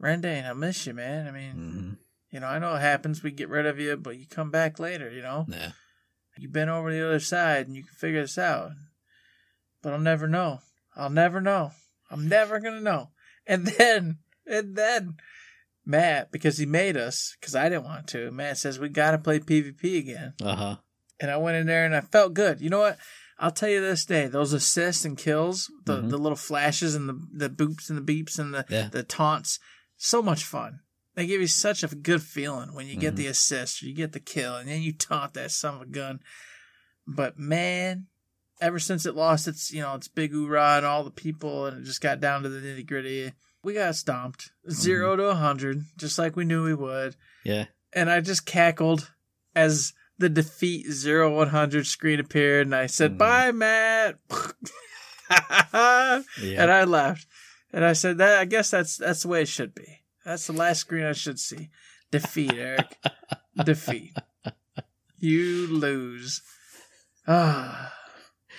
Rendain, 0.00 0.48
I 0.48 0.52
miss 0.52 0.86
you, 0.86 0.94
man. 0.94 1.26
I 1.26 1.30
mean, 1.32 1.52
hmm 1.52 1.92
you 2.30 2.40
know, 2.40 2.46
I 2.46 2.58
know 2.58 2.74
it 2.76 2.80
happens. 2.80 3.22
We 3.22 3.30
get 3.30 3.48
rid 3.48 3.64
of 3.64 3.80
you, 3.80 3.96
but 3.96 4.18
you 4.18 4.26
come 4.26 4.50
back 4.50 4.78
later. 4.78 5.10
You 5.10 5.22
know. 5.22 5.46
yeah, 5.48 5.72
You've 6.36 6.52
been 6.52 6.68
over 6.68 6.92
the 6.92 7.04
other 7.04 7.20
side 7.20 7.66
and 7.66 7.74
you 7.74 7.82
can 7.82 7.94
figure 7.94 8.20
this 8.20 8.36
out. 8.38 8.72
But 9.82 9.92
I'll 9.94 9.98
never 9.98 10.28
know. 10.28 10.60
I'll 10.94 11.08
never 11.10 11.40
know. 11.40 11.72
I'm 12.10 12.28
never 12.28 12.58
gonna 12.60 12.80
know. 12.80 13.10
And 13.46 13.66
then, 13.66 14.18
and 14.46 14.76
then, 14.76 15.16
Matt, 15.86 16.30
because 16.32 16.58
he 16.58 16.66
made 16.66 16.96
us, 16.96 17.36
because 17.40 17.54
I 17.54 17.68
didn't 17.68 17.84
want 17.84 18.06
to. 18.08 18.30
Matt 18.30 18.58
says 18.58 18.78
we 18.78 18.88
gotta 18.88 19.18
play 19.18 19.40
PvP 19.40 19.98
again, 19.98 20.34
uh 20.42 20.54
huh. 20.56 20.76
and 21.20 21.30
I 21.30 21.36
went 21.38 21.56
in 21.56 21.66
there 21.66 21.84
and 21.84 21.94
I 21.94 22.00
felt 22.02 22.34
good. 22.34 22.60
You 22.60 22.70
know 22.70 22.80
what? 22.80 22.98
I'll 23.38 23.52
tell 23.52 23.68
you 23.68 23.80
this 23.80 24.04
day, 24.04 24.26
those 24.26 24.52
assists 24.52 25.04
and 25.04 25.16
kills, 25.16 25.70
the 25.84 26.02
Mhm. 26.02 26.10
the 26.10 26.18
little 26.18 26.36
flashes 26.36 26.94
and 26.94 27.08
the 27.08 27.26
the 27.32 27.48
boops 27.50 27.88
and 27.88 27.96
the 27.98 28.02
beeps 28.12 28.38
and 28.38 28.52
the 28.52 28.64
Yeah. 28.68 28.88
the 28.88 29.02
taunts, 29.04 29.58
so 29.96 30.20
much 30.22 30.44
fun. 30.44 30.80
They 31.14 31.26
give 31.26 31.40
you 31.40 31.46
such 31.46 31.82
a 31.82 31.88
good 31.88 32.22
feeling 32.22 32.74
when 32.74 32.86
you 32.86 32.96
get 32.96 33.14
Mhm. 33.14 33.16
the 33.18 33.26
assist 33.28 33.82
or 33.82 33.86
you 33.86 33.94
get 33.94 34.12
the 34.12 34.20
kill 34.20 34.56
and 34.56 34.68
then 34.68 34.82
you 34.82 34.92
taunt 34.92 35.34
that 35.34 35.50
son 35.52 35.74
of 35.76 35.82
a 35.82 35.86
gun. 35.86 36.20
But 37.06 37.38
man, 37.38 38.06
ever 38.60 38.78
since 38.78 39.06
it 39.06 39.14
lost 39.14 39.46
its 39.48 39.72
you 39.72 39.80
know 39.82 39.94
its 39.94 40.08
big 40.08 40.32
hoorah 40.32 40.76
and 40.76 40.86
all 40.86 41.04
the 41.04 41.10
people 41.10 41.66
and 41.66 41.78
it 41.80 41.84
just 41.84 42.00
got 42.00 42.20
down 42.20 42.42
to 42.42 42.48
the 42.48 42.60
nitty 42.60 42.86
gritty, 42.86 43.32
we 43.62 43.74
got 43.74 43.94
stomped 43.96 44.50
0 44.70 45.16
to 45.16 45.24
a 45.28 45.34
hundred, 45.34 45.82
just 45.96 46.18
like 46.18 46.36
we 46.36 46.44
knew 46.44 46.64
we 46.64 46.74
would. 46.74 47.16
Yeah. 47.44 47.66
And 47.92 48.10
I 48.10 48.20
just 48.20 48.46
cackled 48.46 49.10
as 49.54 49.92
the 50.18 50.28
defeat 50.28 50.86
0 50.90 51.34
100 51.36 51.86
screen 51.86 52.20
appeared 52.20 52.66
and 52.66 52.74
I 52.74 52.86
said, 52.86 53.14
Mhm. 53.14 53.18
"Bye, 53.18 53.52
Matt." 53.52 54.18
Yeah. 55.30 56.62
And 56.62 56.70
I 56.70 56.84
laughed. 56.84 57.26
And 57.72 57.84
I 57.84 57.92
said 57.92 58.16
that 58.18 58.38
I 58.38 58.44
guess 58.46 58.70
that's 58.70 58.96
that's 58.96 59.22
the 59.22 59.28
way 59.28 59.42
it 59.42 59.48
should 59.48 59.74
be. 59.74 60.00
That's 60.24 60.46
the 60.46 60.54
last 60.54 60.80
screen 60.80 61.04
I 61.04 61.12
should 61.12 61.38
see. 61.38 61.68
Defeat, 62.10 62.54
Eric. 62.54 62.96
Defeat. 63.64 64.14
You 65.18 65.66
lose. 65.66 66.40
Ah 67.26 67.92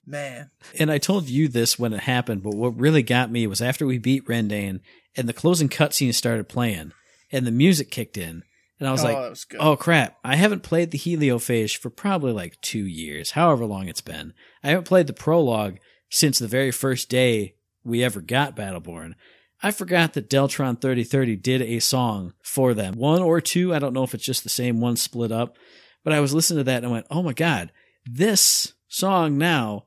man. 0.09 0.49
And 0.77 0.91
I 0.91 0.97
told 0.97 1.29
you 1.29 1.47
this 1.47 1.77
when 1.77 1.93
it 1.93 2.01
happened, 2.01 2.43
but 2.43 2.55
what 2.55 2.79
really 2.79 3.03
got 3.03 3.31
me 3.31 3.47
was 3.47 3.61
after 3.61 3.85
we 3.85 3.97
beat 3.97 4.25
Rendain 4.27 4.81
and 5.15 5.29
the 5.29 5.33
closing 5.33 5.69
cutscene 5.69 6.13
started 6.13 6.49
playing 6.49 6.91
and 7.31 7.45
the 7.45 7.51
music 7.51 7.91
kicked 7.91 8.17
in. 8.17 8.43
And 8.79 8.87
I 8.87 8.91
was 8.91 9.03
oh, 9.03 9.07
like, 9.07 9.17
was 9.17 9.45
oh 9.59 9.75
crap, 9.75 10.17
I 10.23 10.37
haven't 10.37 10.63
played 10.63 10.91
the 10.91 10.97
Heliophage 10.97 11.77
for 11.77 11.89
probably 11.89 12.31
like 12.31 12.59
two 12.61 12.85
years, 12.85 13.31
however 13.31 13.65
long 13.65 13.87
it's 13.87 14.01
been. 14.01 14.33
I 14.63 14.69
haven't 14.69 14.87
played 14.87 15.07
the 15.07 15.13
prologue 15.13 15.79
since 16.09 16.39
the 16.39 16.47
very 16.47 16.71
first 16.71 17.09
day 17.09 17.55
we 17.83 18.03
ever 18.03 18.21
got 18.21 18.55
Battleborn. 18.55 19.15
I 19.61 19.71
forgot 19.71 20.13
that 20.13 20.29
Deltron 20.29 20.79
3030 20.79 21.35
did 21.35 21.61
a 21.61 21.79
song 21.79 22.33
for 22.41 22.73
them. 22.73 22.93
One 22.93 23.21
or 23.21 23.41
two, 23.41 23.73
I 23.73 23.79
don't 23.79 23.93
know 23.93 24.03
if 24.03 24.13
it's 24.13 24.25
just 24.25 24.43
the 24.43 24.49
same 24.49 24.79
one 24.79 24.95
split 24.95 25.33
up, 25.33 25.57
but 26.05 26.13
I 26.13 26.21
was 26.21 26.33
listening 26.33 26.59
to 26.59 26.63
that 26.65 26.77
and 26.77 26.85
I 26.85 26.89
went, 26.89 27.07
oh 27.11 27.21
my 27.21 27.33
god, 27.33 27.73
this 28.05 28.73
song 28.87 29.37
now 29.37 29.85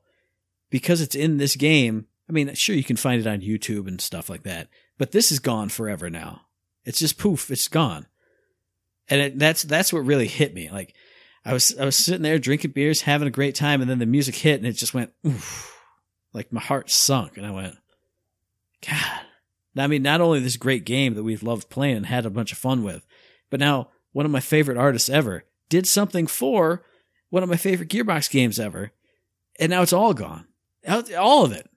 because 0.73 1.01
it's 1.01 1.13
in 1.13 1.37
this 1.37 1.55
game. 1.55 2.07
I 2.27 2.31
mean, 2.31 2.51
sure, 2.55 2.75
you 2.75 2.83
can 2.83 2.95
find 2.95 3.21
it 3.21 3.27
on 3.27 3.41
YouTube 3.41 3.87
and 3.87 4.01
stuff 4.01 4.27
like 4.27 4.41
that, 4.41 4.69
but 4.97 5.11
this 5.11 5.31
is 5.31 5.37
gone 5.37 5.69
forever 5.69 6.09
now. 6.09 6.41
It's 6.83 6.97
just 6.97 7.19
poof, 7.19 7.51
it's 7.51 7.67
gone. 7.67 8.07
And 9.07 9.21
it, 9.21 9.37
that's 9.39 9.61
that's 9.61 9.93
what 9.93 9.99
really 9.99 10.25
hit 10.25 10.51
me. 10.51 10.71
Like, 10.71 10.95
I 11.45 11.53
was 11.53 11.77
I 11.77 11.85
was 11.85 11.95
sitting 11.95 12.23
there 12.23 12.39
drinking 12.39 12.71
beers, 12.71 13.01
having 13.01 13.27
a 13.27 13.31
great 13.31 13.53
time, 13.53 13.81
and 13.81 13.89
then 13.89 13.99
the 13.99 14.07
music 14.07 14.33
hit, 14.33 14.59
and 14.59 14.65
it 14.65 14.73
just 14.73 14.95
went, 14.95 15.13
oof, 15.27 15.79
like 16.33 16.51
my 16.51 16.59
heart 16.59 16.89
sunk, 16.89 17.37
and 17.37 17.45
I 17.45 17.51
went, 17.51 17.75
God. 18.81 19.21
I 19.77 19.85
mean, 19.85 20.01
not 20.01 20.21
only 20.21 20.39
this 20.39 20.57
great 20.57 20.85
game 20.85 21.13
that 21.13 21.23
we've 21.23 21.43
loved 21.43 21.69
playing 21.69 21.97
and 21.97 22.05
had 22.07 22.25
a 22.25 22.31
bunch 22.31 22.51
of 22.51 22.57
fun 22.57 22.83
with, 22.83 23.05
but 23.51 23.59
now 23.59 23.89
one 24.11 24.25
of 24.25 24.31
my 24.31 24.39
favorite 24.39 24.77
artists 24.79 25.09
ever 25.09 25.43
did 25.69 25.87
something 25.87 26.25
for 26.25 26.83
one 27.29 27.43
of 27.43 27.49
my 27.49 27.57
favorite 27.57 27.89
Gearbox 27.89 28.27
games 28.31 28.59
ever, 28.59 28.91
and 29.59 29.69
now 29.69 29.83
it's 29.83 29.93
all 29.93 30.15
gone. 30.15 30.47
All 30.87 31.45
of 31.45 31.51
it. 31.51 31.69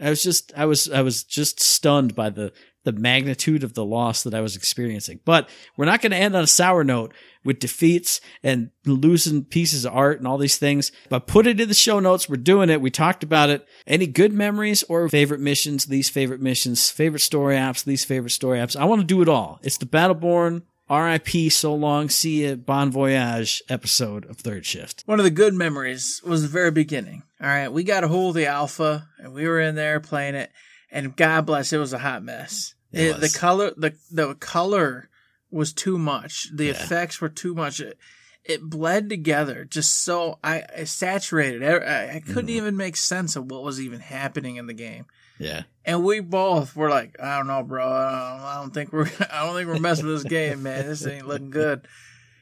I 0.00 0.10
was 0.10 0.22
just, 0.22 0.52
I 0.56 0.64
was, 0.66 0.88
I 0.90 1.02
was 1.02 1.24
just 1.24 1.60
stunned 1.60 2.14
by 2.14 2.30
the 2.30 2.52
the 2.88 2.92
magnitude 2.92 3.64
of 3.64 3.74
the 3.74 3.84
loss 3.84 4.22
that 4.22 4.32
I 4.32 4.40
was 4.40 4.56
experiencing. 4.56 5.20
But 5.26 5.50
we're 5.76 5.84
not 5.84 6.00
going 6.00 6.12
to 6.12 6.16
end 6.16 6.34
on 6.34 6.44
a 6.44 6.46
sour 6.46 6.84
note 6.84 7.12
with 7.44 7.58
defeats 7.58 8.18
and 8.42 8.70
losing 8.86 9.44
pieces 9.44 9.84
of 9.84 9.94
art 9.94 10.18
and 10.18 10.26
all 10.26 10.38
these 10.38 10.56
things. 10.56 10.90
But 11.10 11.26
put 11.26 11.46
it 11.46 11.60
in 11.60 11.68
the 11.68 11.74
show 11.74 12.00
notes. 12.00 12.30
We're 12.30 12.36
doing 12.36 12.70
it. 12.70 12.80
We 12.80 12.90
talked 12.90 13.22
about 13.22 13.50
it. 13.50 13.66
Any 13.86 14.06
good 14.06 14.32
memories 14.32 14.84
or 14.84 15.06
favorite 15.10 15.40
missions? 15.40 15.86
These 15.86 16.08
favorite 16.08 16.40
missions, 16.40 16.88
favorite 16.88 17.20
story 17.20 17.58
ops. 17.58 17.82
These 17.82 18.06
favorite 18.06 18.30
story 18.30 18.58
ops. 18.58 18.74
I 18.74 18.84
want 18.84 19.02
to 19.02 19.06
do 19.06 19.20
it 19.20 19.28
all. 19.28 19.60
It's 19.62 19.76
the 19.76 19.84
Battleborn 19.84 20.62
RIP 20.90 21.50
so 21.52 21.74
long, 21.74 22.08
see 22.08 22.46
ya, 22.46 22.54
bon 22.54 22.90
voyage 22.90 23.62
episode 23.68 24.24
of 24.30 24.38
Third 24.38 24.64
Shift. 24.64 25.02
One 25.06 25.18
of 25.20 25.24
the 25.24 25.30
good 25.30 25.54
memories 25.54 26.20
was 26.24 26.42
the 26.42 26.48
very 26.48 26.70
beginning. 26.70 27.22
All 27.40 27.48
right, 27.48 27.68
we 27.72 27.84
got 27.84 28.04
a 28.04 28.08
hold 28.08 28.30
of 28.30 28.40
the 28.40 28.46
alpha 28.46 29.08
and 29.18 29.32
we 29.32 29.46
were 29.46 29.60
in 29.60 29.74
there 29.74 30.00
playing 30.00 30.34
it, 30.34 30.50
and 30.90 31.14
God 31.16 31.46
bless, 31.46 31.72
it 31.72 31.78
was 31.78 31.92
a 31.92 31.98
hot 31.98 32.22
mess. 32.22 32.74
It 32.92 33.00
It-. 33.16 33.20
The 33.20 33.28
color, 33.28 33.72
the 33.76 33.94
the 34.10 34.34
color 34.34 35.08
was 35.50 35.72
too 35.72 35.98
much. 35.98 36.48
The 36.54 36.66
Yeah. 36.66 36.70
effects 36.72 37.20
were 37.20 37.28
too 37.28 37.54
much. 37.54 37.80
It, 37.80 37.98
it 38.44 38.62
bled 38.62 39.10
together 39.10 39.64
just 39.66 40.02
so 40.02 40.38
I, 40.42 40.64
I 40.78 40.84
saturated. 40.84 41.62
I, 41.62 42.16
I 42.16 42.20
couldn't 42.20 42.46
Mhm. 42.46 42.56
even 42.56 42.76
make 42.78 42.96
sense 42.96 43.36
of 43.36 43.50
what 43.50 43.62
was 43.62 43.78
even 43.80 44.00
happening 44.00 44.56
in 44.56 44.66
the 44.66 44.72
game. 44.74 45.04
Yeah. 45.38 45.62
And 45.84 46.04
we 46.04 46.20
both 46.20 46.76
were 46.76 46.90
like, 46.90 47.16
I 47.22 47.36
don't 47.38 47.46
know, 47.46 47.62
bro. 47.62 47.86
I 47.86 47.90
don't, 48.36 48.40
I 48.44 48.54
don't 48.60 48.74
think 48.74 48.92
we're, 48.92 49.06
I 49.32 49.44
don't 49.46 49.54
think 49.54 49.68
we're 49.68 49.78
messing 49.78 50.06
with 50.06 50.22
this 50.22 50.30
game, 50.30 50.62
man. 50.62 50.86
This 50.86 51.06
ain't 51.06 51.26
looking 51.28 51.50
good. 51.50 51.86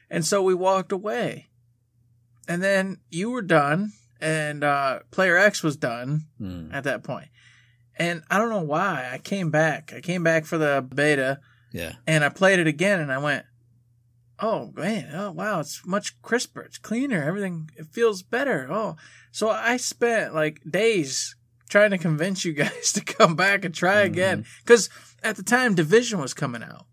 And 0.09 0.25
so 0.25 0.41
we 0.41 0.53
walked 0.53 0.91
away. 0.91 1.47
And 2.47 2.63
then 2.63 2.97
you 3.09 3.29
were 3.29 3.41
done, 3.41 3.91
and 4.21 4.63
uh, 4.63 4.99
Player 5.11 5.37
X 5.37 5.63
was 5.63 5.75
done 5.75 6.25
Hmm. 6.37 6.69
at 6.71 6.83
that 6.85 7.03
point. 7.03 7.27
And 7.99 8.23
I 8.29 8.37
don't 8.37 8.49
know 8.49 8.61
why. 8.61 9.09
I 9.11 9.17
came 9.17 9.49
back. 9.51 9.91
I 9.95 10.01
came 10.01 10.23
back 10.23 10.45
for 10.45 10.57
the 10.57 10.85
beta, 10.93 11.39
Yeah. 11.73 11.93
and 12.05 12.23
I 12.23 12.29
played 12.29 12.59
it 12.59 12.67
again, 12.67 12.99
and 12.99 13.11
I 13.11 13.17
went, 13.17 13.43
"Oh 14.39 14.71
man, 14.75 15.09
oh 15.15 15.31
wow, 15.31 15.59
it's 15.59 15.81
much 15.85 16.21
crisper. 16.21 16.61
It's 16.61 16.77
cleaner. 16.77 17.23
Everything 17.23 17.69
it 17.75 17.87
feels 17.87 18.21
better." 18.21 18.67
Oh, 18.71 18.97
so 19.31 19.49
I 19.49 19.77
spent 19.77 20.35
like 20.35 20.61
days 20.69 21.35
trying 21.69 21.91
to 21.91 21.97
convince 21.97 22.45
you 22.45 22.53
guys 22.53 22.91
to 22.93 23.01
come 23.01 23.35
back 23.35 23.65
and 23.65 23.73
try 23.73 24.01
again 24.01 24.45
because 24.63 24.89
at 25.23 25.35
the 25.35 25.43
time 25.43 25.75
Division 25.75 26.19
was 26.19 26.33
coming 26.33 26.63
out, 26.63 26.85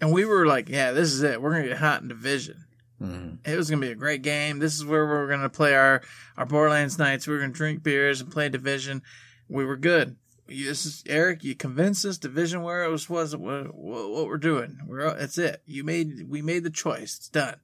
and 0.00 0.12
we 0.12 0.24
were 0.24 0.46
like, 0.46 0.68
"Yeah, 0.68 0.92
this 0.92 1.12
is 1.12 1.22
it. 1.22 1.40
We're 1.40 1.52
gonna 1.52 1.68
get 1.68 1.78
hot 1.78 2.02
in 2.02 2.08
Division." 2.08 2.64
Hmm. 2.98 3.34
It 3.44 3.56
was 3.56 3.68
gonna 3.68 3.80
be 3.80 3.92
a 3.92 3.96
great 3.96 4.22
game. 4.22 4.58
This 4.58 4.74
is 4.74 4.84
where 4.84 5.04
we're 5.06 5.28
gonna 5.28 5.48
play 5.48 5.74
our 5.74 6.02
our 6.36 6.46
Borderlands 6.46 6.98
nights. 6.98 7.26
We're 7.26 7.40
gonna 7.40 7.52
drink 7.52 7.82
beers 7.82 8.20
and 8.20 8.30
play 8.30 8.48
Division. 8.48 9.02
We 9.48 9.64
were 9.64 9.76
good. 9.76 10.16
You, 10.48 10.66
this 10.66 10.86
is 10.86 11.02
Eric. 11.06 11.44
You 11.44 11.54
convinced 11.54 12.04
us 12.04 12.18
Division 12.18 12.62
where 12.62 12.84
it 12.84 12.90
was 12.90 13.08
was 13.08 13.34
what, 13.36 13.74
what 13.74 14.26
we're 14.26 14.38
doing. 14.38 14.78
We're 14.86 15.14
that's 15.14 15.38
it. 15.38 15.62
You 15.66 15.84
made 15.84 16.28
we 16.28 16.42
made 16.42 16.64
the 16.64 16.70
choice. 16.70 17.16
It's 17.16 17.28
done. 17.28 17.56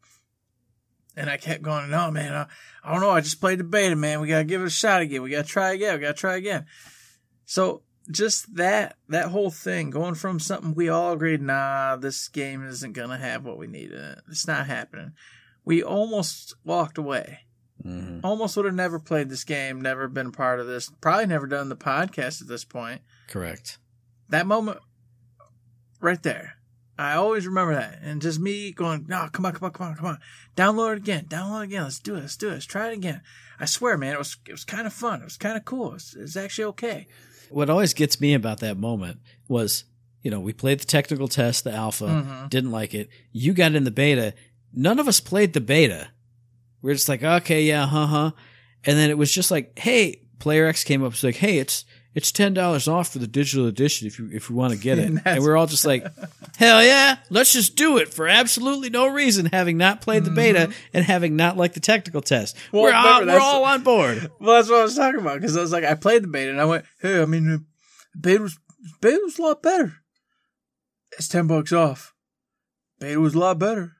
And 1.19 1.29
I 1.29 1.37
kept 1.37 1.63
going. 1.63 1.91
No, 1.91 2.11
man. 2.11 2.33
I, 2.33 2.47
I 2.85 2.93
don't 2.93 3.01
know. 3.01 3.11
I 3.11 3.21
just 3.21 3.41
played 3.41 3.59
the 3.59 3.65
beta, 3.65 3.97
man. 3.97 4.21
We 4.21 4.29
gotta 4.29 4.45
give 4.45 4.63
it 4.63 4.67
a 4.67 4.71
shot 4.71 5.03
again. 5.03 5.23
We 5.23 5.31
gotta 5.31 5.49
try 5.49 5.73
again. 5.73 5.95
We 5.95 6.01
gotta 6.01 6.15
try 6.15 6.37
again. 6.37 6.67
So 7.45 7.83
just 8.11 8.55
that 8.55 8.97
that 9.09 9.31
whole 9.31 9.51
thing 9.51 9.91
going 9.91 10.15
from 10.15 10.39
something 10.39 10.75
we 10.75 10.89
all 10.89 11.13
agreed, 11.13 11.43
nah, 11.43 11.97
this 11.97 12.29
game 12.29 12.65
isn't 12.67 12.93
gonna 12.93 13.19
have 13.19 13.45
what 13.45 13.59
we 13.59 13.67
need 13.67 13.91
in 13.91 13.99
it. 13.99 14.21
It's 14.29 14.47
not 14.47 14.67
happening. 14.67 15.13
We 15.65 15.83
almost 15.83 16.55
walked 16.65 16.99
away. 16.99 17.41
Hmm. 17.83 18.21
Almost 18.25 18.57
would 18.57 18.67
have 18.67 18.75
never 18.75 18.99
played 18.99 19.29
this 19.29 19.45
game, 19.45 19.81
never 19.81 20.09
been 20.09 20.29
a 20.29 20.33
part 20.33 20.61
of 20.61 20.67
this, 20.67 20.91
probably 21.01 21.27
never 21.27 21.47
done 21.47 21.69
the 21.69 21.77
podcast 21.77 22.41
at 22.41 22.49
this 22.49 22.65
point. 22.65 23.03
Correct. 23.29 23.79
That 24.29 24.47
moment 24.47 24.79
right 26.01 26.23
there. 26.23 26.58
I 26.99 27.15
always 27.15 27.47
remember 27.47 27.75
that. 27.75 28.01
And 28.03 28.21
just 28.21 28.41
me 28.41 28.73
going, 28.73 29.07
no, 29.09 29.29
come 29.33 29.47
on, 29.47 29.53
come 29.53 29.67
on, 29.67 29.73
come 29.73 29.87
on, 29.89 29.95
come 29.97 30.07
on. 30.07 30.19
Download 30.57 30.93
it 30.95 30.99
again. 30.99 31.27
Download 31.27 31.61
it 31.63 31.65
again. 31.67 31.85
Let's 31.85 32.01
do 32.01 32.17
it. 32.17 32.21
Let's 32.23 32.37
do 32.37 32.49
it. 32.49 32.55
Let's 32.55 32.67
try 32.67 32.89
it 32.89 32.95
again. 32.95 33.21
I 33.61 33.67
swear, 33.67 33.97
man, 33.97 34.15
it 34.15 34.19
was 34.19 34.37
it 34.49 34.53
was 34.53 34.65
kind 34.65 34.87
of 34.87 34.93
fun. 34.93 35.21
It 35.21 35.25
was 35.25 35.37
kind 35.37 35.57
of 35.57 35.65
cool. 35.65 35.95
It's 35.95 36.15
was, 36.15 36.17
it 36.17 36.23
was 36.23 36.37
actually 36.37 36.65
okay. 36.65 37.07
What 37.51 37.71
always 37.71 37.95
gets 37.95 38.21
me 38.21 38.35
about 38.35 38.59
that 38.61 38.77
moment 38.77 39.21
was, 39.47 39.85
you 40.23 40.31
know, 40.31 40.41
we 40.41 40.53
played 40.53 40.81
the 40.81 40.85
technical 40.87 41.29
test, 41.29 41.65
the 41.65 41.73
alpha, 41.73 42.05
Mhm. 42.07 42.51
didn't 42.51 42.73
like 42.73 42.95
it. 42.95 43.09
You 43.33 43.55
got 43.55 43.75
in 43.75 43.85
the 43.85 43.91
beta. 43.91 44.35
None 44.75 44.99
of 44.99 45.09
us 45.09 45.21
played 45.21 45.53
the 45.55 45.61
beta. 45.61 46.09
We 46.83 46.91
are 46.91 46.95
just 46.95 47.09
like, 47.09 47.23
okay, 47.23 47.63
yeah, 47.63 47.87
huh, 47.87 48.07
huh. 48.07 48.31
And 48.85 48.99
then 48.99 49.09
it 49.11 49.19
was 49.19 49.33
just 49.33 49.51
like, 49.51 49.79
hey, 49.79 50.23
Player 50.39 50.67
X 50.67 50.85
came 50.85 51.03
up. 51.03 51.13
It's 51.13 51.25
like, 51.25 51.37
hey, 51.37 51.59
it's 51.59 51.85
it's 52.15 52.33
ten 52.33 52.55
dollars 52.55 52.89
off 52.89 53.13
for 53.13 53.19
the 53.19 53.27
digital 53.27 53.67
edition 53.67 54.07
if 54.07 54.19
you 54.19 54.29
if 54.33 54.51
you 54.51 54.57
want 54.57 54.73
to 54.73 54.79
get 54.79 54.99
it. 54.99 55.05
And 55.09 55.23
and, 55.25 55.43
we're 55.43 55.57
all 55.57 55.67
just 55.67 55.87
like, 55.87 56.07
hell 56.57 56.83
yeah, 56.83 57.19
let's 57.31 57.53
just 57.53 57.77
do 57.77 57.99
it 57.99 58.13
for 58.13 58.29
absolutely 58.29 58.91
no 58.91 59.09
reason, 59.09 59.47
having 59.47 59.77
not 59.77 60.01
played 60.01 60.25
the 60.25 60.31
beta 60.31 60.73
and 60.93 61.05
having 61.05 61.37
not 61.37 61.57
liked 61.57 61.75
the 61.75 61.81
technical 61.81 62.21
test. 62.21 62.57
Mm-hmm. 62.57 62.77
Well, 62.77 62.85
we're 62.85 62.95
all, 62.95 63.27
we're 63.27 63.41
all 63.41 63.65
on 63.65 63.83
board. 63.83 64.31
Well, 64.41 64.57
that's 64.57 64.69
what 64.69 64.81
I 64.81 64.83
was 64.83 64.97
talking 64.97 65.21
about 65.21 65.41
because 65.41 65.57
I 65.57 65.61
was 65.61 65.73
like, 65.73 65.85
I 65.85 65.95
played 65.95 66.23
the 66.23 66.29
beta 66.29 66.51
and 66.51 66.61
I 66.61 66.65
went, 66.65 66.85
hey, 67.01 67.23
I 67.23 67.27
mean, 67.27 67.45
the 67.45 67.65
beta 68.19 68.43
was 68.43 68.59
beta 69.01 69.21
was 69.23 69.39
a 69.39 69.43
lot 69.43 69.63
better. 69.63 69.95
It's 71.13 71.29
ten 71.29 71.47
bucks 71.47 71.73
off. 71.73 72.15
Beta 73.01 73.21
was 73.21 73.35
a 73.35 73.39
lot 73.39 73.59
better. 73.59 73.93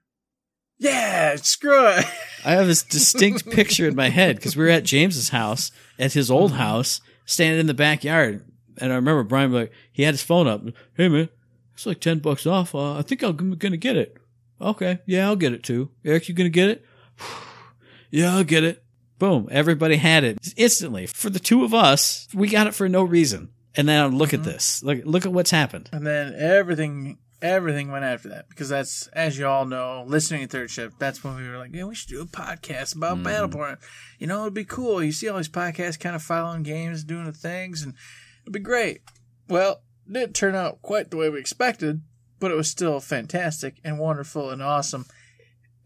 Yeah, 0.79 1.37
screw 1.37 1.89
it. 1.89 2.05
I 2.45 2.53
have 2.53 2.67
this 2.67 2.83
distinct 2.83 3.51
picture 3.51 3.89
in 3.89 3.97
my 3.97 4.11
head 4.11 4.37
because 4.37 4.57
we 4.57 4.65
were 4.65 4.71
at 4.71 4.85
James's 4.85 5.31
house, 5.31 5.73
at 5.99 6.13
his 6.13 6.31
old 6.31 6.53
house, 6.53 7.01
standing 7.29 7.61
in 7.61 7.67
the 7.67 7.75
backyard. 7.75 8.45
And 8.79 8.93
I 8.93 8.97
remember 8.97 9.23
Brian 9.23 9.53
like 9.53 9.73
he 9.93 10.03
had 10.03 10.15
his 10.15 10.23
phone 10.23 10.49
up. 10.49 10.63
Hey 10.95 11.09
man, 11.09 11.29
it's 11.75 11.87
like 11.87 12.01
ten 12.01 12.19
bucks 12.19 12.47
off. 12.47 12.75
Uh, 12.75 12.99
I 12.99 13.03
think 13.03 13.23
I'm 13.23 13.55
gonna 13.57 13.77
get 13.77 13.97
it. 13.97 14.17
Okay, 14.61 14.99
yeah, 15.07 15.27
I'll 15.27 15.37
get 15.37 15.53
it 15.53 15.63
too. 15.63 15.91
Eric, 16.05 16.29
you 16.29 16.35
gonna 16.35 16.49
get 16.49 16.71
it? 16.71 16.85
yeah, 18.11 18.35
I'll 18.35 18.45
get 18.45 18.65
it. 18.65 18.83
Boom! 19.19 19.49
Everybody 19.51 19.97
had 19.97 20.25
it 20.25 20.39
instantly. 20.57 21.07
For 21.07 21.29
the 21.29 21.41
two 21.41 21.65
of 21.65 21.75
us, 21.75 22.29
we 22.33 22.49
got 22.49 22.67
it 22.67 22.75
for 22.75 22.89
no 22.89 23.03
reason. 23.03 23.51
And 23.75 23.87
now 23.87 24.07
look 24.07 24.35
at 24.35 24.43
this. 24.45 24.83
Look, 24.83 25.01
look 25.05 25.27
at 25.27 25.33
what's 25.33 25.51
happened. 25.51 25.89
And 25.93 26.07
then 26.07 26.35
everything, 26.37 27.19
everything 27.41 27.91
went 27.91 28.05
after 28.05 28.29
that 28.31 28.49
because 28.49 28.69
that's, 28.69 29.07
as 29.09 29.39
you 29.39 29.47
all 29.47 29.65
know, 29.65 30.05
listening 30.07 30.43
to 30.43 30.49
Third 30.49 30.71
Shift. 30.71 30.99
That's 30.99 31.23
when 31.23 31.37
we 31.37 31.49
were 31.49 31.59
like, 31.59 31.75
yeah, 31.75 31.85
we 31.85 31.95
should 31.95 32.09
do 32.09 32.23
a 32.23 32.27
podcast 32.27 32.97
about 32.97 33.19
mm-hmm. 33.19 33.27
Battleborn. 33.27 33.79
You 34.19 34.27
know, 34.27 34.43
it'd 34.43 34.55
be 34.55 34.65
cool. 34.65 35.03
You 35.03 35.13
see 35.13 35.29
all 35.29 35.37
these 35.37 35.49
podcasts 35.49 36.01
kind 36.01 36.17
of 36.17 36.23
following 36.23 36.63
games, 36.63 37.05
doing 37.05 37.25
the 37.25 37.33
things, 37.33 37.83
and 37.83 37.95
it'd 38.43 38.53
be 38.53 38.61
great. 38.61 39.03
Well, 39.49 39.83
it 40.07 40.13
didn't 40.13 40.35
turn 40.35 40.55
out 40.55 40.83
quite 40.83 41.11
the 41.11 41.17
way 41.17 41.29
we 41.29 41.39
expected, 41.39 42.03
but 42.41 42.51
it 42.51 42.57
was 42.57 42.71
still 42.71 43.01
fantastic 43.01 43.77
and 43.85 43.99
wonderful 43.99 44.51
and 44.51 44.63
awesome. 44.63 45.07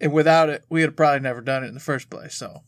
And 0.01 0.13
without 0.13 0.49
it, 0.49 0.65
we 0.69 0.83
had 0.83 0.97
probably 0.97 1.21
never 1.21 1.41
done 1.41 1.65
it 1.65 1.69
in 1.69 1.75
the 1.75 1.81
first 1.81 2.11
place. 2.11 2.35
So, 2.35 2.63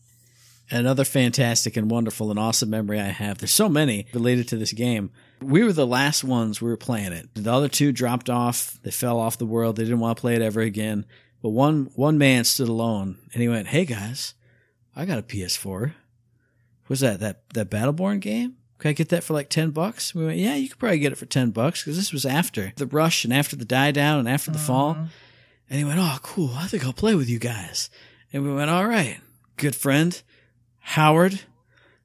Another 0.71 1.03
fantastic 1.03 1.77
and 1.77 1.91
wonderful 1.91 2.31
and 2.31 2.39
awesome 2.39 2.71
memory 2.71 2.99
I 2.99 3.09
have. 3.09 3.37
There's 3.37 3.53
so 3.53 3.69
many 3.69 4.07
related 4.13 4.47
to 4.47 4.57
this 4.57 4.73
game. 4.73 5.11
We 5.41 5.63
were 5.63 5.73
the 5.73 5.85
last 5.85 6.23
ones 6.23 6.59
we 6.59 6.69
were 6.69 6.77
playing 6.77 7.11
it. 7.13 7.29
The 7.35 7.53
other 7.53 7.67
two 7.67 7.91
dropped 7.91 8.31
off. 8.31 8.79
They 8.81 8.89
fell 8.89 9.19
off 9.19 9.37
the 9.37 9.45
world. 9.45 9.75
They 9.75 9.83
didn't 9.83 9.99
want 9.99 10.17
to 10.17 10.21
play 10.21 10.35
it 10.35 10.41
ever 10.41 10.61
again. 10.61 11.05
But 11.43 11.49
one 11.49 11.91
one 11.93 12.17
man 12.17 12.43
stood 12.45 12.67
alone 12.67 13.19
and 13.31 13.41
he 13.43 13.47
went, 13.47 13.67
"Hey 13.67 13.85
guys, 13.85 14.33
I 14.95 15.05
got 15.05 15.19
a 15.19 15.21
PS4. 15.21 15.93
What's 16.87 17.01
that? 17.01 17.19
That 17.19 17.47
that 17.49 17.69
Battleborn 17.69 18.19
game? 18.19 18.55
Can 18.79 18.89
I 18.89 18.93
get 18.93 19.09
that 19.09 19.23
for 19.23 19.33
like 19.33 19.49
ten 19.49 19.69
bucks?" 19.69 20.15
We 20.15 20.25
went, 20.25 20.39
"Yeah, 20.39 20.55
you 20.55 20.69
could 20.69 20.79
probably 20.79 20.97
get 20.97 21.11
it 21.11 21.17
for 21.19 21.27
ten 21.27 21.51
bucks 21.51 21.83
because 21.83 21.97
this 21.97 22.11
was 22.11 22.25
after 22.25 22.73
the 22.77 22.87
rush 22.87 23.23
and 23.23 23.31
after 23.31 23.55
the 23.55 23.65
die 23.65 23.91
down 23.91 24.17
and 24.17 24.27
after 24.27 24.49
the 24.49 24.57
mm-hmm. 24.57 24.65
fall." 24.65 24.97
And 25.69 25.77
he 25.77 25.85
went, 25.85 25.99
"Oh, 25.99 26.17
cool. 26.23 26.55
I 26.55 26.65
think 26.65 26.83
I'll 26.83 26.93
play 26.93 27.13
with 27.13 27.29
you 27.29 27.37
guys." 27.37 27.91
And 28.33 28.43
we 28.43 28.51
went, 28.51 28.71
"All 28.71 28.87
right, 28.87 29.19
good 29.57 29.75
friend." 29.75 30.19
Howard, 30.89 31.41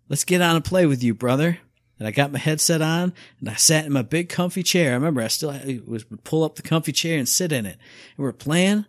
let's 0.09 0.25
get 0.25 0.41
on 0.41 0.57
and 0.57 0.65
play 0.65 0.87
with 0.87 1.05
you, 1.05 1.15
brother. 1.15 1.59
And 1.99 2.09
I 2.09 2.13
got 2.13 2.33
my 2.33 2.39
headset 2.39 2.81
on 2.81 3.13
and 3.39 3.49
I 3.51 3.55
sat 3.55 3.85
in 3.85 3.93
my 3.93 4.01
big 4.01 4.31
comfy 4.31 4.63
chair. 4.63 4.93
I 4.93 4.95
remember 4.95 5.21
I 5.21 5.29
still 5.29 5.51
I 5.51 5.81
was 5.87 6.11
would 6.11 6.25
pull 6.25 6.45
up 6.45 6.57
the 6.57 6.63
comfy 6.63 6.91
chair 6.91 7.19
and 7.19 7.29
sit 7.29 7.53
in 7.53 7.67
it. 7.67 7.77
And 7.77 8.19
we 8.19 8.25
were 8.25 8.33
playing 8.33 8.87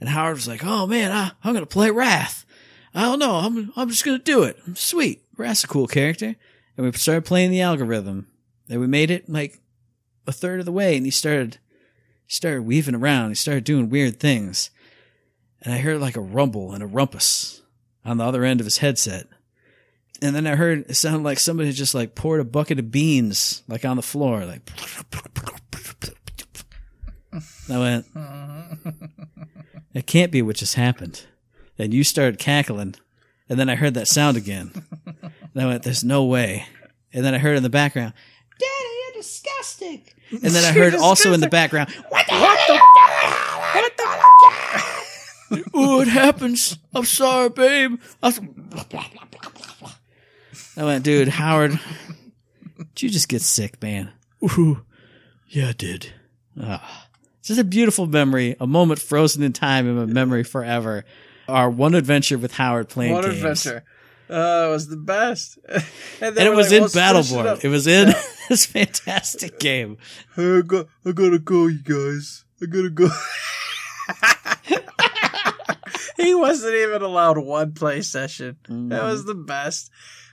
and 0.00 0.08
Howard 0.08 0.34
was 0.34 0.48
like, 0.48 0.64
"Oh 0.64 0.88
man, 0.88 1.12
I, 1.12 1.30
I'm 1.44 1.54
gonna 1.54 1.66
play 1.66 1.92
Rath. 1.92 2.44
I 2.92 3.02
don't 3.02 3.20
know. 3.20 3.36
I'm 3.36 3.72
I'm 3.76 3.88
just 3.88 4.04
gonna 4.04 4.18
do 4.18 4.42
it. 4.42 4.58
Sweet. 4.74 5.22
Rath's 5.36 5.62
a 5.62 5.68
cool 5.68 5.86
character." 5.86 6.34
And 6.76 6.84
we 6.84 6.92
started 6.92 7.24
playing 7.24 7.52
the 7.52 7.60
algorithm. 7.60 8.26
And 8.68 8.80
we 8.80 8.88
made 8.88 9.12
it 9.12 9.30
like 9.30 9.60
a 10.26 10.32
third 10.32 10.58
of 10.58 10.66
the 10.66 10.72
way, 10.72 10.96
and 10.96 11.06
he 11.06 11.12
started 11.12 11.58
he 12.26 12.32
started 12.32 12.62
weaving 12.62 12.96
around. 12.96 13.28
He 13.28 13.34
started 13.36 13.62
doing 13.62 13.88
weird 13.88 14.18
things, 14.18 14.70
and 15.62 15.72
I 15.72 15.78
heard 15.78 16.00
like 16.00 16.16
a 16.16 16.20
rumble 16.20 16.72
and 16.72 16.82
a 16.82 16.88
rumpus 16.88 17.62
on 18.08 18.16
the 18.16 18.24
other 18.24 18.44
end 18.44 18.60
of 18.60 18.66
his 18.66 18.78
headset. 18.78 19.26
And 20.20 20.34
then 20.34 20.46
I 20.46 20.56
heard 20.56 20.86
it 20.88 20.94
sounded 20.94 21.22
like 21.22 21.38
somebody 21.38 21.70
just 21.72 21.94
like 21.94 22.14
poured 22.14 22.40
a 22.40 22.44
bucket 22.44 22.78
of 22.78 22.90
beans 22.90 23.62
like 23.68 23.84
on 23.84 23.96
the 23.96 24.02
floor, 24.02 24.44
like. 24.44 24.68
I 27.70 27.78
went, 27.78 28.06
it 29.92 30.06
can't 30.06 30.32
be 30.32 30.40
what 30.40 30.56
just 30.56 30.74
happened. 30.74 31.26
And 31.78 31.92
you 31.92 32.02
started 32.02 32.38
cackling, 32.38 32.94
and 33.48 33.60
then 33.60 33.68
I 33.68 33.74
heard 33.74 33.94
that 33.94 34.08
sound 34.08 34.36
again. 34.36 34.72
And 35.06 35.62
I 35.62 35.66
went, 35.66 35.82
there's 35.82 36.02
no 36.02 36.24
way. 36.24 36.66
And 37.12 37.24
then 37.24 37.34
I 37.34 37.38
heard 37.38 37.56
in 37.56 37.62
the 37.62 37.68
background, 37.70 38.14
Daddy, 38.58 38.88
you're 39.04 39.22
disgusting. 39.22 40.02
And 40.30 40.40
then 40.40 40.64
I 40.64 40.72
heard 40.78 40.94
also 40.94 41.32
in 41.32 41.40
the 41.40 41.48
background, 41.48 41.90
what 42.08 42.26
the 42.26 42.32
hell 42.32 42.56
Oh, 45.74 46.00
it 46.00 46.08
happens. 46.08 46.78
I'm 46.94 47.04
sorry, 47.04 47.50
babe. 47.50 48.00
I, 48.22 48.26
was- 48.28 48.40
I 50.76 50.84
went, 50.84 51.04
dude, 51.04 51.28
Howard, 51.28 51.78
did 52.94 53.02
you 53.02 53.10
just 53.10 53.28
get 53.28 53.42
sick, 53.42 53.82
man? 53.82 54.12
Ooh, 54.42 54.82
yeah, 55.48 55.68
I 55.68 55.72
did. 55.72 56.12
Ah. 56.60 57.08
It's 57.40 57.48
just 57.48 57.60
a 57.60 57.64
beautiful 57.64 58.06
memory, 58.06 58.56
a 58.60 58.66
moment 58.66 59.00
frozen 59.00 59.42
in 59.42 59.52
time 59.52 59.88
in 59.88 59.96
my 59.96 60.04
memory 60.06 60.44
forever. 60.44 61.04
Our 61.48 61.70
one 61.70 61.94
adventure 61.94 62.36
with 62.36 62.52
Howard 62.54 62.88
playing 62.90 63.14
what 63.14 63.24
games. 63.24 63.36
adventure! 63.36 63.84
Uh, 64.28 64.66
it 64.68 64.72
was 64.72 64.88
the 64.88 64.98
best. 64.98 65.58
and, 65.68 65.82
And 66.20 66.36
it 66.38 66.54
was 66.54 66.66
like, 66.66 66.76
in 66.76 66.82
"Let's 66.82 66.94
finish 66.94 67.32
it 67.32 67.34
Battleborn. 67.34 67.64
It 67.64 67.68
was 67.68 67.86
in 67.86 68.12
this 68.50 68.66
fantastic 68.66 69.58
game. 69.58 69.96
I, 70.36 70.60
got, 70.66 70.86
I 71.06 71.12
gotta 71.12 71.38
go, 71.38 71.66
you 71.68 71.82
guys. 71.82 72.44
I 72.62 72.66
gotta 72.66 72.90
go. 72.90 73.08
he 76.22 76.34
wasn't 76.34 76.74
even 76.74 77.02
allowed 77.02 77.38
one 77.38 77.72
play 77.72 78.02
session. 78.02 78.56
That 78.68 79.04
was 79.04 79.24
the 79.24 79.34
best. 79.34 79.90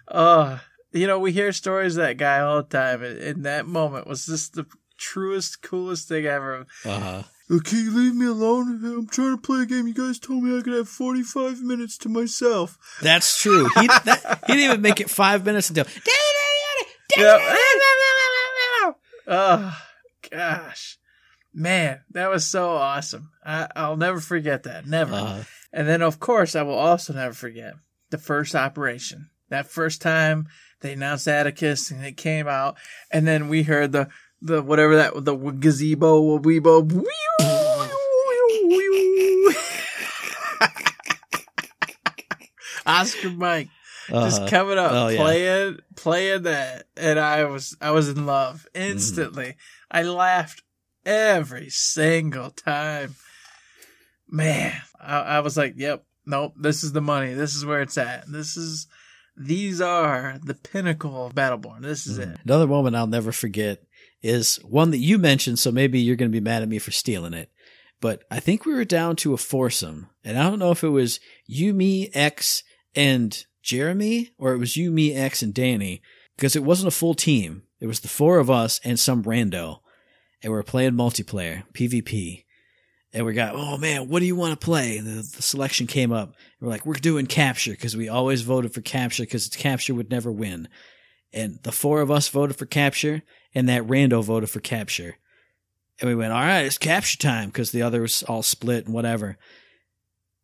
Uh, 0.07 0.59
you 0.91 1.07
know, 1.07 1.19
we 1.19 1.31
hear 1.31 1.51
stories 1.51 1.95
of 1.97 2.03
that 2.03 2.17
guy 2.17 2.39
all 2.39 2.57
the 2.57 2.63
time, 2.63 3.03
and, 3.03 3.17
and 3.19 3.45
that 3.45 3.67
moment 3.67 4.07
was 4.07 4.25
just 4.25 4.53
the 4.53 4.65
truest, 4.97 5.61
coolest 5.61 6.07
thing 6.07 6.25
ever. 6.25 6.65
Uh-huh. 6.83 7.23
Uh, 7.49 7.59
Can 7.63 7.79
you 7.79 7.91
leave 7.91 8.15
me 8.15 8.25
alone? 8.25 8.83
I'm 8.83 9.07
trying 9.07 9.35
to 9.35 9.41
play 9.41 9.61
a 9.61 9.65
game. 9.65 9.87
You 9.87 9.93
guys 9.93 10.19
told 10.19 10.43
me 10.43 10.57
I 10.57 10.61
could 10.61 10.73
have 10.73 10.89
45 10.89 11.61
minutes 11.61 11.97
to 11.99 12.09
myself. 12.09 12.77
That's 13.01 13.37
true. 13.39 13.69
He, 13.79 13.87
that, 13.87 14.39
he 14.47 14.53
didn't 14.53 14.65
even 14.65 14.81
make 14.81 14.99
it 14.99 15.09
five 15.09 15.45
minutes 15.45 15.69
until. 15.69 15.85
Oh, 19.27 19.77
gosh. 20.31 20.97
Man, 21.53 22.01
that 22.11 22.29
was 22.29 22.45
so 22.45 22.71
awesome. 22.71 23.31
I, 23.45 23.67
I'll 23.75 23.95
never 23.95 24.19
forget 24.19 24.63
that. 24.63 24.85
Never. 24.85 25.13
Uh, 25.13 25.43
And 25.75 25.89
then, 25.89 26.01
of 26.01 26.21
course, 26.21 26.55
I 26.55 26.61
will 26.61 26.79
also 26.79 27.11
never 27.11 27.33
forget 27.33 27.73
the 28.09 28.17
first 28.17 28.55
operation. 28.55 29.29
That 29.49 29.67
first 29.67 30.01
time 30.01 30.47
they 30.79 30.93
announced 30.93 31.27
Atticus 31.27 31.91
and 31.91 32.03
it 32.03 32.15
came 32.15 32.47
out, 32.47 32.77
and 33.11 33.27
then 33.27 33.49
we 33.49 33.63
heard 33.63 33.91
the 33.91 34.07
the 34.41 34.63
whatever 34.63 34.95
that 34.95 35.25
the 35.25 35.35
gazebo 35.35 36.39
weebo. 36.39 37.05
Oscar 42.85 43.31
Mike 43.31 43.67
just 44.07 44.41
uh-huh. 44.41 44.49
coming 44.49 44.77
up, 44.77 44.91
Oh, 44.93 45.07
yeah. 45.09 45.17
playing 45.17 45.79
playing 45.95 46.43
that, 46.43 46.85
and 46.95 47.19
I 47.19 47.43
was 47.45 47.75
I 47.81 47.91
was 47.91 48.07
in 48.07 48.25
love 48.25 48.65
instantly. 48.73 49.57
I 49.91 50.03
laughed 50.03 50.63
every 51.05 51.69
single 51.69 52.51
time. 52.51 53.15
Man, 54.27 54.73
I, 55.05 55.37
I 55.37 55.39
was 55.39 55.57
like, 55.57 55.73
"Yep, 55.77 56.05
nope, 56.25 56.53
this 56.57 56.83
is 56.83 56.91
the 56.91 57.01
money. 57.01 57.33
This 57.33 57.55
is 57.55 57.65
where 57.65 57.81
it's 57.81 57.97
at. 57.97 58.25
This 58.27 58.57
is 58.57 58.87
these 59.37 59.81
are 59.81 60.39
the 60.43 60.53
pinnacle 60.53 61.25
of 61.25 61.35
Battleborn. 61.35 61.81
This 61.81 62.07
is 62.07 62.17
hmm. 62.17 62.31
it." 62.31 62.39
Another 62.45 62.67
moment 62.67 62.95
I'll 62.95 63.07
never 63.07 63.31
forget 63.31 63.83
is 64.21 64.55
one 64.63 64.91
that 64.91 64.97
you 64.97 65.17
mentioned, 65.17 65.59
so 65.59 65.71
maybe 65.71 65.99
you're 65.99 66.15
going 66.15 66.31
to 66.31 66.35
be 66.35 66.43
mad 66.43 66.63
at 66.63 66.69
me 66.69 66.79
for 66.79 66.91
stealing 66.91 67.33
it. 67.33 67.51
But 68.01 68.23
I 68.29 68.39
think 68.39 68.65
we 68.65 68.73
were 68.73 68.85
down 68.85 69.15
to 69.17 69.33
a 69.33 69.37
foursome, 69.37 70.09
and 70.23 70.37
I 70.37 70.43
don't 70.43 70.59
know 70.59 70.71
if 70.71 70.83
it 70.83 70.89
was 70.89 71.19
you, 71.45 71.73
me, 71.73 72.09
X, 72.13 72.63
and 72.95 73.45
Jeremy, 73.61 74.31
or 74.37 74.53
it 74.53 74.57
was 74.57 74.77
you, 74.77 74.91
me, 74.91 75.13
X, 75.13 75.41
and 75.41 75.53
Danny, 75.53 76.01
because 76.35 76.55
it 76.55 76.63
wasn't 76.63 76.87
a 76.89 76.95
full 76.95 77.13
team. 77.13 77.63
It 77.79 77.87
was 77.87 77.99
the 77.99 78.07
four 78.07 78.39
of 78.39 78.49
us 78.49 78.79
and 78.83 78.99
some 78.99 79.23
rando. 79.23 79.79
and 80.41 80.51
we're 80.51 80.63
playing 80.63 80.93
multiplayer, 80.93 81.63
PvP. 81.73 82.44
And 83.15 83.25
we 83.25 83.31
got, 83.31 83.55
oh 83.55 83.77
man, 83.77 84.09
what 84.09 84.19
do 84.19 84.25
you 84.25 84.35
want 84.35 84.59
to 84.59 84.63
play? 84.63 84.99
The, 84.99 85.21
the 85.35 85.41
selection 85.41 85.87
came 85.87 86.11
up. 86.11 86.35
We're 86.59 86.67
like, 86.67 86.85
we're 86.85 86.95
doing 86.95 87.27
capture 87.27 87.71
because 87.71 87.95
we 87.95 88.09
always 88.09 88.41
voted 88.41 88.73
for 88.73 88.81
capture 88.81 89.23
because 89.23 89.47
capture 89.47 89.95
would 89.95 90.11
never 90.11 90.29
win. 90.29 90.67
And 91.31 91.57
the 91.63 91.71
four 91.71 92.01
of 92.01 92.11
us 92.11 92.27
voted 92.27 92.57
for 92.57 92.65
capture, 92.65 93.23
and 93.53 93.69
that 93.69 93.83
rando 93.83 94.21
voted 94.21 94.49
for 94.49 94.59
capture. 94.59 95.15
And 96.01 96.09
we 96.09 96.15
went, 96.15 96.33
all 96.33 96.41
right, 96.41 96.65
it's 96.65 96.77
capture 96.77 97.17
time 97.17 97.47
because 97.47 97.71
the 97.71 97.83
others 97.83 98.21
all 98.23 98.43
split 98.43 98.85
and 98.85 98.93
whatever. 98.93 99.37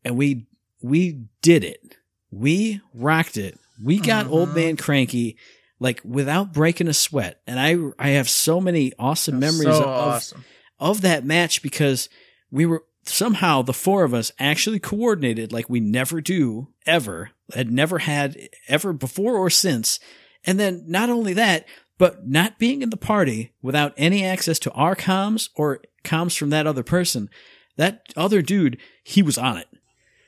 And 0.05 0.15
we 0.15 0.47
we 0.81 1.25
did 1.41 1.65
it. 1.65 1.97
We 2.31 2.79
rocked 2.93 3.35
it. 3.35 3.59
We 3.83 3.99
got 3.99 4.27
old 4.27 4.49
uh-huh. 4.49 4.57
man 4.57 4.77
cranky 4.77 5.35
like 5.81 5.99
without 6.05 6.53
breaking 6.53 6.87
a 6.87 6.93
sweat. 6.93 7.41
And 7.45 7.59
I 7.59 7.75
I 7.99 8.11
have 8.11 8.29
so 8.29 8.61
many 8.61 8.93
awesome 8.97 9.39
memories 9.39 9.75
so 9.75 9.83
of 9.83 9.87
awesome. 9.87 10.45
of 10.79 11.01
that 11.01 11.25
match 11.25 11.61
because 11.61 12.07
we 12.51 12.65
were 12.65 12.83
somehow 13.05 13.61
the 13.63 13.73
four 13.73 14.03
of 14.03 14.13
us 14.13 14.31
actually 14.39 14.79
coordinated 14.79 15.51
like 15.51 15.69
we 15.69 15.79
never 15.79 16.21
do 16.21 16.67
ever 16.85 17.31
had 17.53 17.71
never 17.71 17.97
had 17.99 18.37
ever 18.67 18.93
before 18.93 19.37
or 19.37 19.49
since 19.49 19.99
and 20.43 20.59
then 20.59 20.83
not 20.87 21.09
only 21.09 21.33
that 21.33 21.65
but 21.97 22.27
not 22.27 22.59
being 22.59 22.81
in 22.83 22.91
the 22.91 22.97
party 22.97 23.53
without 23.61 23.93
any 23.97 24.23
access 24.23 24.59
to 24.59 24.71
our 24.73 24.95
comms 24.95 25.49
or 25.55 25.81
comms 26.03 26.37
from 26.37 26.51
that 26.51 26.67
other 26.67 26.83
person 26.83 27.27
that 27.77 28.03
other 28.15 28.41
dude 28.43 28.77
he 29.03 29.23
was 29.23 29.37
on 29.37 29.57
it 29.57 29.67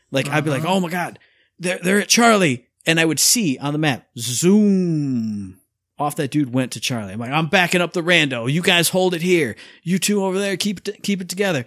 like 0.10 0.28
i'd 0.30 0.44
be 0.44 0.50
like 0.50 0.64
Uh-huh. 0.64 0.74
oh 0.74 0.80
my 0.80 0.90
god 0.90 1.20
they're, 1.60 1.78
they're 1.80 2.02
at 2.02 2.08
charlie 2.10 2.66
and 2.88 3.00
i 3.00 3.06
would 3.06 3.20
see 3.20 3.58
on 3.60 3.74
the 3.74 3.80
map 3.80 4.08
zoom 4.18 5.60
off 6.00 6.16
that 6.16 6.32
dude 6.32 6.52
went 6.52 6.72
to 6.72 6.80
Charlie. 6.80 7.14
I'm 7.14 7.20
like, 7.20 7.30
I'm 7.30 7.48
backing 7.48 7.80
up 7.80 7.94
the 7.94 8.02
rando. 8.02 8.52
You 8.52 8.64
guys 8.64 8.90
hold 8.90 9.14
it 9.14 9.22
here. 9.22 9.56
You 9.84 10.00
two 10.00 10.26
over 10.26 10.40
there, 10.40 10.58
keep 10.58 10.86
it, 10.88 11.04
keep 11.04 11.22
it 11.22 11.30
together. 11.30 11.66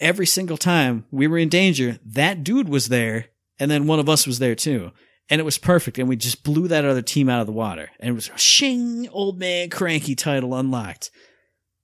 Every 0.00 0.26
single 0.26 0.56
time 0.56 1.04
we 1.10 1.26
were 1.26 1.38
in 1.38 1.48
danger, 1.50 1.98
that 2.06 2.42
dude 2.42 2.68
was 2.68 2.88
there, 2.88 3.26
and 3.58 3.70
then 3.70 3.86
one 3.86 3.98
of 4.00 4.08
us 4.08 4.26
was 4.26 4.38
there 4.38 4.54
too. 4.54 4.92
And 5.28 5.40
it 5.40 5.44
was 5.44 5.58
perfect, 5.58 5.98
and 5.98 6.08
we 6.08 6.16
just 6.16 6.42
blew 6.42 6.66
that 6.68 6.84
other 6.84 7.02
team 7.02 7.28
out 7.28 7.40
of 7.40 7.46
the 7.46 7.52
water. 7.52 7.90
And 8.00 8.10
it 8.10 8.14
was 8.14 8.30
shing, 8.36 9.08
old 9.10 9.38
man 9.38 9.70
cranky 9.70 10.14
title 10.16 10.54
unlocked. 10.54 11.10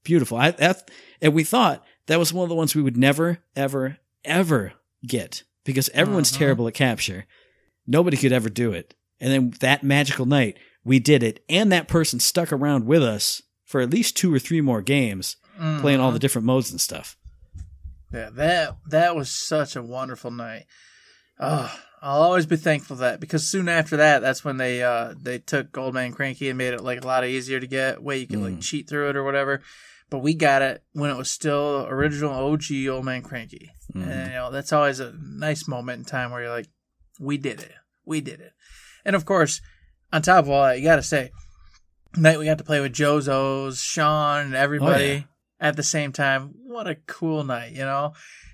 Beautiful. 0.03 0.39
I, 0.39 0.51
that, 0.53 0.91
and 1.21 1.33
we 1.35 1.45
thought 1.45 1.85
that 2.07 2.19
was 2.19 2.33
one 2.33 2.43
of 2.45 2.49
the 2.49 2.55
ones 2.57 2.75
we 2.75 2.83
would 2.83 2.97
never, 2.97 3.39
ever, 3.55 3.99
ever 4.25 4.73
get 5.07 5.43
because 5.65 5.89
everyone's 5.91 6.33
Uh-huh. 6.33 6.39
terrible 6.39 6.67
at 6.69 6.75
capture. 6.75 7.27
Nobody 7.87 8.17
could 8.17 8.33
ever 8.33 8.49
do 8.49 8.73
it. 8.73 8.95
And 9.21 9.33
then 9.33 9.53
that 9.61 9.83
magical 9.85 10.27
night, 10.27 10.59
we 10.85 10.99
did 10.99 11.23
it, 11.23 11.45
and 11.49 11.71
that 11.71 11.89
person 11.89 12.19
stuck 12.21 12.53
around 12.53 12.87
with 12.87 13.03
us 13.03 13.43
for 13.65 13.81
at 13.81 13.91
least 13.91 14.17
two 14.17 14.33
or 14.33 14.39
three 14.39 14.61
more 14.61 14.83
games, 14.83 15.37
playing 15.81 16.01
all 16.01 16.13
the 16.13 16.19
different 16.19 16.47
modes 16.47 16.71
and 16.71 16.81
stuff. 16.81 17.17
Yeah, 18.17 18.31
that 18.33 18.77
that 18.89 19.15
was 19.17 19.31
such 19.31 19.77
a 19.77 19.83
wonderful 19.83 20.31
night. 20.31 20.65
Oh, 21.39 21.71
I'll 22.01 22.23
always 22.23 22.47
be 22.47 22.57
thankful 22.57 22.97
for 22.97 23.01
that 23.03 23.21
because 23.21 23.47
soon 23.47 23.69
after 23.69 23.97
that, 23.99 24.21
that's 24.21 24.45
when 24.45 24.57
they 24.57 24.83
uh 24.83 25.15
they 25.21 25.39
took 25.39 25.77
Old 25.77 25.93
Man 25.95 26.13
Cranky 26.13 26.49
and 26.49 26.57
made 26.59 26.73
it 26.75 26.83
like 26.83 27.03
a 27.03 27.07
lot 27.07 27.25
easier 27.27 27.61
to 27.61 27.67
get, 27.67 28.03
way 28.03 28.19
you 28.29 28.39
like 28.39 28.55
Mm. 28.55 28.63
cheat 28.63 28.89
through 28.89 29.11
it 29.11 29.17
or 29.17 29.25
whatever. 29.25 29.61
But 30.09 30.21
we 30.21 30.35
got 30.35 30.63
it 30.63 30.83
when 30.93 31.11
it 31.11 31.17
was 31.17 31.31
still 31.31 31.85
original 31.89 32.33
OG 32.33 32.89
Old 32.89 33.05
Man 33.05 33.23
Cranky, 33.23 33.73
Mhm. 33.95 34.03
and 34.09 34.27
you 34.29 34.35
know 34.35 34.51
that's 34.51 34.73
always 34.73 35.01
a 35.01 35.13
nice 35.21 35.67
moment 35.69 35.99
in 35.99 36.05
time 36.05 36.31
where 36.31 36.43
you're 36.43 36.51
like, 36.51 36.69
we 37.21 37.37
did 37.37 37.61
it, 37.61 37.73
we 38.05 38.21
did 38.21 38.41
it, 38.41 38.53
and 39.05 39.17
of 39.17 39.25
course, 39.25 39.61
on 40.13 40.23
top 40.23 40.45
of 40.45 40.51
all 40.51 40.65
that, 40.65 40.79
you 40.79 40.85
got 40.85 40.97
to 40.97 41.03
say, 41.03 41.33
night 42.17 42.39
we 42.39 42.45
got 42.47 42.59
to 42.59 42.65
play 42.65 42.81
with 42.81 42.93
JoJo's, 42.95 43.81
Sean, 43.81 44.47
and 44.47 44.55
everybody 44.55 45.05
Oh, 45.05 45.13
yeah. 45.15 45.23
At 45.61 45.77
the 45.77 45.83
same 45.83 46.13
time. 46.13 46.55
What 46.65 46.87
a 46.87 46.97
cool 47.07 47.45
night, 47.45 47.73
you 47.73 47.85
know. 47.85 48.13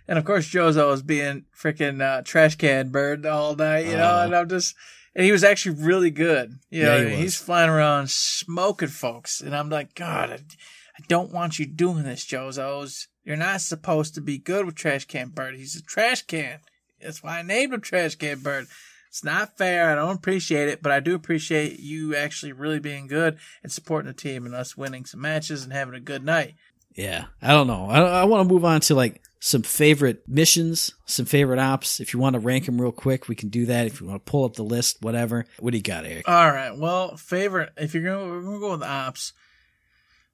And 0.08 0.18
of 0.18 0.24
course, 0.24 0.48
Jozo 0.48 0.90
was 0.90 1.02
being 1.02 1.44
freaking 1.56 2.02
uh, 2.02 2.22
trash 2.22 2.56
can 2.56 2.90
bird 2.90 3.24
all 3.24 3.54
night, 3.54 3.86
you 3.86 3.96
know. 3.96 4.18
Uh. 4.18 4.22
and 4.24 4.36
I'm 4.36 4.48
just, 4.48 4.74
and 5.14 5.24
he 5.24 5.32
was 5.32 5.44
actually 5.44 5.82
really 5.84 6.10
good. 6.10 6.58
You 6.70 6.84
know, 6.84 6.96
Yeah, 6.96 7.08
he 7.08 7.16
he's 7.16 7.36
flying 7.36 7.70
around 7.70 8.10
smoking 8.10 8.88
folks, 8.88 9.40
and 9.40 9.54
I'm 9.54 9.70
like, 9.70 9.94
God, 9.94 10.30
I, 10.30 10.34
I 10.34 11.04
don't 11.08 11.32
want 11.32 11.58
you 11.58 11.66
doing 11.66 12.02
this, 12.02 12.24
Jozo's. 12.26 13.08
You're 13.24 13.36
not 13.36 13.60
supposed 13.60 14.14
to 14.16 14.20
be 14.20 14.38
good 14.38 14.66
with 14.66 14.74
trash 14.74 15.04
can 15.04 15.28
bird. 15.28 15.54
He's 15.54 15.76
a 15.76 15.82
trash 15.82 16.22
can. 16.22 16.58
That's 17.00 17.22
why 17.22 17.38
I 17.38 17.42
named 17.42 17.72
him 17.72 17.80
trash 17.80 18.16
can 18.16 18.40
bird. 18.40 18.66
It's 19.08 19.22
not 19.22 19.58
fair. 19.58 19.90
I 19.90 19.94
don't 19.94 20.16
appreciate 20.16 20.68
it, 20.68 20.82
but 20.82 20.90
I 20.90 20.98
do 20.98 21.14
appreciate 21.14 21.78
you 21.78 22.16
actually 22.16 22.52
really 22.52 22.80
being 22.80 23.06
good 23.06 23.36
and 23.62 23.70
supporting 23.70 24.06
the 24.06 24.14
team 24.14 24.46
and 24.46 24.54
us 24.54 24.76
winning 24.76 25.04
some 25.04 25.20
matches 25.20 25.62
and 25.62 25.72
having 25.72 25.94
a 25.94 26.00
good 26.00 26.24
night. 26.24 26.54
Yeah, 26.94 27.24
I 27.40 27.52
don't 27.52 27.66
know. 27.66 27.86
I, 27.88 28.00
I 28.00 28.24
want 28.24 28.46
to 28.48 28.52
move 28.52 28.64
on 28.64 28.80
to 28.82 28.94
like 28.94 29.20
some 29.40 29.62
favorite 29.62 30.22
missions, 30.28 30.92
some 31.06 31.24
favorite 31.26 31.58
ops. 31.58 32.00
If 32.00 32.12
you 32.14 32.20
want 32.20 32.34
to 32.34 32.40
rank 32.40 32.66
them 32.66 32.80
real 32.80 32.92
quick, 32.92 33.28
we 33.28 33.34
can 33.34 33.48
do 33.48 33.66
that. 33.66 33.86
If 33.86 34.00
you 34.00 34.06
want 34.06 34.24
to 34.24 34.30
pull 34.30 34.44
up 34.44 34.54
the 34.54 34.62
list, 34.62 34.98
whatever. 35.00 35.46
What 35.58 35.70
do 35.72 35.78
you 35.78 35.82
got, 35.82 36.04
Eric? 36.04 36.28
All 36.28 36.50
right. 36.52 36.76
Well, 36.76 37.16
favorite. 37.16 37.70
If 37.76 37.94
you're 37.94 38.04
gonna, 38.04 38.30
we're 38.30 38.42
gonna 38.42 38.58
go 38.60 38.70
with 38.72 38.82
ops. 38.82 39.32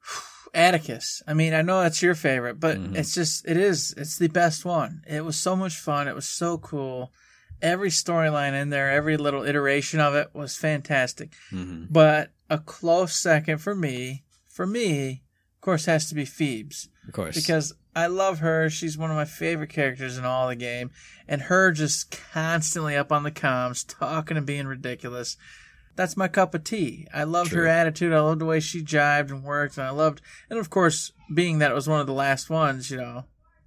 Atticus. 0.54 1.22
I 1.26 1.34
mean, 1.34 1.52
I 1.54 1.62
know 1.62 1.82
that's 1.82 2.02
your 2.02 2.14
favorite, 2.14 2.58
but 2.58 2.78
Mhm. 2.78 2.96
it's 2.96 3.14
just 3.14 3.46
it 3.46 3.56
is. 3.56 3.94
It's 3.96 4.18
the 4.18 4.28
best 4.28 4.64
one. 4.64 5.02
It 5.06 5.24
was 5.24 5.36
so 5.36 5.54
much 5.54 5.76
fun. 5.76 6.08
It 6.08 6.14
was 6.14 6.28
so 6.28 6.58
cool. 6.58 7.12
Every 7.60 7.90
storyline 7.90 8.52
in 8.60 8.70
there, 8.70 8.90
every 8.90 9.16
little 9.16 9.42
iteration 9.44 10.00
of 10.00 10.14
it 10.14 10.30
was 10.32 10.56
fantastic. 10.56 11.32
Mm-hmm. 11.52 11.86
But 11.90 12.30
a 12.48 12.58
close 12.58 13.14
second 13.16 13.58
for 13.58 13.74
me, 13.74 14.24
for 14.48 14.66
me, 14.66 15.22
course, 15.68 15.84
has 15.86 16.08
to 16.08 16.14
be 16.14 16.24
Phoebes 16.24 16.88
Of 17.06 17.12
course, 17.12 17.34
because 17.34 17.74
I 17.94 18.06
love 18.06 18.38
her. 18.38 18.70
She's 18.70 18.96
one 18.96 19.10
of 19.10 19.16
my 19.16 19.24
favorite 19.26 19.70
characters 19.70 20.16
in 20.16 20.24
all 20.24 20.48
the 20.48 20.56
game, 20.56 20.90
and 21.26 21.42
her 21.42 21.72
just 21.72 22.10
constantly 22.32 22.96
up 22.96 23.12
on 23.12 23.22
the 23.22 23.30
comms, 23.30 23.84
talking 23.86 24.36
and 24.36 24.46
being 24.46 24.66
ridiculous. 24.66 25.36
That's 25.96 26.16
my 26.16 26.28
cup 26.28 26.54
of 26.54 26.62
tea. 26.64 27.06
I 27.12 27.24
loved 27.24 27.50
her 27.52 27.66
attitude. 27.66 28.12
I 28.12 28.20
loved 28.20 28.40
the 28.40 28.44
way 28.46 28.60
she 28.60 28.82
jived 28.82 29.30
and 29.30 29.42
worked, 29.42 29.76
and 29.78 29.86
I 29.86 29.90
loved, 29.90 30.22
and 30.48 30.58
of 30.58 30.70
course, 30.70 31.12
being 31.34 31.58
that 31.58 31.70
it 31.70 31.74
was 31.74 31.88
one 31.88 32.00
of 32.00 32.06
the 32.06 32.12
last 32.12 32.48
ones, 32.48 32.90
you 32.90 32.96
know, 32.96 33.24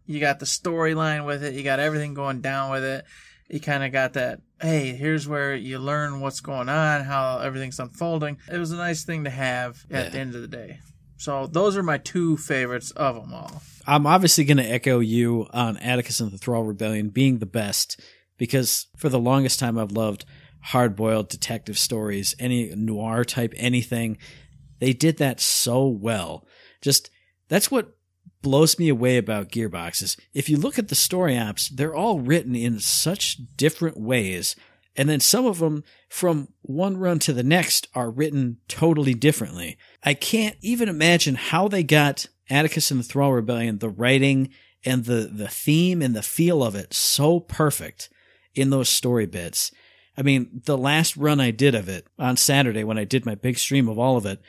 you 0.07 0.19
got 0.19 0.39
the 0.39 0.45
storyline 0.45 1.25
with 1.25 1.43
it, 1.43 1.53
you 1.53 1.61
got 1.63 1.79
everything 1.79 2.13
going 2.13 2.41
down 2.41 2.71
with 2.71 2.83
it. 2.83 3.05
You 3.49 3.59
kind 3.59 3.83
of 3.83 3.91
got 3.91 4.13
that. 4.13 4.39
Hey, 4.61 4.93
here's 4.95 5.27
where 5.27 5.53
you 5.53 5.77
learn 5.77 6.21
what's 6.21 6.39
going 6.39 6.69
on, 6.69 7.03
how 7.03 7.39
everything's 7.39 7.79
unfolding. 7.81 8.37
It 8.49 8.57
was 8.57 8.71
a 8.71 8.77
nice 8.77 9.03
thing 9.03 9.25
to 9.25 9.29
have 9.29 9.85
at 9.91 10.05
Yeah. 10.05 10.09
the 10.09 10.19
end 10.19 10.35
of 10.35 10.41
the 10.41 10.47
day. 10.47 10.79
So 11.21 11.45
those 11.45 11.77
are 11.77 11.83
my 11.83 11.99
two 11.99 12.35
favorites 12.35 12.89
of 12.89 13.13
them 13.13 13.31
all. 13.31 13.61
I'm 13.85 14.07
obviously 14.07 14.43
going 14.43 14.57
to 14.57 14.63
echo 14.63 14.97
you 14.97 15.45
on 15.53 15.77
Atticus 15.77 16.19
and 16.19 16.31
the 16.31 16.39
Thrall 16.39 16.63
Rebellion 16.63 17.09
being 17.09 17.37
the 17.37 17.45
best 17.45 17.99
because 18.39 18.87
for 18.97 19.07
the 19.07 19.19
longest 19.19 19.59
time 19.59 19.77
I've 19.77 19.91
loved 19.91 20.25
hard 20.61 20.95
boiled 20.95 21.29
detective 21.29 21.77
stories, 21.77 22.33
any 22.39 22.73
noir 22.73 23.23
type 23.23 23.53
anything. 23.55 24.17
They 24.79 24.93
did 24.93 25.17
that 25.17 25.39
so 25.39 25.87
well. 25.87 26.47
Just 26.81 27.11
that's 27.49 27.69
what 27.69 27.95
blows 28.41 28.79
me 28.79 28.89
away 28.89 29.17
about 29.17 29.49
gearboxes. 29.49 30.19
if 30.33 30.49
you 30.49 30.57
look 30.57 30.79
at 30.79 30.87
the 30.87 30.95
story 30.95 31.37
ops, 31.37 31.69
they're 31.69 31.93
all 31.93 32.19
written 32.19 32.55
in 32.55 32.79
such 32.79 33.37
different 33.57 33.95
ways. 33.95 34.55
And 34.95 35.07
then 35.07 35.19
some 35.19 35.45
of 35.45 35.59
them 35.59 35.83
from 36.09 36.47
one 36.63 36.97
run 36.97 37.19
to 37.19 37.33
the 37.33 37.43
next 37.43 37.87
are 37.93 38.09
written 38.09 38.57
totally 38.67 39.13
differently. 39.13 39.77
I 40.03 40.13
can't 40.13 40.57
even 40.61 40.89
imagine 40.89 41.35
how 41.35 41.67
they 41.67 41.83
got 41.83 42.27
Atticus 42.49 42.91
and 42.91 42.99
the 42.99 43.03
Thrall 43.03 43.33
Rebellion, 43.33 43.79
the 43.79 43.89
writing 43.89 44.49
and 44.83 45.05
the, 45.05 45.29
the 45.31 45.47
theme 45.47 46.01
and 46.01 46.15
the 46.15 46.23
feel 46.23 46.63
of 46.63 46.75
it 46.75 46.93
so 46.93 47.39
perfect 47.39 48.09
in 48.55 48.69
those 48.71 48.89
story 48.89 49.25
bits. 49.25 49.71
I 50.17 50.23
mean, 50.23 50.61
the 50.65 50.77
last 50.77 51.15
run 51.15 51.39
I 51.39 51.51
did 51.51 51.75
of 51.75 51.87
it 51.87 52.07
on 52.19 52.35
Saturday 52.35 52.83
when 52.83 52.97
I 52.97 53.05
did 53.05 53.25
my 53.25 53.35
big 53.35 53.57
stream 53.57 53.87
of 53.87 53.97
all 53.97 54.17
of 54.17 54.25
it, 54.25 54.41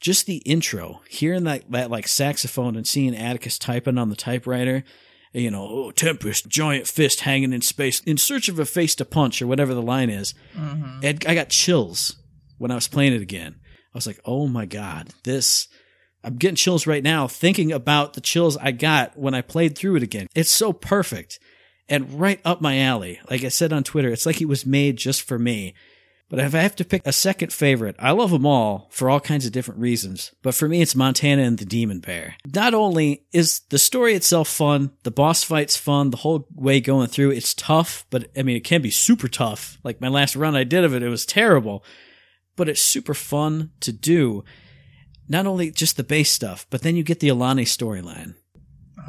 just 0.00 0.26
the 0.26 0.38
intro, 0.38 1.00
hearing 1.08 1.44
that, 1.44 1.70
that 1.70 1.90
like 1.90 2.08
saxophone 2.08 2.76
and 2.76 2.86
seeing 2.86 3.16
Atticus 3.16 3.58
typing 3.58 3.98
on 3.98 4.08
the 4.08 4.16
typewriter, 4.16 4.84
you 5.32 5.50
know, 5.50 5.66
oh, 5.68 5.90
Tempest, 5.90 6.48
giant 6.48 6.86
fist 6.86 7.20
hanging 7.20 7.52
in 7.52 7.62
space 7.62 8.00
in 8.00 8.16
search 8.16 8.48
of 8.48 8.58
a 8.58 8.64
face 8.64 8.94
to 8.96 9.04
punch 9.04 9.40
or 9.40 9.46
whatever 9.46 9.74
the 9.74 9.82
line 9.82 10.10
is. 10.10 10.34
Mm-hmm. 10.56 11.28
I 11.28 11.34
got 11.34 11.50
chills 11.50 12.16
when 12.58 12.70
I 12.70 12.74
was 12.74 12.88
playing 12.88 13.14
it 13.14 13.22
again. 13.22 13.56
I 13.94 13.98
was 13.98 14.06
like, 14.06 14.20
oh 14.24 14.46
my 14.46 14.66
God, 14.66 15.08
this, 15.24 15.68
I'm 16.24 16.36
getting 16.36 16.56
chills 16.56 16.86
right 16.86 17.02
now 17.02 17.28
thinking 17.28 17.72
about 17.72 18.14
the 18.14 18.20
chills 18.20 18.56
I 18.56 18.72
got 18.72 19.18
when 19.18 19.34
I 19.34 19.42
played 19.42 19.76
through 19.76 19.96
it 19.96 20.02
again. 20.02 20.28
It's 20.34 20.50
so 20.50 20.72
perfect 20.72 21.38
and 21.88 22.18
right 22.20 22.40
up 22.44 22.60
my 22.60 22.78
alley. 22.78 23.20
Like 23.28 23.44
I 23.44 23.48
said 23.48 23.72
on 23.72 23.84
Twitter, 23.84 24.10
it's 24.10 24.26
like 24.26 24.40
it 24.40 24.48
was 24.48 24.64
made 24.64 24.96
just 24.96 25.22
for 25.22 25.38
me. 25.38 25.74
But 26.32 26.38
if 26.38 26.54
I 26.54 26.60
have 26.60 26.76
to 26.76 26.84
pick 26.86 27.02
a 27.04 27.12
second 27.12 27.52
favorite, 27.52 27.94
I 27.98 28.12
love 28.12 28.30
them 28.30 28.46
all 28.46 28.88
for 28.90 29.10
all 29.10 29.20
kinds 29.20 29.44
of 29.44 29.52
different 29.52 29.82
reasons. 29.82 30.32
But 30.40 30.54
for 30.54 30.66
me, 30.66 30.80
it's 30.80 30.94
Montana 30.94 31.42
and 31.42 31.58
the 31.58 31.66
Demon 31.66 32.00
Bear. 32.00 32.36
Not 32.54 32.72
only 32.72 33.26
is 33.34 33.60
the 33.68 33.78
story 33.78 34.14
itself 34.14 34.48
fun, 34.48 34.92
the 35.02 35.10
boss 35.10 35.44
fight's 35.44 35.76
fun, 35.76 36.08
the 36.08 36.16
whole 36.16 36.46
way 36.54 36.80
going 36.80 37.08
through, 37.08 37.32
it's 37.32 37.52
tough, 37.52 38.06
but 38.08 38.28
I 38.34 38.44
mean, 38.44 38.56
it 38.56 38.64
can 38.64 38.80
be 38.80 38.90
super 38.90 39.28
tough. 39.28 39.78
Like 39.84 40.00
my 40.00 40.08
last 40.08 40.34
run 40.34 40.56
I 40.56 40.64
did 40.64 40.84
of 40.84 40.94
it, 40.94 41.02
it 41.02 41.10
was 41.10 41.26
terrible, 41.26 41.84
but 42.56 42.68
it's 42.68 42.82
super 42.82 43.14
fun 43.14 43.70
to 43.80 43.92
do. 43.92 44.44
not 45.28 45.46
only 45.46 45.70
just 45.70 45.96
the 45.96 46.04
base 46.04 46.30
stuff, 46.30 46.66
but 46.70 46.82
then 46.82 46.96
you 46.96 47.02
get 47.02 47.20
the 47.20 47.28
Alani 47.28 47.64
storyline. 47.64 48.34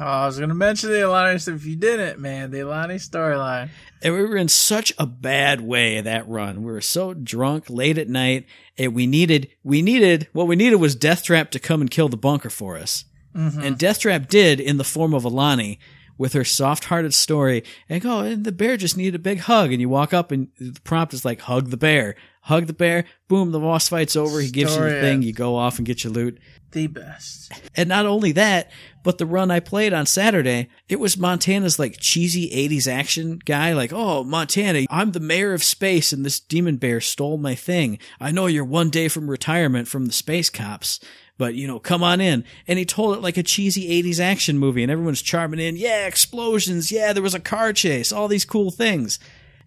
Oh, 0.00 0.04
I 0.04 0.26
was 0.26 0.40
gonna 0.40 0.54
mention 0.54 0.90
the 0.90 1.06
Alani 1.06 1.38
stuff. 1.38 1.56
If 1.56 1.66
you 1.66 1.76
didn't, 1.76 2.18
man, 2.18 2.50
the 2.50 2.60
Alani 2.60 2.96
storyline. 2.96 3.68
And 4.02 4.14
we 4.14 4.22
were 4.22 4.36
in 4.36 4.48
such 4.48 4.92
a 4.98 5.06
bad 5.06 5.60
way 5.60 6.00
that 6.00 6.28
run. 6.28 6.64
We 6.64 6.72
were 6.72 6.80
so 6.80 7.14
drunk 7.14 7.70
late 7.70 7.98
at 7.98 8.08
night, 8.08 8.46
and 8.76 8.94
we 8.94 9.06
needed 9.06 9.50
we 9.62 9.82
needed 9.82 10.28
what 10.32 10.48
we 10.48 10.56
needed 10.56 10.76
was 10.76 10.96
Deathtrap 10.96 11.50
to 11.50 11.60
come 11.60 11.80
and 11.80 11.90
kill 11.90 12.08
the 12.08 12.16
bunker 12.16 12.50
for 12.50 12.76
us. 12.76 13.04
Mm-hmm. 13.36 13.60
And 13.60 13.78
Deathtrap 13.78 14.28
did 14.28 14.58
in 14.58 14.78
the 14.78 14.84
form 14.84 15.14
of 15.14 15.24
Alani 15.24 15.78
with 16.16 16.32
her 16.32 16.44
soft-hearted 16.44 17.12
story. 17.12 17.64
And 17.88 18.00
go, 18.00 18.20
and 18.20 18.44
the 18.44 18.52
bear 18.52 18.76
just 18.76 18.96
needed 18.96 19.16
a 19.16 19.20
big 19.20 19.40
hug. 19.40 19.72
And 19.72 19.80
you 19.80 19.88
walk 19.88 20.14
up, 20.14 20.30
and 20.30 20.48
the 20.58 20.80
prompt 20.82 21.12
is 21.12 21.24
like, 21.24 21.40
hug 21.40 21.70
the 21.70 21.76
bear, 21.76 22.14
hug 22.44 22.66
the 22.66 22.72
bear. 22.72 23.04
Boom, 23.28 23.52
the 23.52 23.60
boss 23.60 23.88
fight's 23.88 24.16
over. 24.16 24.40
He 24.40 24.50
gives 24.50 24.76
you 24.76 24.82
the 24.82 25.00
thing. 25.00 25.22
You 25.22 25.32
go 25.32 25.56
off 25.56 25.78
and 25.78 25.86
get 25.86 26.04
your 26.04 26.12
loot. 26.12 26.38
The 26.72 26.86
best. 26.88 27.52
And 27.76 27.88
not 27.88 28.04
only 28.04 28.32
that, 28.32 28.70
but 29.02 29.18
the 29.18 29.26
run 29.26 29.50
I 29.50 29.60
played 29.60 29.92
on 29.92 30.06
Saturday, 30.06 30.68
it 30.88 31.00
was 31.00 31.16
Montana's 31.16 31.78
like 31.78 31.98
cheesy 31.98 32.50
80s 32.50 32.86
action 32.86 33.40
guy. 33.44 33.72
Like, 33.72 33.92
oh, 33.92 34.24
Montana, 34.24 34.86
I'm 34.90 35.12
the 35.12 35.20
mayor 35.20 35.52
of 35.54 35.62
space 35.62 36.12
and 36.12 36.24
this 36.24 36.40
demon 36.40 36.76
bear 36.76 37.00
stole 37.00 37.38
my 37.38 37.54
thing. 37.54 37.98
I 38.20 38.30
know 38.30 38.46
you're 38.46 38.64
one 38.64 38.90
day 38.90 39.08
from 39.08 39.30
retirement 39.30 39.88
from 39.88 40.06
the 40.06 40.12
space 40.12 40.50
cops, 40.50 41.00
but 41.38 41.54
you 41.54 41.66
know, 41.66 41.78
come 41.78 42.02
on 42.02 42.20
in. 42.20 42.44
And 42.66 42.78
he 42.78 42.84
told 42.84 43.16
it 43.16 43.22
like 43.22 43.36
a 43.36 43.42
cheesy 43.42 44.02
80s 44.02 44.20
action 44.20 44.58
movie 44.58 44.82
and 44.82 44.92
everyone's 44.92 45.22
charming 45.22 45.60
in. 45.60 45.76
Yeah, 45.76 46.06
explosions. 46.06 46.92
Yeah, 46.92 47.12
there 47.12 47.22
was 47.22 47.34
a 47.34 47.40
car 47.40 47.72
chase, 47.72 48.12
all 48.12 48.28
these 48.28 48.44
cool 48.44 48.70
things. 48.70 49.18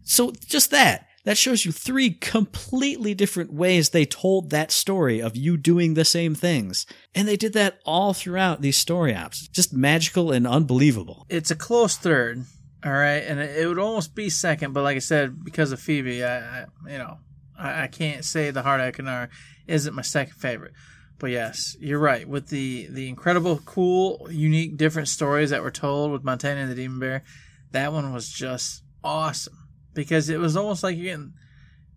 So 0.04 0.34
just 0.46 0.72
that. 0.72 1.08
That 1.28 1.38
shows 1.38 1.66
you 1.66 1.74
three 1.74 2.12
completely 2.12 3.14
different 3.14 3.52
ways 3.52 3.90
they 3.90 4.06
told 4.06 4.50
that 4.52 4.72
story 4.72 5.22
of 5.22 5.36
you 5.36 5.58
doing 5.58 5.94
the 5.94 6.06
same 6.06 6.34
things. 6.34 6.86
And 7.14 7.28
they 7.28 7.36
did 7.36 7.52
that 7.52 7.80
all 7.84 8.14
throughout 8.14 8.62
these 8.62 8.78
story 8.78 9.14
ops. 9.14 9.46
Just 9.50 9.74
magical 9.74 10.32
and 10.32 10.48
unbelievable. 10.48 11.26
It's 11.28 11.52
a 11.52 11.56
close 11.56 11.98
third. 11.98 12.46
All 12.86 12.94
right, 12.94 13.26
and 13.28 13.42
it, 13.42 13.68
would 13.68 13.78
almost 13.78 14.16
be 14.16 14.30
second, 14.30 14.72
but 14.72 14.84
like 14.84 14.96
I 14.96 15.00
said, 15.00 15.44
because 15.44 15.74
of 15.74 15.82
Phoebe, 15.82 16.24
I, 16.24 16.38
I 16.38 16.66
you 16.88 16.98
know, 16.98 17.18
I, 17.60 17.84
I 17.84 17.88
can't 17.88 18.24
say 18.24 18.50
the 18.50 18.62
Heart 18.62 18.80
Ekkunar 18.80 19.28
isn't 19.68 19.94
my 19.94 20.04
second 20.04 20.36
favorite. 20.36 20.72
But 21.20 21.32
yes, 21.32 21.76
you're 21.82 22.00
right. 22.00 22.26
With 22.26 22.48
the 22.48 22.88
the 22.90 23.10
incredible, 23.10 23.60
cool, 23.66 24.30
unique, 24.32 24.78
different 24.78 25.10
stories 25.10 25.50
that 25.50 25.62
were 25.62 25.72
told 25.72 26.14
with 26.14 26.24
Montana 26.24 26.62
and 26.62 26.72
the 26.72 26.76
Demon 26.76 27.00
Bear, 27.00 27.24
that 27.72 27.92
one 27.92 28.14
was 28.14 28.30
just 28.30 28.84
awesome 29.04 29.67
because 29.98 30.30
it 30.30 30.40
was 30.40 30.56
almost 30.56 30.84
like 30.84 30.96
you're 30.96 31.06
getting 31.06 31.34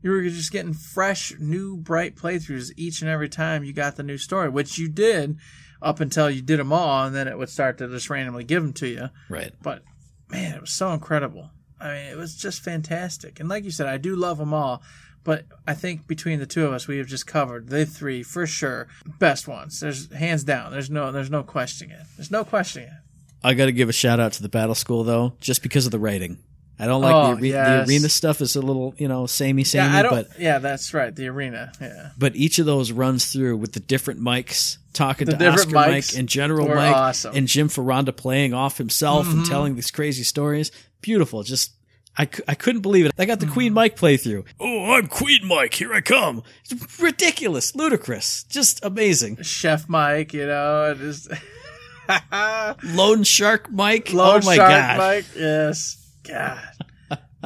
you 0.02 0.10
were 0.10 0.22
just 0.22 0.50
getting 0.50 0.72
fresh, 0.72 1.34
new, 1.38 1.76
bright 1.76 2.16
playthroughs 2.16 2.72
each 2.76 3.02
and 3.02 3.10
every 3.10 3.28
time 3.28 3.62
you 3.62 3.74
got 3.74 3.96
the 3.96 4.02
new 4.02 4.16
story, 4.16 4.48
which 4.48 4.78
you 4.78 4.88
did 4.88 5.36
up 5.82 6.00
until 6.00 6.30
you 6.30 6.40
did 6.40 6.58
them 6.58 6.72
all, 6.72 7.04
and 7.04 7.14
then 7.14 7.28
it 7.28 7.36
would 7.36 7.50
start 7.50 7.76
to 7.78 7.88
just 7.88 8.08
randomly 8.08 8.42
give 8.42 8.62
them 8.62 8.72
to 8.72 8.88
you. 8.88 9.10
Right. 9.28 9.52
But 9.62 9.82
man, 10.30 10.54
it 10.54 10.60
was 10.62 10.70
so 10.70 10.90
incredible. 10.92 11.50
I 11.78 11.88
mean, 11.88 12.06
it 12.06 12.16
was 12.16 12.34
just 12.34 12.62
fantastic. 12.62 13.38
And 13.38 13.48
like 13.50 13.64
you 13.64 13.70
said, 13.70 13.86
I 13.86 13.98
do 13.98 14.16
love 14.16 14.38
them 14.38 14.54
all. 14.54 14.82
But 15.22 15.44
I 15.66 15.74
think 15.74 16.06
between 16.06 16.38
the 16.38 16.46
two 16.46 16.64
of 16.64 16.72
us, 16.72 16.88
we 16.88 16.96
have 16.96 17.06
just 17.06 17.26
covered 17.26 17.68
the 17.68 17.84
three 17.84 18.22
for 18.22 18.46
sure 18.46 18.88
best 19.18 19.46
ones. 19.46 19.80
There's 19.80 20.10
hands 20.14 20.44
down. 20.44 20.72
There's 20.72 20.88
no. 20.88 21.12
There's 21.12 21.30
no 21.30 21.42
questioning 21.42 21.94
it. 21.94 22.06
There's 22.16 22.30
no 22.30 22.42
questioning 22.42 22.88
it. 22.88 22.94
I 23.44 23.52
got 23.52 23.66
to 23.66 23.72
give 23.72 23.90
a 23.90 23.92
shout 23.92 24.18
out 24.18 24.32
to 24.32 24.42
the 24.42 24.48
Battle 24.48 24.74
School 24.74 25.04
though, 25.04 25.34
just 25.38 25.62
because 25.62 25.84
of 25.84 25.92
the 25.92 25.98
writing. 25.98 26.38
I 26.80 26.86
don't 26.86 27.02
like 27.02 27.14
Oh, 27.14 27.34
the, 27.34 27.52
are- 27.54 27.56
yes. 27.56 27.86
the 27.86 27.92
arena 27.92 28.08
stuff 28.08 28.40
is 28.40 28.56
a 28.56 28.60
little, 28.62 28.94
you 28.96 29.06
know, 29.08 29.26
samey, 29.26 29.64
samey, 29.64 29.92
Yeah, 29.92 30.08
but 30.10 30.28
yeah, 30.38 30.58
that's 30.58 30.94
right. 30.94 31.14
The 31.14 31.28
arena. 31.28 31.72
Yeah. 31.80 32.10
but 32.18 32.34
each 32.36 32.58
of 32.58 32.66
those 32.66 32.90
runs 32.92 33.26
through 33.32 33.58
with 33.58 33.72
the 33.72 33.80
different 33.80 34.20
mics 34.20 34.78
talking 34.92 35.26
The 35.26 35.36
to 35.36 35.48
Oscar 35.50 35.70
mics 35.70 35.72
Mike 35.74 36.18
and 36.18 36.28
General 36.28 36.68
Mike 36.68 36.96
awesome. 36.96 37.36
and 37.36 37.46
Jim 37.46 37.68
Foronda 37.68 38.12
playing 38.12 38.54
off 38.54 38.78
himself 38.78 39.26
and 39.30 39.44
Mhm. 39.44 39.48
telling 39.48 39.74
these 39.76 39.90
crazy 39.90 40.22
stories. 40.24 40.72
Beautiful. 41.02 41.42
Just 41.42 41.72
I, 42.18 42.28
I 42.48 42.54
couldn't 42.56 42.80
believe 42.82 43.06
it. 43.06 43.12
I 43.18 43.24
got 43.24 43.38
the 43.38 43.46
Mm-hmm. 43.46 43.52
Queen 43.54 43.72
Mike 43.72 43.96
playthrough. 43.96 44.44
Oh, 44.58 44.92
I'm 44.94 45.06
Queen 45.06 45.46
Mike. 45.46 45.74
Here 45.74 45.94
I 45.94 46.00
come. 46.00 46.42
It's 46.68 46.98
ridiculous, 47.00 47.76
ludicrous, 47.76 48.42
just 48.44 48.84
amazing. 48.84 49.40
Chef 49.42 49.88
Mike, 49.88 50.32
you 50.34 50.44
know, 50.46 50.86
is. 50.98 51.28
Lone 52.82 53.22
Shark 53.22 53.70
Mike. 53.70 54.12
Lone 54.12 54.40
oh 54.42 54.46
my 54.46 54.56
Shark 54.56 54.70
god. 54.70 54.98
Mike. 54.98 55.24
Yes. 55.36 55.96
God. 56.22 56.60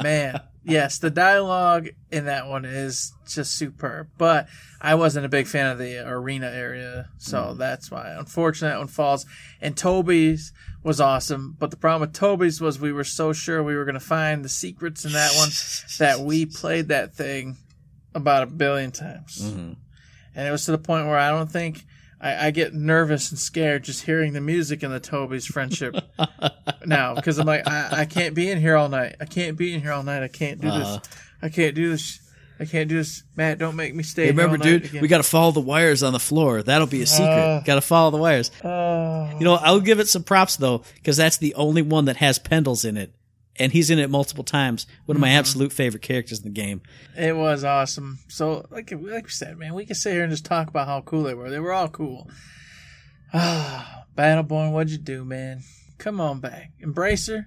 Man. 0.01 0.41
Yes, 0.67 0.97
the 0.97 1.11
dialogue 1.11 1.89
in 2.11 2.25
that 2.25 2.47
one 2.47 2.65
is 2.65 3.13
just 3.27 3.53
superb. 3.55 4.07
But 4.17 4.47
I 4.81 4.95
wasn't 4.95 5.27
a 5.27 5.29
big 5.29 5.45
fan 5.45 5.67
of 5.67 5.77
the 5.77 5.99
arena 6.07 6.47
area, 6.47 7.09
so 7.19 7.37
Mm. 7.53 7.57
that's 7.59 7.91
why. 7.91 8.09
Unfortunately, 8.17 8.73
that 8.73 8.79
one 8.79 8.87
falls. 8.87 9.27
And 9.61 9.77
Toby's 9.77 10.51
was 10.81 10.99
awesome, 10.99 11.55
but 11.59 11.69
the 11.69 11.77
problem 11.77 12.01
with 12.09 12.13
Toby's 12.17 12.59
was 12.61 12.79
we 12.79 12.91
were 12.91 13.03
so 13.03 13.31
sure 13.31 13.61
we 13.61 13.75
were 13.75 13.85
going 13.85 13.93
to 13.93 13.99
find 13.99 14.43
the 14.43 14.49
secrets 14.49 15.05
in 15.05 15.11
that 15.13 15.35
one 15.35 15.49
that 15.99 16.21
we 16.25 16.47
played 16.47 16.87
that 16.87 17.13
thing 17.13 17.57
about 18.15 18.41
a 18.41 18.47
billion 18.47 18.91
times. 18.91 19.39
Mhm. 19.43 19.75
And 20.33 20.47
it 20.47 20.51
was 20.51 20.65
to 20.65 20.71
the 20.71 20.77
point 20.79 21.05
where 21.05 21.19
I 21.19 21.29
don't 21.29 21.51
think 21.51 21.85
I, 22.25 22.47
I 22.47 22.51
get 22.51 22.73
nervous 22.73 23.29
and 23.29 23.39
scared 23.39 23.83
just 23.83 24.03
hearing 24.03 24.33
the 24.33 24.41
music 24.41 24.81
in 24.83 24.91
the 24.91 24.99
Toby's 24.99 25.45
friendship 25.45 25.95
now 26.85 27.13
because 27.15 27.37
I'm 27.37 27.45
like 27.45 27.67
I, 27.67 28.01
I 28.01 28.05
can't 28.05 28.35
be 28.35 28.49
in 28.49 28.59
here 28.59 28.75
all 28.75 28.89
night. 28.89 29.15
I 29.21 29.25
can't 29.25 29.57
be 29.57 29.73
in 29.73 29.81
here 29.81 29.91
all 29.91 30.03
night. 30.03 30.23
I 30.23 30.27
can't 30.27 30.59
do 30.59 30.67
Uh-huh. 30.67 30.97
this. 30.99 31.09
I 31.41 31.49
can't 31.49 31.75
do 31.75 31.89
this. 31.91 32.19
I 32.59 32.63
can't 32.65 32.87
do 32.87 32.95
this. 32.95 33.23
Matt, 33.35 33.57
don't 33.59 33.75
make 33.75 33.93
me 33.93 34.01
stay. 34.01 34.23
Hey, 34.23 34.31
here 34.31 34.35
remember, 34.37 34.57
dude, 34.57 34.85
again. 34.85 35.01
we 35.01 35.07
got 35.09 35.17
to 35.17 35.23
follow 35.23 35.51
the 35.51 35.59
wires 35.59 36.03
on 36.03 36.13
the 36.13 36.19
floor. 36.19 36.63
That'll 36.63 36.87
be 36.87 37.01
a 37.01 37.05
secret. 37.05 37.27
Uh. 37.27 37.59
got 37.65 37.75
to 37.75 37.81
follow 37.81 38.11
the 38.11 38.17
wires. 38.17 38.49
Oh, 38.63 39.29
You 39.37 39.43
know, 39.43 39.55
I'll 39.55 39.81
give 39.81 39.99
it 39.99 40.07
some 40.07 40.23
props 40.23 40.55
though, 40.55 40.83
because 40.95 41.17
that's 41.17 41.37
the 41.37 41.53
only 41.55 41.81
one 41.81 42.05
that 42.05 42.15
has 42.17 42.39
Pendles 42.39 42.85
in 42.85 42.95
it, 42.95 43.13
and 43.57 43.71
he's 43.71 43.89
in 43.89 43.99
it 43.99 44.09
multiple 44.09 44.43
times. 44.43 44.87
One 45.05 45.15
of 45.15 45.21
my 45.21 45.29
absolute 45.29 45.71
favorite 45.71 46.03
characters 46.03 46.39
in 46.39 46.45
the 46.45 46.49
game. 46.61 46.81
it 47.17 47.35
was 47.35 47.63
awesome. 47.63 48.19
So 48.27 48.65
like 48.69 48.91
like 48.91 49.25
we 49.25 49.29
said, 49.29 49.57
man, 49.57 49.73
we 49.73 49.85
could 49.85 49.97
sit 49.97 50.13
here 50.13 50.23
and 50.23 50.31
just 50.31 50.45
talk 50.45 50.67
about 50.67 50.87
how 50.87 51.01
cool 51.01 51.23
they 51.23 51.33
were. 51.33 51.49
They 51.49 51.59
were 51.59 51.73
all 51.73 51.89
cool. 51.89 52.29
Ah, 53.33 54.05
Battleborn, 54.17 54.71
what'd 54.71 54.91
you 54.91 54.97
do, 54.97 55.25
man? 55.25 55.61
Come 55.97 56.19
on 56.21 56.39
back, 56.39 56.71
Embracer. 56.81 57.45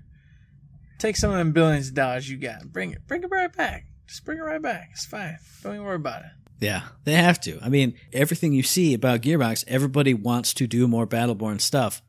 Take 0.98 1.16
some 1.16 1.30
of 1.30 1.36
them 1.36 1.52
billions 1.52 1.88
of 1.88 1.94
dollars 1.94 2.28
you 2.28 2.36
got. 2.38 2.72
Bring 2.72 2.92
it. 2.92 3.06
Bring 3.06 3.22
it 3.22 3.30
right 3.30 3.54
back. 3.54 3.86
Just 4.06 4.24
bring 4.24 4.38
it 4.38 4.42
right 4.42 4.60
back. 4.60 4.88
It's 4.92 5.06
fine. 5.06 5.38
Don't 5.62 5.74
even 5.74 5.86
worry 5.86 5.96
about 5.96 6.22
it. 6.22 6.30
Yeah, 6.60 6.82
they 7.04 7.12
have 7.12 7.40
to. 7.42 7.58
I 7.62 7.68
mean, 7.68 7.94
everything 8.12 8.52
you 8.52 8.64
see 8.64 8.94
about 8.94 9.20
Gearbox, 9.20 9.64
everybody 9.68 10.12
wants 10.12 10.52
to 10.54 10.66
do 10.66 10.88
more 10.88 11.06
Battleborn 11.06 11.60
stuff. 11.60 12.02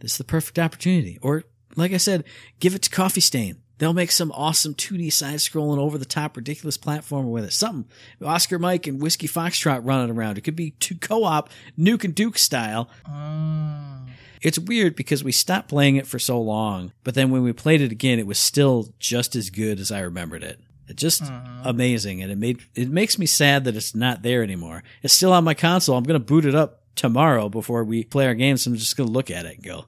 This 0.00 0.12
is 0.12 0.18
the 0.18 0.24
perfect 0.24 0.58
opportunity. 0.58 1.18
Or, 1.20 1.44
like 1.76 1.92
I 1.92 1.98
said, 1.98 2.24
give 2.60 2.74
it 2.74 2.82
to 2.82 2.90
Coffee 2.90 3.20
Stain. 3.20 3.58
They'll 3.78 3.92
make 3.92 4.12
some 4.12 4.30
awesome 4.32 4.74
2D 4.74 5.12
side 5.12 5.36
scrolling 5.36 5.78
over 5.78 5.98
the 5.98 6.04
top 6.04 6.36
ridiculous 6.36 6.78
platformer 6.78 7.30
with 7.30 7.44
it. 7.44 7.52
Something. 7.52 7.90
Oscar 8.24 8.58
Mike 8.58 8.86
and 8.86 9.02
Whiskey 9.02 9.26
Foxtrot 9.26 9.80
running 9.84 10.14
around. 10.14 10.38
It 10.38 10.42
could 10.42 10.54
be 10.54 10.70
two 10.72 10.94
co-op, 10.94 11.50
Nuke 11.76 12.04
and 12.04 12.14
Duke 12.14 12.38
style. 12.38 12.88
Mm. 13.08 14.10
It's 14.40 14.58
weird 14.58 14.96
because 14.96 15.22
we 15.22 15.32
stopped 15.32 15.68
playing 15.68 15.96
it 15.96 16.06
for 16.06 16.18
so 16.18 16.40
long, 16.40 16.92
but 17.04 17.14
then 17.14 17.30
when 17.30 17.42
we 17.42 17.52
played 17.52 17.80
it 17.80 17.92
again, 17.92 18.18
it 18.18 18.26
was 18.26 18.38
still 18.38 18.88
just 18.98 19.36
as 19.36 19.50
good 19.50 19.78
as 19.78 19.92
I 19.92 20.00
remembered 20.00 20.42
it. 20.42 20.60
It 20.88 20.96
just 20.96 21.22
amazing, 21.64 22.22
and 22.22 22.30
it 22.30 22.36
made 22.38 22.60
it 22.74 22.90
makes 22.90 23.18
me 23.18 23.26
sad 23.26 23.64
that 23.64 23.76
it's 23.76 23.94
not 23.94 24.22
there 24.22 24.42
anymore. 24.42 24.82
It's 25.02 25.14
still 25.14 25.32
on 25.32 25.44
my 25.44 25.54
console. 25.54 25.96
I'm 25.96 26.04
gonna 26.04 26.18
boot 26.18 26.44
it 26.44 26.56
up 26.56 26.82
tomorrow 26.96 27.48
before 27.48 27.84
we 27.84 28.04
play 28.04 28.26
our 28.26 28.34
games. 28.34 28.66
I'm 28.66 28.74
just 28.76 28.96
gonna 28.96 29.10
look 29.10 29.30
at 29.30 29.46
it 29.46 29.56
and 29.56 29.64
go, 29.64 29.86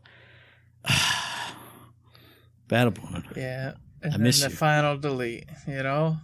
Battleborn. 2.68 3.36
Yeah. 3.36 3.72
And 4.02 4.14
I 4.14 4.16
miss 4.18 4.40
then 4.40 4.50
the 4.50 4.52
you. 4.54 4.58
final 4.58 4.96
delete, 4.98 5.44
you 5.66 5.82
know? 5.82 6.18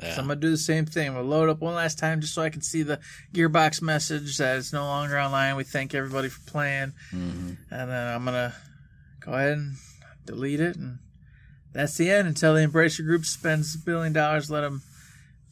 So 0.00 0.08
I'm 0.20 0.26
gonna 0.28 0.36
do 0.36 0.50
the 0.50 0.58
same 0.58 0.84
thing. 0.84 1.14
We'll 1.14 1.24
load 1.24 1.48
up 1.48 1.60
one 1.60 1.74
last 1.74 1.98
time 1.98 2.20
just 2.20 2.34
so 2.34 2.42
I 2.42 2.50
can 2.50 2.60
see 2.60 2.82
the 2.82 3.00
Gearbox 3.32 3.80
message 3.80 4.36
that 4.36 4.58
it's 4.58 4.70
no 4.72 4.84
longer 4.84 5.18
online. 5.18 5.56
We 5.56 5.64
thank 5.64 5.94
everybody 5.94 6.28
for 6.28 6.40
playing, 6.50 6.92
Mhm. 7.14 7.56
and 7.70 7.90
then 7.90 8.06
I'm 8.14 8.24
gonna 8.26 8.54
go 9.20 9.32
ahead 9.32 9.52
and 9.56 9.76
delete 10.26 10.60
it, 10.60 10.76
and 10.76 10.98
that's 11.72 11.96
the 11.96 12.10
end 12.10 12.28
until 12.28 12.52
the 12.54 12.60
Embracer 12.60 13.04
Group 13.06 13.24
spends 13.24 13.74
a 13.74 13.78
billion 13.78 14.12
dollars. 14.12 14.50
Let 14.50 14.60
them 14.60 14.82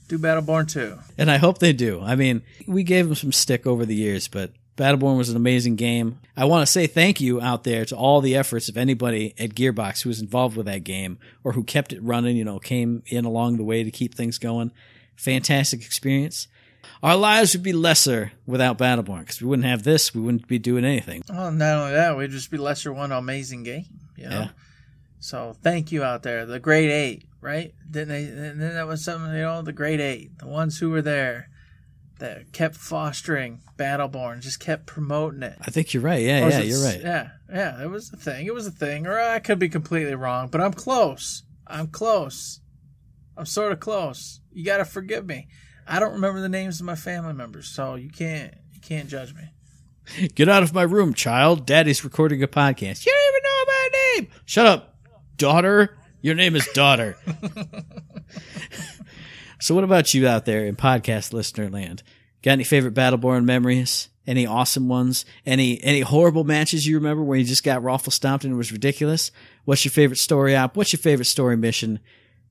do 0.08 0.18
Battleborn 0.18 0.68
2. 0.68 0.98
And 1.16 1.30
I 1.30 1.38
hope 1.38 1.58
they 1.60 1.72
do. 1.72 2.02
I 2.02 2.14
mean, 2.14 2.42
we 2.66 2.82
gave 2.82 3.06
them 3.06 3.14
some 3.14 3.32
stick 3.32 3.66
over 3.66 3.86
the 3.86 3.94
years, 3.94 4.28
but 4.28 4.52
Battleborn 4.76 5.16
was 5.16 5.28
an 5.28 5.36
amazing 5.36 5.76
game. 5.76 6.18
I 6.36 6.46
want 6.46 6.66
to 6.66 6.70
say 6.70 6.86
thank 6.86 7.20
you 7.20 7.40
out 7.40 7.62
there 7.62 7.84
to 7.84 7.96
all 7.96 8.20
the 8.20 8.34
efforts 8.34 8.68
of 8.68 8.76
anybody 8.76 9.34
at 9.38 9.50
Gearbox 9.50 10.02
who 10.02 10.08
was 10.08 10.20
involved 10.20 10.56
with 10.56 10.66
that 10.66 10.82
game 10.82 11.18
or 11.44 11.52
who 11.52 11.62
kept 11.62 11.92
it 11.92 12.02
running, 12.02 12.36
you 12.36 12.44
know, 12.44 12.58
came 12.58 13.04
in 13.06 13.24
along 13.24 13.56
the 13.56 13.64
way 13.64 13.84
to 13.84 13.90
keep 13.90 14.14
things 14.14 14.38
going. 14.38 14.72
Fantastic 15.14 15.80
experience. 15.80 16.48
Our 17.02 17.16
lives 17.16 17.54
would 17.54 17.62
be 17.62 17.72
lesser 17.72 18.32
without 18.46 18.78
Battleborn 18.78 19.20
because 19.20 19.40
we 19.40 19.46
wouldn't 19.46 19.66
have 19.66 19.84
this. 19.84 20.12
We 20.14 20.20
wouldn't 20.20 20.48
be 20.48 20.58
doing 20.58 20.84
anything. 20.84 21.22
Well, 21.28 21.52
not 21.52 21.78
only 21.78 21.92
that, 21.92 22.16
we'd 22.16 22.30
just 22.30 22.50
be 22.50 22.58
lesser 22.58 22.92
one 22.92 23.12
amazing 23.12 23.62
game, 23.62 23.86
you 24.16 24.28
know? 24.28 24.40
Yeah. 24.40 24.48
So 25.20 25.56
thank 25.62 25.92
you 25.92 26.02
out 26.02 26.22
there, 26.22 26.44
the 26.44 26.58
Great 26.58 26.90
Eight, 26.90 27.24
right? 27.40 27.72
Didn't 27.90 28.08
they? 28.08 28.24
Didn't 28.24 28.58
that 28.58 28.86
was 28.86 29.04
something, 29.04 29.32
you 29.32 29.42
know, 29.42 29.62
the 29.62 29.72
Great 29.72 30.00
Eight, 30.00 30.38
the 30.38 30.46
ones 30.46 30.78
who 30.78 30.90
were 30.90 31.00
there. 31.00 31.48
That 32.18 32.52
kept 32.52 32.76
fostering 32.76 33.60
Battleborn, 33.76 34.40
just 34.40 34.60
kept 34.60 34.86
promoting 34.86 35.42
it. 35.42 35.56
I 35.60 35.70
think 35.70 35.92
you're 35.92 36.02
right. 36.02 36.22
Yeah, 36.22 36.48
yeah, 36.48 36.58
it 36.60 36.66
you're 36.66 36.84
right. 36.84 37.00
Yeah, 37.00 37.28
yeah, 37.52 37.82
it 37.82 37.90
was 37.90 38.12
a 38.12 38.16
thing. 38.16 38.46
It 38.46 38.54
was 38.54 38.66
a 38.66 38.70
thing. 38.70 39.06
Or 39.06 39.18
I 39.18 39.38
could 39.40 39.58
be 39.58 39.68
completely 39.68 40.14
wrong, 40.14 40.48
but 40.48 40.60
I'm 40.60 40.72
close. 40.72 41.42
I'm 41.66 41.88
close. 41.88 42.60
I'm 43.36 43.46
sort 43.46 43.72
of 43.72 43.80
close. 43.80 44.40
You 44.52 44.64
got 44.64 44.76
to 44.78 44.84
forgive 44.84 45.26
me. 45.26 45.48
I 45.86 45.98
don't 45.98 46.12
remember 46.12 46.40
the 46.40 46.48
names 46.48 46.80
of 46.80 46.86
my 46.86 46.94
family 46.94 47.34
members, 47.34 47.68
so 47.68 47.96
you 47.96 48.10
can't 48.10 48.54
you 48.72 48.80
can't 48.80 49.08
judge 49.08 49.34
me. 49.34 49.50
Get 50.34 50.48
out 50.48 50.62
of 50.62 50.74
my 50.74 50.82
room, 50.82 51.14
child. 51.14 51.66
Daddy's 51.66 52.04
recording 52.04 52.42
a 52.42 52.48
podcast. 52.48 53.06
You 53.06 53.12
don't 53.12 53.28
even 53.30 53.42
know 53.42 53.64
my 53.66 53.88
name. 53.92 54.28
Shut 54.44 54.66
up, 54.66 54.96
daughter. 55.36 55.96
Your 56.20 56.34
name 56.34 56.56
is 56.56 56.66
daughter. 56.72 57.18
so, 59.64 59.74
what 59.74 59.82
about 59.82 60.12
you 60.12 60.28
out 60.28 60.44
there 60.44 60.66
in 60.66 60.76
podcast 60.76 61.32
listener 61.32 61.70
land? 61.70 62.02
Got 62.42 62.50
any 62.50 62.64
favorite 62.64 62.92
Battleborn 62.92 63.46
memories? 63.46 64.10
Any 64.26 64.44
awesome 64.44 64.88
ones? 64.88 65.24
Any 65.46 65.82
any 65.82 66.00
horrible 66.00 66.44
matches 66.44 66.86
you 66.86 66.96
remember 66.96 67.22
where 67.22 67.38
you 67.38 67.46
just 67.46 67.64
got 67.64 67.82
raffle 67.82 68.12
stomped 68.12 68.44
and 68.44 68.52
it 68.52 68.58
was 68.58 68.72
ridiculous? 68.72 69.30
What's 69.64 69.82
your 69.82 69.92
favorite 69.92 70.18
story 70.18 70.54
op? 70.54 70.76
What's 70.76 70.92
your 70.92 71.00
favorite 71.00 71.24
story 71.24 71.56
mission? 71.56 72.00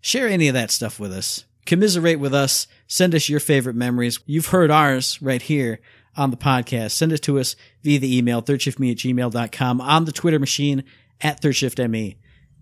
Share 0.02 0.28
any 0.28 0.48
of 0.48 0.56
that 0.56 0.72
stuff 0.72 1.00
with 1.00 1.14
us. 1.14 1.46
Commiserate 1.68 2.20
with 2.20 2.34
us. 2.34 2.66
Send 2.88 3.14
us 3.14 3.30
your 3.30 3.40
favorite 3.40 3.76
memories. 3.76 4.20
You've 4.26 4.48
heard 4.48 4.72
ours 4.72 5.22
right 5.22 5.44
here 5.44 5.82
on 6.18 6.32
the 6.32 6.36
podcast. 6.36 6.94
Send 6.94 7.12
it 7.12 7.20
to 7.20 7.38
us 7.38 7.56
via 7.84 8.00
the 8.00 8.18
email, 8.18 8.42
thirdshiftme 8.42 8.90
at 8.90 8.98
gmail.com, 8.98 9.82
on 9.82 10.06
the 10.06 10.12
Twitter 10.12 10.40
machine 10.40 10.84
at 11.22 11.44
thirdshiftme, 11.44 12.16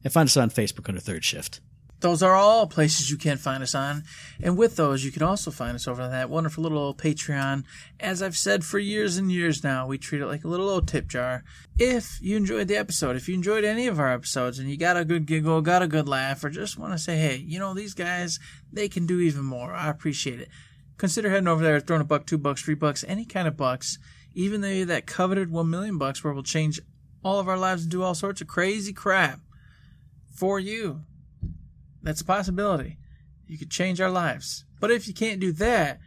and 0.04 0.12
find 0.12 0.28
us 0.28 0.36
on 0.36 0.50
Facebook 0.50 0.90
under 0.90 1.00
Third 1.00 1.24
Shift. 1.24 1.62
Those 2.02 2.24
are 2.24 2.34
all 2.34 2.66
places 2.66 3.12
you 3.12 3.18
can 3.18 3.38
find 3.38 3.62
us 3.62 3.76
on. 3.76 4.04
And 4.42 4.58
with 4.58 4.76
those, 4.76 5.06
you 5.06 5.12
can 5.12 5.22
also 5.22 5.52
find 5.52 5.76
us 5.76 5.88
over 5.88 6.02
on 6.02 6.10
that 6.10 6.32
wonderful 6.32 6.64
little 6.64 6.80
old 6.80 6.98
Patreon. 6.98 7.64
As 8.00 8.24
I've 8.24 8.36
said 8.36 8.66
for 8.66 8.80
years 8.80 9.18
and 9.18 9.32
years 9.32 9.64
now, 9.64 9.86
we 9.86 10.00
treat 10.00 10.22
it 10.22 10.26
like 10.26 10.44
a 10.44 10.48
little 10.48 10.68
old 10.68 10.88
tip 10.88 11.08
jar. 11.08 11.44
If 11.78 12.18
you 12.20 12.38
enjoyed 12.38 12.68
the 12.68 12.76
episode, 12.76 13.16
if 13.16 13.30
you 13.30 13.36
enjoyed 13.36 13.64
any 13.64 13.86
of 13.86 14.00
our 14.00 14.12
episodes 14.12 14.58
and 14.58 14.68
you 14.68 14.78
got 14.78 14.98
a 14.98 15.06
good 15.06 15.28
giggle, 15.28 15.62
got 15.62 15.84
a 15.84 15.88
good 15.88 16.10
laugh, 16.10 16.44
or 16.44 16.50
just 16.50 16.78
want 16.78 16.92
to 16.92 16.98
say, 16.98 17.18
hey, 17.18 17.36
you 17.36 17.60
know, 17.60 17.76
these 17.76 17.94
guys, 17.94 18.40
they 18.74 18.90
can 18.90 19.06
do 19.06 19.20
even 19.20 19.46
more. 19.46 19.72
I 19.72 19.90
appreciate 19.90 20.42
it. 20.42 20.50
Consider 20.98 21.30
heading 21.30 21.48
over 21.48 21.64
there, 21.64 21.80
throwing 21.80 22.02
a 22.02 22.06
buck, 22.06 22.26
two 22.26 22.40
bucks, 22.40 22.64
three 22.64 22.74
bucks, 22.74 23.06
any 23.08 23.26
kind 23.26 23.48
of 23.48 23.56
bucks. 23.56 24.00
Even 24.34 24.62
though 24.62 24.86
that 24.86 25.06
coveted 25.06 25.52
one 25.52 25.70
million 25.70 26.00
bucks 26.00 26.24
where 26.24 26.34
we'll 26.34 26.42
change 26.42 26.80
all 27.24 27.40
of 27.40 27.48
our 27.48 27.58
lives 27.58 27.84
and 27.84 27.92
do 27.92 28.02
all 28.02 28.16
sorts 28.16 28.42
of 28.42 28.48
crazy 28.48 28.92
crap 28.92 29.40
for 30.34 30.60
you. 30.60 31.02
That's 32.04 32.22
a 32.22 32.26
possibility. 32.26 32.98
You 33.48 33.58
could 33.58 33.72
change 33.72 34.00
our 34.00 34.10
lives. 34.10 34.66
But 34.80 34.92
if 34.92 35.08
you 35.08 35.14
can't 35.14 35.40
do 35.40 35.52
that, 35.54 36.00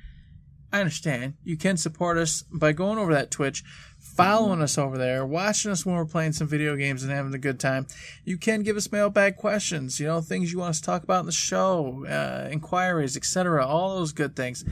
I 0.73 0.81
understand. 0.81 1.35
You 1.45 1.57
can 1.57 1.77
support 1.77 2.19
us 2.19 2.43
by 2.53 2.73
going 2.73 2.99
over 2.99 3.15
that 3.15 3.31
Twitch, 3.31 3.63
following 4.01 4.61
us 4.61 4.77
over 4.77 4.99
there, 4.99 5.25
watching 5.25 5.71
us 5.71 5.87
when 5.87 5.95
we're 5.95 6.05
playing 6.05 6.33
some 6.33 6.49
video 6.49 6.75
games 6.75 7.05
and 7.05 7.13
having 7.13 7.33
a 7.33 7.39
good 7.39 7.61
time. 7.61 7.87
You 8.25 8.39
can 8.39 8.65
give 8.65 8.77
us 8.77 8.91
mailbag 8.91 9.37
questions, 9.37 10.01
you 10.01 10.07
know, 10.07 10.21
things 10.21 10.53
you 10.53 10.59
want 10.59 10.71
us 10.71 10.81
to 10.81 10.87
talk 10.87 11.05
about 11.05 11.21
in 11.21 11.27
the 11.27 11.33
show, 11.33 12.05
uh, 12.07 12.49
inquiries, 12.51 13.17
etc. 13.17 13.65
All 13.65 13.97
those 13.97 14.13
good 14.13 14.35
things. 14.35 14.65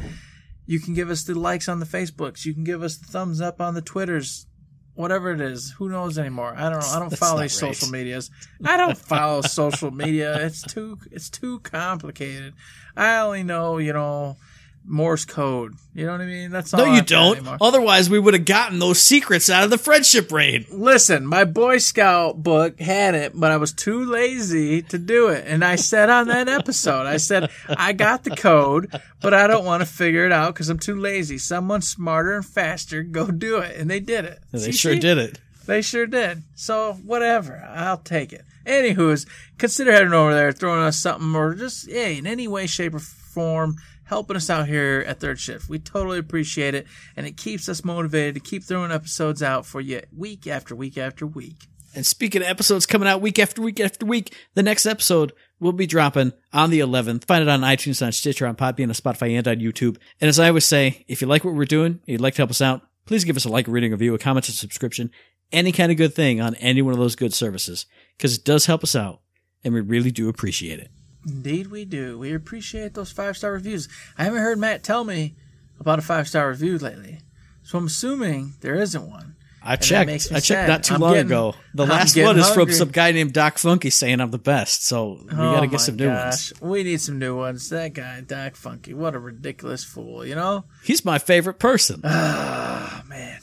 You 0.67 0.81
can 0.81 0.95
give 0.95 1.09
us 1.09 1.23
the 1.23 1.39
likes 1.39 1.69
on 1.69 1.79
the 1.79 1.87
Facebooks. 1.87 2.45
You 2.45 2.55
can 2.55 2.65
give 2.65 2.83
us 2.83 2.97
the 2.97 3.07
thumbs 3.07 3.41
up 3.41 3.61
on 3.61 3.75
the 3.75 3.83
Twitters. 3.83 4.47
Whatever 4.95 5.33
it 5.33 5.41
is, 5.41 5.73
who 5.73 5.89
knows 5.89 6.19
anymore? 6.19 6.55
I 6.55 6.69
don't 6.69 6.81
know. 6.81 6.87
I 6.87 6.99
don't 6.99 7.09
That's 7.09 7.21
follow 7.21 7.41
these 7.41 7.63
right. 7.63 7.75
social 7.75 7.91
medias. 7.91 8.31
I 8.65 8.77
don't 8.77 8.97
follow 8.97 9.41
social 9.41 9.91
media. 9.91 10.45
It's 10.45 10.63
too 10.63 10.99
it's 11.11 11.31
too 11.31 11.61
complicated. 11.61 12.53
I 12.95 13.21
only 13.21 13.43
know, 13.43 13.79
you 13.79 13.95
know, 13.95 14.37
Morse 14.85 15.25
code. 15.25 15.75
You 15.95 16.07
know 16.07 16.13
what 16.13 16.21
I 16.23 16.27
mean? 16.27 16.51
That's 16.51 16.73
all 16.75 16.85
No, 16.87 16.95
you 16.95 17.03
don't. 17.03 17.37
anymore. 17.37 17.59
Otherwise, 17.61 18.11
we 18.11 18.19
would 18.19 18.35
have 18.35 18.45
gotten 18.45 18.79
those 18.79 19.01
secrets 19.01 19.49
out 19.49 19.65
of 19.65 19.71
the 19.71 19.79
friendship 19.79 20.33
raid. 20.33 20.67
Listen, 20.71 21.27
my 21.27 21.45
Boy 21.45 21.79
Scout 21.79 22.43
book 22.43 22.81
had 22.81 23.15
it, 23.15 23.33
but 23.35 23.51
I 23.51 23.59
was 23.59 23.73
too 23.73 24.05
lazy 24.05 24.83
to 24.83 24.99
do 24.99 25.29
it. 25.29 25.45
And 25.47 25.65
I 25.65 25.77
said 25.77 26.11
on 26.11 26.29
that 26.29 26.49
episode, 26.49 27.07
I 27.07 27.19
said, 27.19 27.51
I 27.69 27.93
got 27.93 28.25
the 28.25 28.35
code, 28.35 28.93
but 29.21 29.35
I 29.35 29.47
don't 29.47 29.65
want 29.65 29.83
to 29.83 29.87
figure 29.87 30.27
it 30.27 30.33
out 30.33 30.55
because 30.55 30.69
I'm 30.69 30.79
too 30.79 30.99
lazy. 30.99 31.39
Someone 31.39 31.83
smarter 31.83 32.35
and 32.35 32.45
faster, 32.45 33.03
go 33.03 33.31
do 33.31 33.59
it. 33.59 33.77
And 33.77 33.89
they 33.91 34.01
did 34.01 34.25
it. 34.25 34.41
They 34.51 34.59
See, 34.59 34.73
sure 34.73 34.97
did 34.97 35.19
it. 35.19 35.39
They 35.67 35.81
sure 35.83 36.07
did. 36.07 36.43
So 36.57 36.95
whatever, 37.05 37.65
I'll 37.73 37.99
take 37.99 38.33
it. 38.33 38.45
Anywho's, 38.67 39.27
consider 39.59 39.93
heading 39.93 40.13
over 40.13 40.35
there, 40.35 40.53
throwing 40.53 40.83
us 40.83 40.97
something, 40.99 41.35
or 41.35 41.55
just 41.55 41.91
hey, 41.91 42.19
in 42.19 42.27
any 42.27 42.47
way, 42.49 42.67
shape, 42.67 42.95
or 42.95 43.01
form, 43.01 43.77
helping 44.05 44.37
us 44.37 44.51
out 44.51 44.69
here 44.69 45.05
at 45.07 45.21
Third 45.21 45.39
Shift. 45.39 45.69
We 45.69 45.79
totally 45.79 46.19
appreciate 46.19 46.75
it, 46.75 46.87
and 47.17 47.27
it 47.27 47.37
keeps 47.37 47.69
us 47.69 47.85
motivated 47.85 48.35
to 48.35 48.41
keep 48.41 48.65
throwing 48.65 48.93
episodes 48.93 49.43
out 49.43 49.67
for 49.67 49.81
you 49.81 50.03
week 50.17 50.47
after 50.47 50.75
week 50.75 50.99
after 50.99 51.27
week. 51.27 51.67
And 51.95 52.07
speaking 52.07 52.41
of 52.41 52.49
episodes 52.49 52.87
coming 52.87 53.07
out 53.07 53.21
week 53.21 53.39
after 53.39 53.61
week 53.61 53.79
after 53.79 54.07
week, 54.07 54.35
the 54.55 54.63
next 54.63 54.87
episode 54.87 55.33
will 55.61 55.73
be 55.73 55.87
dropping 55.87 56.33
on 56.53 56.71
the 56.71 56.81
11th. 56.81 57.27
Find 57.27 57.43
it 57.43 57.49
on 57.49 57.61
iTunes, 57.61 58.05
on 58.05 58.13
Stitcher, 58.13 58.47
on 58.47 58.57
Podbean, 58.57 58.85
on 58.85 58.95
Spotify, 58.95 59.37
and 59.37 59.47
on 59.47 59.57
YouTube. 59.57 59.99
And 60.21 60.29
as 60.29 60.41
I 60.41 60.49
always 60.49 60.65
say, 60.65 61.05
if 61.07 61.21
you 61.21 61.27
like 61.27 61.45
what 61.45 61.55
we're 61.55 61.67
doing, 61.67 62.01
you'd 62.07 62.21
like 62.21 62.35
to 62.35 62.41
help 62.41 62.51
us 62.51 62.63
out, 62.63 62.83
please 63.05 63.25
give 63.25 63.37
us 63.37 63.45
a 63.45 63.51
like, 63.51 63.69
a 63.69 63.71
rating, 63.71 63.93
a 63.93 63.97
review, 63.97 64.15
a 64.15 64.19
comment, 64.19 64.49
a 64.49 64.53
subscription, 64.53 65.11
any 65.53 65.71
kind 65.71 65.93
of 65.93 65.99
good 65.99 66.15
thing 66.15 66.41
on 66.41 66.55
any 66.57 66.81
one 66.81 66.95
of 66.95 66.99
those 66.99 67.15
good 67.15 67.35
services, 67.35 67.85
because 68.17 68.37
it 68.37 68.45
does 68.45 68.67
help 68.67 68.83
us 68.83 68.97
out, 68.97 69.21
and 69.63 69.75
we 69.75 69.81
really 69.81 70.11
do 70.11 70.31
appreciate 70.31 70.81
it. 70.81 70.91
Indeed, 71.27 71.69
we 71.69 71.85
do. 71.85 72.19
We 72.19 72.35
appreciate 72.35 72.95
those 72.95 73.13
five 73.13 73.37
star 73.37 73.53
reviews. 73.53 73.89
I 74.19 74.25
haven't 74.25 74.41
heard 74.41 74.59
Matt 74.59 74.83
tell 74.83 75.05
me 75.05 75.35
about 75.81 75.99
a 75.99 76.03
five 76.03 76.29
star 76.29 76.49
review 76.49 76.79
lately, 76.79 77.21
so 77.63 77.79
I'm 77.79 77.87
assuming 77.87 78.55
there 78.61 78.75
isn't 78.75 79.09
one. 79.09 79.37
I 79.65 79.77
that 79.77 79.83
checked. 79.83 80.11
I 80.11 80.17
checked 80.17 80.45
sad. 80.47 80.69
not 80.69 80.83
too 80.83 80.95
I'm 80.95 81.01
long 81.01 81.13
getting- 81.13 81.27
ago. 81.27 81.55
The 81.75 81.85
I'm 81.85 81.89
last 81.89 82.17
one 82.19 82.39
is 82.39 82.51
from 82.51 82.71
some 82.73 82.91
guy 82.91 83.13
named 83.13 83.33
Doc 83.33 83.57
Funky 83.57 83.89
saying 83.89 84.21
I'm 84.21 84.31
the 84.31 84.37
best. 84.39 84.85
So 84.85 85.21
we 85.23 85.29
got 85.31 85.61
to 85.61 85.67
Oh 85.67 85.71
get 85.71 85.81
some 85.81 85.97
new 85.97 86.09
ones. 86.09 86.53
We 86.61 86.83
need 86.83 87.01
some 87.01 87.19
new 87.19 87.37
ones. 87.37 87.71
That 87.71 87.95
guy, 87.95 88.21
Doc 88.21 88.57
Funky, 88.57 88.93
what 88.93 89.15
a 89.15 89.19
ridiculous 89.19 89.83
fool, 89.85 90.27
you 90.27 90.35
know? 90.35 90.65
He's 90.85 91.03
my 91.05 91.19
favorite 91.19 91.59
person. 91.59 92.03
Oh, 92.05 93.03
man. 93.09 93.39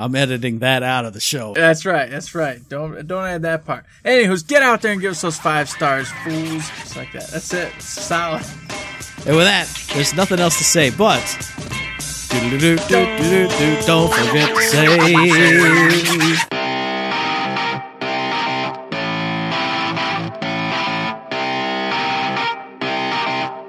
I'm 0.00 0.14
editing 0.14 0.60
that 0.60 0.84
out 0.84 1.04
of 1.06 1.12
the 1.12 1.18
show. 1.20 1.54
That's 1.54 1.84
right. 1.84 2.08
That's 2.08 2.32
right. 2.32 2.60
Don't 2.68 3.04
don't 3.06 3.24
add 3.24 3.42
that 3.42 3.64
part. 3.64 3.84
Anywho's, 4.04 4.44
get 4.44 4.62
out 4.62 4.80
there 4.80 4.92
and 4.92 5.00
give 5.00 5.10
us 5.10 5.22
those 5.22 5.38
five 5.38 5.68
stars, 5.68 6.08
fools. 6.22 6.70
Just 6.78 6.96
like 6.96 7.10
that. 7.12 7.26
That's 7.28 7.52
it. 7.52 7.72
Solid. 7.82 8.44
And 9.26 9.34
with 9.34 9.46
that, 9.46 9.66
there's 9.94 10.14
nothing 10.14 10.38
else 10.38 10.56
to 10.58 10.64
say 10.64 10.90
but. 10.90 11.18
Don't 12.30 14.12
forget 14.12 14.54
to 14.54 14.62
say. 14.62 14.86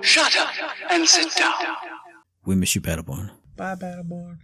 Shut 0.03 0.37
up 0.37 0.49
and 0.91 1.07
sit 1.07 1.35
down. 1.35 1.53
We 2.45 2.55
miss 2.55 2.75
you, 2.75 2.81
Battleborn. 2.81 3.31
Bye, 3.55 3.75
Battleborn. 3.75 4.37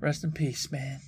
Rest 0.00 0.24
in 0.24 0.32
peace, 0.32 0.72
man. 0.72 1.00